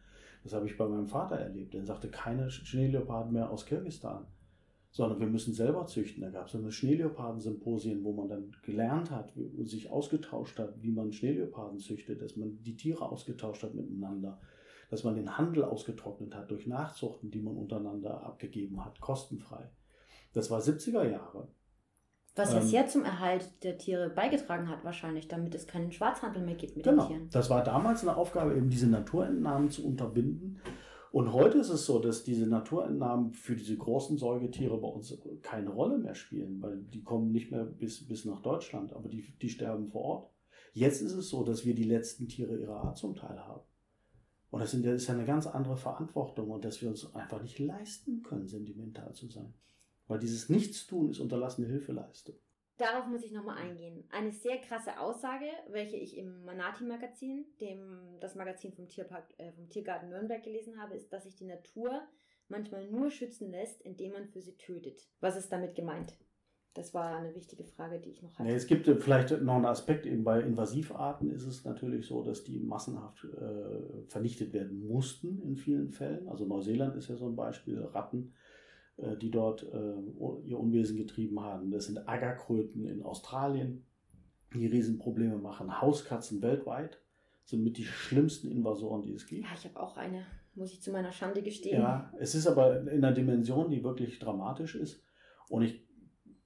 Das 0.44 0.52
habe 0.52 0.66
ich 0.66 0.78
bei 0.78 0.86
meinem 0.86 1.08
Vater 1.08 1.36
erlebt. 1.36 1.74
Der 1.74 1.84
sagte, 1.84 2.08
keine 2.08 2.48
Schneeleoparden 2.48 3.32
mehr 3.32 3.50
aus 3.50 3.66
Kirgistan 3.66 4.26
sondern 4.92 5.20
wir 5.20 5.26
müssen 5.26 5.54
selber 5.54 5.86
züchten. 5.86 6.22
Da 6.22 6.28
gab 6.28 6.48
es 6.48 6.54
eine 6.54 6.70
Schneeleoparden-Symposien, 6.70 8.04
wo 8.04 8.12
man 8.12 8.28
dann 8.28 8.54
gelernt 8.62 9.10
hat, 9.10 9.32
sich 9.64 9.90
ausgetauscht 9.90 10.58
hat, 10.58 10.82
wie 10.82 10.92
man 10.92 11.12
Schneeleoparden 11.12 11.78
züchtet, 11.78 12.20
dass 12.20 12.36
man 12.36 12.62
die 12.62 12.76
Tiere 12.76 13.10
ausgetauscht 13.10 13.62
hat 13.62 13.74
miteinander, 13.74 14.38
dass 14.90 15.02
man 15.02 15.14
den 15.14 15.38
Handel 15.38 15.64
ausgetrocknet 15.64 16.34
hat 16.34 16.50
durch 16.50 16.66
Nachzuchten, 16.66 17.30
die 17.30 17.40
man 17.40 17.56
untereinander 17.56 18.22
abgegeben 18.22 18.84
hat, 18.84 19.00
kostenfrei. 19.00 19.70
Das 20.34 20.50
war 20.50 20.60
70er 20.60 21.08
Jahre. 21.08 21.48
Was 22.34 22.52
ja 22.52 22.60
ähm, 22.60 22.66
sehr 22.66 22.86
zum 22.86 23.04
Erhalt 23.04 23.50
der 23.62 23.76
Tiere 23.76 24.08
beigetragen 24.08 24.68
hat, 24.68 24.84
wahrscheinlich, 24.84 25.28
damit 25.28 25.54
es 25.54 25.66
keinen 25.66 25.92
Schwarzhandel 25.92 26.42
mehr 26.42 26.54
gibt 26.54 26.76
mit 26.76 26.84
genau, 26.84 27.02
den 27.02 27.08
Tieren. 27.08 27.28
Das 27.30 27.50
war 27.50 27.62
damals 27.62 28.02
eine 28.02 28.16
Aufgabe, 28.16 28.54
eben 28.54 28.70
diese 28.70 28.86
Naturentnahmen 28.86 29.70
zu 29.70 29.86
unterbinden 29.86 30.60
und 31.12 31.34
heute 31.34 31.58
ist 31.58 31.68
es 31.68 31.84
so, 31.84 31.98
dass 31.98 32.24
diese 32.24 32.46
Naturentnahmen 32.46 33.34
für 33.34 33.54
diese 33.54 33.76
großen 33.76 34.16
Säugetiere 34.16 34.78
bei 34.78 34.88
uns 34.88 35.14
keine 35.42 35.68
Rolle 35.68 35.98
mehr 35.98 36.14
spielen, 36.14 36.62
weil 36.62 36.78
die 36.84 37.02
kommen 37.02 37.30
nicht 37.32 37.50
mehr 37.50 37.64
bis, 37.64 38.08
bis 38.08 38.24
nach 38.24 38.40
Deutschland, 38.40 38.94
aber 38.94 39.10
die, 39.10 39.30
die 39.42 39.50
sterben 39.50 39.88
vor 39.88 40.02
Ort. 40.02 40.30
Jetzt 40.72 41.02
ist 41.02 41.12
es 41.12 41.28
so, 41.28 41.44
dass 41.44 41.66
wir 41.66 41.74
die 41.74 41.84
letzten 41.84 42.28
Tiere 42.28 42.56
ihrer 42.56 42.82
Art 42.82 42.96
zum 42.96 43.14
Teil 43.14 43.38
haben. 43.38 43.60
Und 44.48 44.60
das 44.60 44.72
ist 44.72 45.06
ja 45.06 45.14
eine 45.14 45.26
ganz 45.26 45.46
andere 45.46 45.76
Verantwortung 45.76 46.50
und 46.50 46.64
dass 46.64 46.80
wir 46.80 46.88
uns 46.88 47.14
einfach 47.14 47.42
nicht 47.42 47.58
leisten 47.58 48.22
können, 48.22 48.48
sentimental 48.48 49.12
zu 49.12 49.28
sein. 49.28 49.52
Weil 50.12 50.18
dieses 50.18 50.50
Nichtstun 50.50 51.08
ist 51.08 51.20
unterlassene 51.20 51.66
Hilfeleistung. 51.66 52.34
Darauf 52.76 53.06
muss 53.06 53.24
ich 53.24 53.32
nochmal 53.32 53.56
eingehen. 53.56 54.04
Eine 54.10 54.30
sehr 54.30 54.58
krasse 54.58 55.00
Aussage, 55.00 55.46
welche 55.70 55.96
ich 55.96 56.18
im 56.18 56.44
Manati-Magazin, 56.44 57.46
dem 57.62 58.18
das 58.20 58.34
Magazin 58.34 58.74
vom, 58.74 58.88
Tierpark, 58.88 59.24
äh, 59.38 59.52
vom 59.52 59.70
Tiergarten 59.70 60.10
Nürnberg 60.10 60.42
gelesen 60.42 60.78
habe, 60.78 60.96
ist, 60.96 61.10
dass 61.14 61.24
sich 61.24 61.34
die 61.36 61.46
Natur 61.46 62.02
manchmal 62.48 62.90
nur 62.90 63.10
schützen 63.10 63.50
lässt, 63.50 63.80
indem 63.80 64.12
man 64.12 64.26
für 64.26 64.42
sie 64.42 64.58
tötet. 64.58 65.08
Was 65.20 65.36
ist 65.36 65.50
damit 65.50 65.74
gemeint? 65.74 66.14
Das 66.74 66.92
war 66.92 67.16
eine 67.16 67.34
wichtige 67.34 67.64
Frage, 67.64 67.98
die 67.98 68.10
ich 68.10 68.22
noch 68.22 68.32
hatte. 68.32 68.44
Nee, 68.44 68.54
es 68.54 68.66
gibt 68.66 68.86
vielleicht 68.86 69.30
noch 69.42 69.56
einen 69.56 69.64
Aspekt, 69.64 70.04
eben 70.04 70.24
bei 70.24 70.40
Invasivarten 70.40 71.30
ist 71.30 71.46
es 71.46 71.64
natürlich 71.64 72.06
so, 72.06 72.22
dass 72.22 72.44
die 72.44 72.58
massenhaft 72.58 73.24
äh, 73.24 74.06
vernichtet 74.08 74.52
werden 74.52 74.86
mussten 74.86 75.40
in 75.42 75.56
vielen 75.56 75.90
Fällen. 75.90 76.28
Also 76.28 76.46
Neuseeland 76.46 76.96
ist 76.96 77.08
ja 77.08 77.16
so 77.16 77.28
ein 77.28 77.36
Beispiel, 77.36 77.80
Ratten 77.80 78.34
äh, 78.96 79.16
die 79.16 79.30
dort 79.30 79.62
äh, 79.62 80.46
ihr 80.46 80.58
Unwesen 80.58 80.96
getrieben 80.96 81.40
haben. 81.40 81.70
Das 81.70 81.86
sind 81.86 82.08
Ackerkröten 82.08 82.86
in 82.86 83.02
Australien, 83.02 83.84
die 84.54 84.66
Riesenprobleme 84.66 85.38
machen. 85.38 85.80
Hauskatzen 85.80 86.42
weltweit 86.42 87.00
sind 87.44 87.64
mit 87.64 87.76
die 87.76 87.84
schlimmsten 87.84 88.50
Invasoren, 88.50 89.02
die 89.02 89.12
es 89.12 89.26
gibt. 89.26 89.44
Ja, 89.44 89.50
ich 89.54 89.64
habe 89.64 89.80
auch 89.80 89.96
eine, 89.96 90.24
muss 90.54 90.72
ich 90.72 90.82
zu 90.82 90.92
meiner 90.92 91.12
Schande 91.12 91.42
gestehen. 91.42 91.80
Ja, 91.80 92.12
es 92.18 92.34
ist 92.34 92.46
aber 92.46 92.80
in 92.80 93.04
einer 93.04 93.12
Dimension, 93.12 93.70
die 93.70 93.82
wirklich 93.82 94.18
dramatisch 94.18 94.74
ist. 94.74 95.02
Und 95.48 95.62
ich 95.62 95.84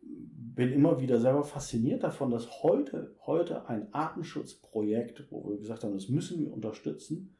bin 0.00 0.72
immer 0.72 1.00
wieder 1.00 1.20
selber 1.20 1.44
fasziniert 1.44 2.02
davon, 2.02 2.30
dass 2.30 2.62
heute, 2.62 3.14
heute 3.26 3.68
ein 3.68 3.92
Artenschutzprojekt, 3.92 5.30
wo 5.30 5.50
wir 5.50 5.58
gesagt 5.58 5.84
haben, 5.84 5.92
das 5.92 6.08
müssen 6.08 6.40
wir 6.40 6.52
unterstützen, 6.52 7.35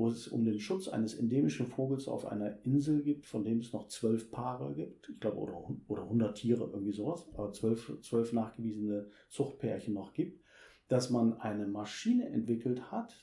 wo 0.00 0.08
es 0.08 0.28
um 0.28 0.46
den 0.46 0.58
Schutz 0.58 0.88
eines 0.88 1.12
endemischen 1.12 1.66
Vogels 1.66 2.08
auf 2.08 2.24
einer 2.24 2.64
Insel 2.64 3.02
gibt, 3.02 3.26
von 3.26 3.44
dem 3.44 3.58
es 3.58 3.74
noch 3.74 3.88
zwölf 3.88 4.30
Paare 4.30 4.72
gibt. 4.72 5.10
Ich 5.10 5.20
glaube, 5.20 5.36
oder, 5.36 5.68
oder 5.88 6.04
100 6.04 6.38
Tiere, 6.38 6.70
irgendwie 6.72 6.94
sowas, 6.94 7.28
aber 7.34 7.52
zwölf, 7.52 7.98
zwölf 8.00 8.32
nachgewiesene 8.32 9.10
Zuchtpärchen 9.28 9.92
noch 9.92 10.14
gibt, 10.14 10.42
dass 10.88 11.10
man 11.10 11.34
eine 11.34 11.66
Maschine 11.66 12.30
entwickelt 12.30 12.90
hat, 12.90 13.14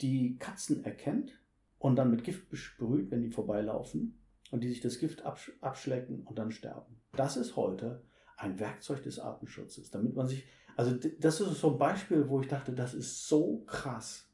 die 0.00 0.38
Katzen 0.38 0.82
erkennt 0.82 1.42
und 1.78 1.96
dann 1.96 2.10
mit 2.10 2.24
Gift 2.24 2.48
besprüht, 2.48 3.10
wenn 3.10 3.20
die 3.20 3.30
vorbeilaufen 3.30 4.18
und 4.50 4.64
die 4.64 4.68
sich 4.70 4.80
das 4.80 4.98
Gift 4.98 5.26
absch 5.26 5.52
abschlecken 5.60 6.22
und 6.22 6.38
dann 6.38 6.52
sterben. 6.52 7.02
Das 7.12 7.36
ist 7.36 7.54
heute 7.56 8.02
ein 8.38 8.58
Werkzeug 8.58 9.02
des 9.02 9.18
Artenschutzes, 9.18 9.90
damit 9.90 10.16
man 10.16 10.26
sich, 10.26 10.46
also 10.74 10.96
das 11.20 11.42
ist 11.42 11.60
so 11.60 11.72
ein 11.72 11.78
Beispiel, 11.78 12.30
wo 12.30 12.40
ich 12.40 12.48
dachte, 12.48 12.72
das 12.72 12.94
ist 12.94 13.28
so 13.28 13.62
krass 13.66 14.25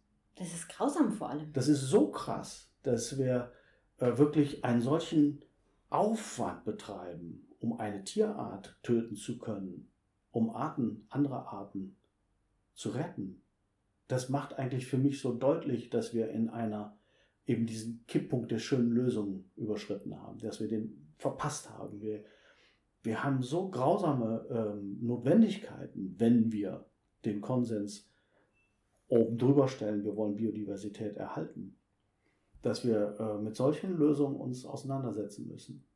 das 0.43 0.55
ist 0.55 0.69
grausam 0.69 1.13
vor 1.13 1.31
allem. 1.31 1.53
Das 1.53 1.69
ist 1.69 1.83
so 1.83 2.11
krass, 2.11 2.71
dass 2.83 3.19
wir 3.19 3.53
äh, 3.99 4.19
wirklich 4.19 4.65
einen 4.65 4.81
solchen 4.81 5.45
Aufwand 5.89 6.65
betreiben, 6.65 7.47
um 7.61 7.79
eine 7.79 8.03
Tierart 8.03 8.77
töten 8.83 9.15
zu 9.15 9.39
können, 9.39 9.89
um 10.31 10.51
Arten, 10.51 11.07
andere 11.11 11.47
Arten 11.47 11.97
zu 12.75 12.91
retten. 12.91 13.43
Das 14.09 14.29
macht 14.29 14.59
eigentlich 14.59 14.87
für 14.87 14.99
mich 14.99 15.21
so 15.21 15.33
deutlich, 15.33 15.91
dass 15.91 16.13
wir 16.13 16.31
in 16.31 16.49
einer 16.49 16.97
eben 17.47 17.67
diesen 17.67 18.05
Kipppunkt 18.07 18.51
der 18.51 18.59
schönen 18.59 18.91
Lösung 18.91 19.45
überschritten 19.57 20.21
haben, 20.21 20.39
dass 20.39 20.61
wir 20.61 20.69
den 20.69 21.13
verpasst 21.19 21.71
haben. 21.71 22.01
Wir, 22.01 22.25
wir 23.03 23.23
haben 23.23 23.43
so 23.43 23.69
grausame 23.69 24.47
ähm, 24.51 24.99
Notwendigkeiten, 25.01 26.15
wenn 26.19 26.51
wir 26.51 26.87
den 27.25 27.41
Konsens 27.41 28.12
oben 29.13 29.37
drüber 29.37 29.69
stellen, 29.69 30.05
wir 30.05 30.17
wollen 30.17 30.37
Biodiversität 30.37 31.17
erhalten, 31.19 31.79
dass 32.63 32.87
wir 32.87 33.17
äh, 33.21 33.43
mit 33.43 33.57
solchen 33.57 33.97
Lösungen 33.99 34.37
uns 34.37 34.65
auseinandersetzen 34.65 35.49
müssen. 35.49 35.87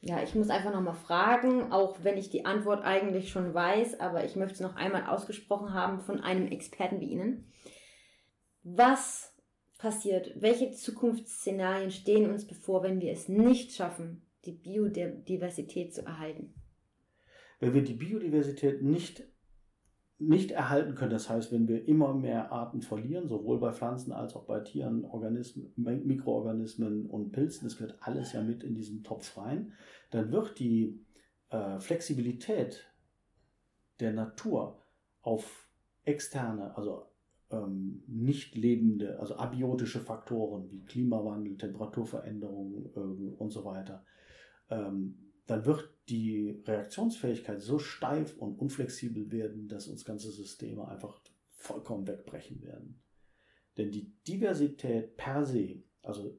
Ja, 0.00 0.22
ich 0.22 0.36
muss 0.36 0.50
einfach 0.50 0.72
nochmal 0.72 0.94
fragen, 0.94 1.72
auch 1.72 2.04
wenn 2.04 2.16
ich 2.16 2.30
die 2.30 2.44
Antwort 2.44 2.84
eigentlich 2.84 3.30
schon 3.30 3.52
weiß, 3.52 3.98
aber 3.98 4.24
ich 4.24 4.36
möchte 4.36 4.54
es 4.54 4.60
noch 4.60 4.76
einmal 4.76 5.06
ausgesprochen 5.06 5.74
haben 5.74 6.00
von 6.00 6.20
einem 6.20 6.46
Experten 6.46 7.00
wie 7.00 7.10
Ihnen. 7.10 7.50
Was 8.62 9.34
passiert? 9.78 10.40
Welche 10.40 10.70
Zukunftsszenarien 10.70 11.90
stehen 11.90 12.30
uns 12.30 12.46
bevor, 12.46 12.84
wenn 12.84 13.00
wir 13.00 13.10
es 13.10 13.28
nicht 13.28 13.72
schaffen, 13.72 14.22
die 14.44 14.52
Biodiversität 14.52 15.92
zu 15.92 16.02
erhalten? 16.02 16.54
Wenn 17.58 17.74
wir 17.74 17.82
die 17.82 17.94
Biodiversität 17.94 18.82
nicht 18.82 19.24
nicht 20.18 20.50
erhalten 20.50 20.94
können. 20.94 21.10
Das 21.10 21.28
heißt, 21.28 21.52
wenn 21.52 21.68
wir 21.68 21.86
immer 21.86 22.14
mehr 22.14 22.50
Arten 22.50 22.80
verlieren, 22.80 23.28
sowohl 23.28 23.58
bei 23.58 23.72
Pflanzen 23.72 24.12
als 24.12 24.34
auch 24.34 24.44
bei 24.44 24.60
Tieren, 24.60 25.04
Organismen, 25.04 25.72
Mikroorganismen 25.76 27.06
und 27.06 27.32
Pilzen, 27.32 27.68
das 27.68 27.76
gehört 27.76 27.98
alles 28.00 28.32
ja 28.32 28.42
mit 28.42 28.62
in 28.62 28.74
diesen 28.74 29.04
Topf 29.04 29.36
rein, 29.36 29.72
dann 30.10 30.32
wird 30.32 30.58
die 30.58 31.04
äh, 31.50 31.78
Flexibilität 31.78 32.86
der 34.00 34.12
Natur 34.12 34.82
auf 35.20 35.68
externe, 36.04 36.76
also 36.76 37.06
ähm, 37.50 38.02
nicht 38.06 38.54
lebende, 38.54 39.18
also 39.20 39.36
abiotische 39.36 40.00
Faktoren 40.00 40.70
wie 40.70 40.84
Klimawandel, 40.84 41.56
Temperaturveränderungen 41.56 42.90
ähm, 42.96 43.34
und 43.38 43.50
so 43.50 43.64
weiter, 43.64 44.04
ähm, 44.70 45.18
dann 45.46 45.64
wird 45.64 45.90
die 46.08 46.62
Reaktionsfähigkeit 46.64 47.60
so 47.60 47.78
steif 47.78 48.36
und 48.38 48.58
unflexibel 48.58 49.30
werden, 49.30 49.68
dass 49.68 49.88
uns 49.88 50.04
ganze 50.04 50.30
Systeme 50.30 50.86
einfach 50.88 51.20
vollkommen 51.50 52.06
wegbrechen 52.06 52.62
werden. 52.62 53.00
Denn 53.76 53.90
die 53.90 54.12
Diversität 54.26 55.16
per 55.16 55.44
se, 55.44 55.82
also 56.02 56.38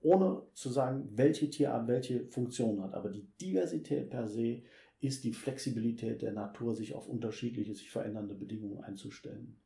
ohne 0.00 0.42
zu 0.54 0.70
sagen, 0.70 1.08
welche 1.12 1.50
Tierart 1.50 1.88
welche 1.88 2.26
Funktion 2.26 2.82
hat, 2.82 2.94
aber 2.94 3.10
die 3.10 3.26
Diversität 3.40 4.10
per 4.10 4.28
se 4.28 4.62
ist 5.00 5.24
die 5.24 5.32
Flexibilität 5.32 6.22
der 6.22 6.32
Natur, 6.32 6.74
sich 6.74 6.94
auf 6.94 7.08
unterschiedliche, 7.08 7.74
sich 7.74 7.90
verändernde 7.90 8.34
Bedingungen 8.34 8.82
einzustellen. 8.82 9.56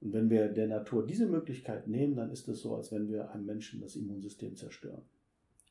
Und 0.00 0.12
wenn 0.12 0.30
wir 0.30 0.48
der 0.48 0.66
Natur 0.66 1.06
diese 1.06 1.26
Möglichkeit 1.26 1.88
nehmen, 1.88 2.16
dann 2.16 2.30
ist 2.30 2.48
es 2.48 2.60
so, 2.60 2.74
als 2.74 2.90
wenn 2.92 3.08
wir 3.08 3.30
einem 3.30 3.46
Menschen 3.46 3.80
das 3.80 3.96
Immunsystem 3.96 4.56
zerstören. 4.56 5.02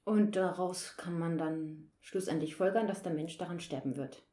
Und 0.10 0.36
daraus 0.36 0.97
kann 0.97 1.20
man 1.20 1.38
dann 1.38 1.91
schlussendlich 2.01 2.55
folgern, 2.55 2.88
dass 2.88 3.03
der 3.03 3.14
Mensch 3.14 3.38
daran 3.38 3.60
sterben 3.60 3.95
wird. 3.95 4.26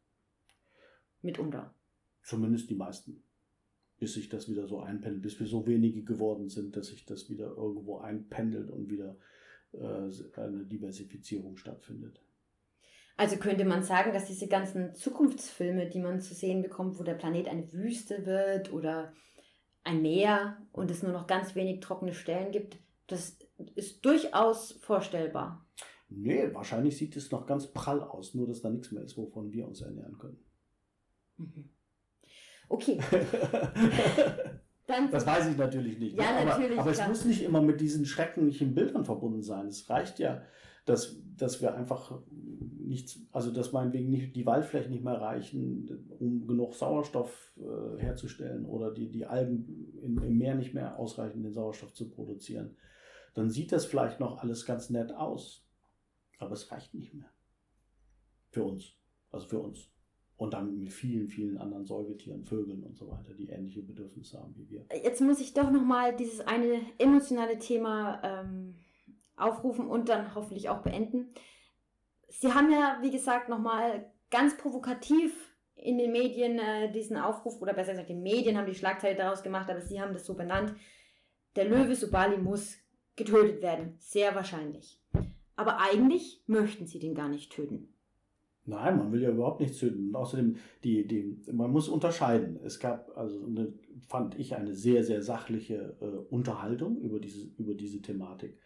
Mitunter. 1.21 1.75
Zumindest 2.23 2.71
die 2.71 2.75
meisten. 2.75 3.23
bis 3.99 4.15
sich 4.15 4.31
das 4.31 4.49
wieder 4.49 4.67
so 4.67 4.81
einpendelt, 4.81 5.23
bis 5.23 5.39
wir 5.39 5.47
so 5.47 5.67
wenige 5.67 6.03
geworden 6.03 6.49
sind, 6.49 6.77
dass 6.77 6.87
sich 6.87 7.05
das 7.05 7.29
wieder 7.29 7.49
irgendwo 7.49 7.99
einpendelt 7.99 8.71
und 8.71 8.89
wieder 8.89 9.19
äh, 9.73 10.09
eine 10.41 10.65
Diversifizierung 10.65 11.59
stattfindet. 11.59 12.23
Also 13.19 13.37
könnte 13.37 13.67
man 13.67 13.83
sagen, 13.83 14.15
dass 14.15 14.25
diese 14.25 14.49
ganzen 14.49 14.95
Zukunftsfilme, 14.95 15.91
die 15.91 16.01
man 16.01 16.23
zu 16.23 16.33
sehen 16.33 16.63
bekommt, 16.63 16.99
wo 16.99 17.03
der 17.03 17.15
Planet 17.17 17.49
eine 17.49 17.71
Wüste 17.71 18.25
wird 18.25 18.73
oder 18.73 19.13
ein 19.85 20.01
Meer 20.01 20.57
und 20.73 20.91
es 20.91 21.03
nur 21.03 21.13
noch 21.13 21.27
ganz 21.27 21.55
wenig 21.55 21.81
trockene 21.81 22.15
Stellen 22.15 22.51
gibt, 22.51 22.79
das 23.09 23.37
ist 23.75 24.05
durchaus 24.05 24.73
vorstellbar. 24.83 25.67
Nee, 26.09 26.53
wahrscheinlich 26.53 26.97
sieht 26.97 27.17
es 27.17 27.31
noch 27.31 27.47
ganz 27.47 27.73
prall 27.73 28.01
aus, 28.03 28.35
nur 28.35 28.47
dass 28.47 28.63
da 28.63 28.71
nichts 28.71 28.93
mehr 28.93 29.03
ist, 29.03 29.17
wovon 29.17 29.53
wir 29.53 29.67
uns 29.67 29.81
ernähren 29.81 30.19
können. 30.19 30.39
Mhm. 31.37 31.71
Okay. 32.69 33.01
Dann 34.87 35.11
das 35.11 35.27
weiß 35.27 35.49
ich 35.49 35.57
natürlich 35.57 35.99
nicht. 35.99 36.17
Ja, 36.17 36.37
aber, 36.37 36.45
natürlich. 36.45 36.79
Aber 36.79 36.91
es 36.91 37.09
muss 37.09 37.25
nicht 37.25 37.43
immer 37.43 37.61
mit 37.61 37.81
diesen 37.81 38.07
schrecklichen 38.07 38.75
Bildern 38.75 39.05
verbunden 39.05 39.43
sein. 39.43 39.67
Es 39.67 39.91
reicht 39.91 40.21
ja, 40.21 40.43
dass, 40.85 41.21
dass 41.37 41.61
wir 41.61 41.75
einfach 41.75 42.21
nichts, 42.87 43.19
also 43.33 43.51
dass 43.51 43.73
meinetwegen 43.73 44.09
nicht 44.09 44.37
die 44.37 44.47
Waldflächen 44.47 44.93
nicht 44.93 45.03
mehr 45.03 45.21
reichen, 45.21 46.07
um 46.21 46.47
genug 46.47 46.75
Sauerstoff 46.75 47.53
äh, 47.59 48.01
herzustellen 48.01 48.65
oder 48.65 48.93
die, 48.93 49.11
die 49.11 49.27
Algen 49.27 49.93
in, 50.01 50.17
im 50.23 50.39
Meer 50.39 50.55
nicht 50.55 50.73
mehr 50.73 50.97
ausreichen, 50.99 51.43
den 51.43 51.53
Sauerstoff 51.53 51.93
zu 51.93 52.09
produzieren. 52.09 52.77
Dann 53.37 53.51
sieht 53.51 53.71
das 53.71 53.85
vielleicht 53.85 54.19
noch 54.19 54.39
alles 54.39 54.65
ganz 54.65 54.89
nett 54.89 55.13
aus. 55.13 55.63
Aber 56.39 56.53
es 56.53 56.73
reicht 56.73 56.95
nicht 56.95 57.13
mehr. 57.13 57.31
Für 58.51 58.65
uns. 58.65 58.95
Also 59.31 59.47
für 59.47 59.61
uns. 59.61 59.91
Und 60.39 60.55
dann 60.55 60.79
mit 60.79 60.93
vielen, 60.93 61.29
vielen 61.29 61.59
anderen 61.59 61.85
Säugetieren, 61.85 62.45
Vögeln 62.45 62.83
und 62.83 62.97
so 62.97 63.11
weiter, 63.11 63.35
die 63.35 63.49
ähnliche 63.49 63.83
Bedürfnisse 63.83 64.39
haben 64.41 64.57
wie 64.57 64.69
wir. 64.71 64.87
Jetzt 65.03 65.21
muss 65.21 65.41
ich 65.41 65.53
doch 65.53 65.71
nochmal 65.71 66.17
dieses 66.17 66.41
eine 66.41 66.81
emotionale 66.99 67.59
Thema 67.59 68.23
ähm, 68.23 68.75
aufrufen 69.37 69.87
und 69.87 70.09
dann 70.09 70.35
hoffentlich 70.35 70.71
auch 70.71 70.81
beenden. 70.81 71.35
Sie 72.29 72.55
haben 72.55 72.71
ja, 72.73 72.99
wie 73.03 73.11
gesagt, 73.11 73.51
nochmal 73.51 74.11
ganz 74.31 74.57
provokativ 74.57 75.55
in 75.75 75.99
den 75.99 76.13
Medien 76.13 76.59
äh, 76.59 76.91
diesen 76.91 77.19
Aufruf, 77.19 77.61
oder 77.61 77.75
besser 77.75 77.93
gesagt, 77.93 78.09
die 78.09 78.15
Medien 78.15 78.57
haben 78.57 78.67
die 78.67 78.75
Schlagzeile 78.75 79.15
daraus 79.15 79.43
gemacht, 79.43 79.69
aber 79.69 79.83
Sie 79.83 80.01
haben 80.01 80.15
das 80.15 80.25
so 80.25 80.35
benannt. 80.35 80.75
Der 81.55 81.67
Löwe 81.67 81.95
Subali 81.95 82.39
muss 82.39 82.77
getötet 83.17 83.63
werden. 83.63 83.95
Sehr 83.99 84.35
wahrscheinlich. 84.35 85.01
Aber 85.57 85.81
eigentlich 85.81 86.43
möchten 86.47 86.87
Sie 86.87 86.99
den 86.99 87.15
gar 87.15 87.29
nicht 87.29 87.51
töten. 87.51 87.89
Nein, 88.67 88.99
man 88.99 89.13
will 89.13 89.23
ja 89.23 89.31
überhaupt 89.31 89.61
nichts 89.61 89.79
töten. 89.79 90.15
Außerdem, 90.15 90.57
die, 90.83 91.07
die, 91.07 91.41
man 91.53 91.71
muss 91.71 91.89
unterscheiden. 91.89 92.59
Es 92.65 92.81
gab, 92.81 93.17
also 93.17 93.45
eine, 93.47 93.73
fand 94.09 94.39
ich, 94.39 94.57
eine 94.57 94.75
sehr, 94.75 95.05
sehr 95.05 95.23
sachliche 95.23 95.97
äh, 96.01 96.35
Unterhaltung 96.35 97.01
über 97.01 97.21
diese, 97.21 97.49
über 97.57 97.75
diese 97.75 98.03
Thematik. 98.03 98.59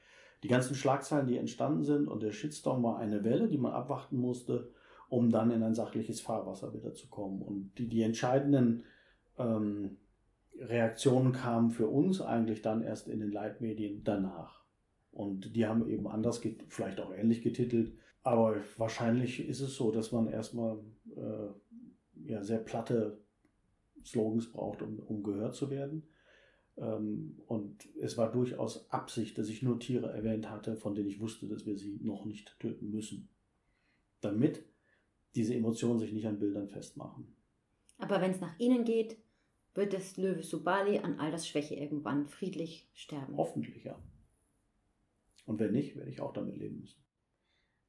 Die 0.42 0.48
ganzen 0.48 0.74
Schlagzeilen, 0.74 1.26
die 1.26 1.36
entstanden 1.36 1.84
sind 1.84 2.08
und 2.08 2.22
der 2.22 2.32
Shitstorm 2.32 2.82
war 2.82 2.98
eine 2.98 3.24
Welle, 3.24 3.46
die 3.46 3.58
man 3.58 3.72
abwarten 3.72 4.16
musste, 4.16 4.72
um 5.10 5.28
dann 5.28 5.50
in 5.50 5.62
ein 5.62 5.74
sachliches 5.74 6.22
Fahrwasser 6.22 6.72
wieder 6.72 6.94
zu 6.94 7.08
kommen. 7.08 7.42
Und 7.42 7.72
die, 7.76 7.88
die 7.88 8.00
entscheidenden 8.00 8.84
ähm, 9.38 9.98
Reaktionen 10.60 11.32
kamen 11.32 11.70
für 11.70 11.88
uns 11.88 12.20
eigentlich 12.20 12.62
dann 12.62 12.82
erst 12.82 13.08
in 13.08 13.20
den 13.20 13.32
Leitmedien 13.32 14.04
danach. 14.04 14.62
Und 15.10 15.56
die 15.56 15.66
haben 15.66 15.88
eben 15.88 16.06
anders, 16.06 16.40
vielleicht 16.68 17.00
auch 17.00 17.12
ähnlich 17.12 17.42
getitelt, 17.42 17.92
aber 18.22 18.56
wahrscheinlich 18.76 19.48
ist 19.48 19.60
es 19.60 19.74
so, 19.74 19.90
dass 19.90 20.12
man 20.12 20.28
erstmal 20.28 20.78
äh, 21.16 22.28
ja, 22.30 22.42
sehr 22.42 22.58
platte 22.58 23.18
Slogans 24.04 24.52
braucht, 24.52 24.82
um, 24.82 24.98
um 25.00 25.22
gehört 25.22 25.54
zu 25.54 25.70
werden. 25.70 26.06
Ähm, 26.76 27.40
und 27.46 27.88
es 27.98 28.18
war 28.18 28.30
durchaus 28.30 28.90
Absicht, 28.90 29.38
dass 29.38 29.48
ich 29.48 29.62
nur 29.62 29.80
Tiere 29.80 30.12
erwähnt 30.12 30.50
hatte, 30.50 30.76
von 30.76 30.94
denen 30.94 31.08
ich 31.08 31.20
wusste, 31.20 31.48
dass 31.48 31.66
wir 31.66 31.76
sie 31.76 31.98
noch 32.02 32.24
nicht 32.24 32.58
töten 32.60 32.90
müssen. 32.90 33.28
Damit 34.20 34.64
diese 35.34 35.54
Emotionen 35.54 35.98
sich 35.98 36.12
nicht 36.12 36.26
an 36.26 36.38
Bildern 36.38 36.68
festmachen. 36.68 37.34
Aber 37.98 38.20
wenn 38.20 38.32
es 38.32 38.40
nach 38.40 38.58
Ihnen 38.58 38.84
geht, 38.84 39.18
wird 39.74 39.92
das 39.92 40.16
Löwe 40.16 40.42
Subali 40.42 40.98
an 40.98 41.20
Altersschwäche 41.20 41.74
irgendwann 41.74 42.28
friedlich 42.28 42.90
sterben. 42.94 43.36
Hoffentlich, 43.36 43.84
ja. 43.84 43.98
Und 45.46 45.58
wenn 45.58 45.72
nicht, 45.72 45.96
werde 45.96 46.10
ich 46.10 46.20
auch 46.20 46.32
damit 46.32 46.56
leben 46.56 46.80
müssen. 46.80 47.02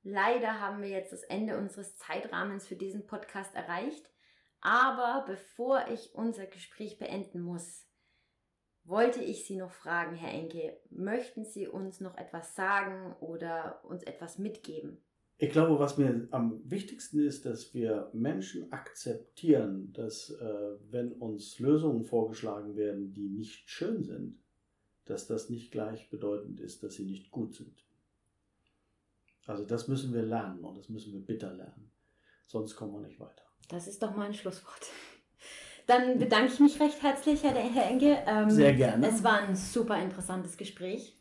Leider 0.04 0.60
haben 0.60 0.82
wir 0.82 0.90
jetzt 0.90 1.14
das 1.14 1.24
Ende 1.24 1.58
unseres 1.58 1.96
Zeitrahmens 1.98 2.68
für 2.68 2.76
diesen 2.76 3.06
Podcast 3.06 3.54
erreicht. 3.56 4.10
Aber 4.62 5.26
bevor 5.28 5.88
ich 5.88 6.14
unser 6.16 6.46
Gespräch 6.46 6.98
beenden 7.00 7.42
muss, 7.42 7.88
wollte 8.84 9.24
ich 9.24 9.46
Sie 9.46 9.58
noch 9.58 9.72
fragen, 9.72 10.16
Herr 10.16 10.32
Enke, 10.32 10.80
möchten 10.90 11.46
Sie 11.46 11.68
uns 11.68 12.00
noch 12.00 12.18
etwas 12.18 12.56
sagen 12.56 13.16
oder 13.20 13.84
uns 13.86 14.04
etwas 14.04 14.38
mitgeben? 14.38 15.04
Ich 15.42 15.50
glaube, 15.50 15.80
was 15.80 15.98
mir 15.98 16.28
am 16.30 16.62
wichtigsten 16.70 17.20
ist, 17.20 17.48
dass 17.48 17.74
wir 17.74 18.12
Menschen 18.14 18.72
akzeptieren, 18.72 19.92
dass 19.92 20.30
äh, 20.30 20.76
wenn 20.92 21.14
uns 21.14 21.58
Lösungen 21.58 22.04
vorgeschlagen 22.04 22.76
werden, 22.76 23.12
die 23.12 23.28
nicht 23.28 23.68
schön 23.68 24.04
sind, 24.04 24.38
dass 25.06 25.26
das 25.26 25.50
nicht 25.50 25.72
gleichbedeutend 25.72 26.60
ist, 26.60 26.84
dass 26.84 26.94
sie 26.94 27.06
nicht 27.06 27.32
gut 27.32 27.56
sind. 27.56 27.84
Also 29.48 29.66
das 29.66 29.88
müssen 29.88 30.14
wir 30.14 30.22
lernen 30.22 30.64
und 30.64 30.78
das 30.78 30.90
müssen 30.90 31.12
wir 31.12 31.22
bitter 31.22 31.52
lernen. 31.52 31.92
Sonst 32.46 32.76
kommen 32.76 32.94
wir 32.94 33.02
nicht 33.02 33.20
weiter. 33.20 33.44
Das 33.68 33.88
ist 33.88 34.04
doch 34.04 34.16
mal 34.16 34.28
ein 34.28 34.36
Schlusswort. 34.36 34.92
Dann 35.88 36.20
bedanke 36.20 36.54
ich 36.54 36.60
mich 36.60 36.80
recht 36.80 37.02
herzlich, 37.02 37.42
Herr, 37.42 37.56
Enke. 37.90 38.24
Ähm, 38.28 38.52
Sehr 38.52 38.76
gerne. 38.76 39.08
Es 39.08 39.24
war 39.24 39.40
ein 39.40 39.56
super 39.56 40.00
interessantes 40.00 40.56
Gespräch. 40.56 41.18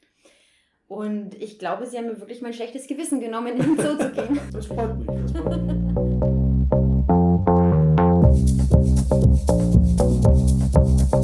Und 0.90 1.40
ich 1.40 1.60
glaube, 1.60 1.86
Sie 1.86 1.96
haben 1.96 2.06
mir 2.06 2.18
wirklich 2.18 2.42
mein 2.42 2.52
schlechtes 2.52 2.88
Gewissen 2.88 3.20
genommen, 3.20 3.46
in 3.46 3.58
den 3.58 3.76
Zoo 3.78 3.96
zu 3.96 4.10
gehen. 4.10 4.40
Das 4.52 4.66
freut 4.66 4.98
mich. 4.98 5.06
Das 5.06 5.40
freut 5.40 5.62
mich. 5.62 5.74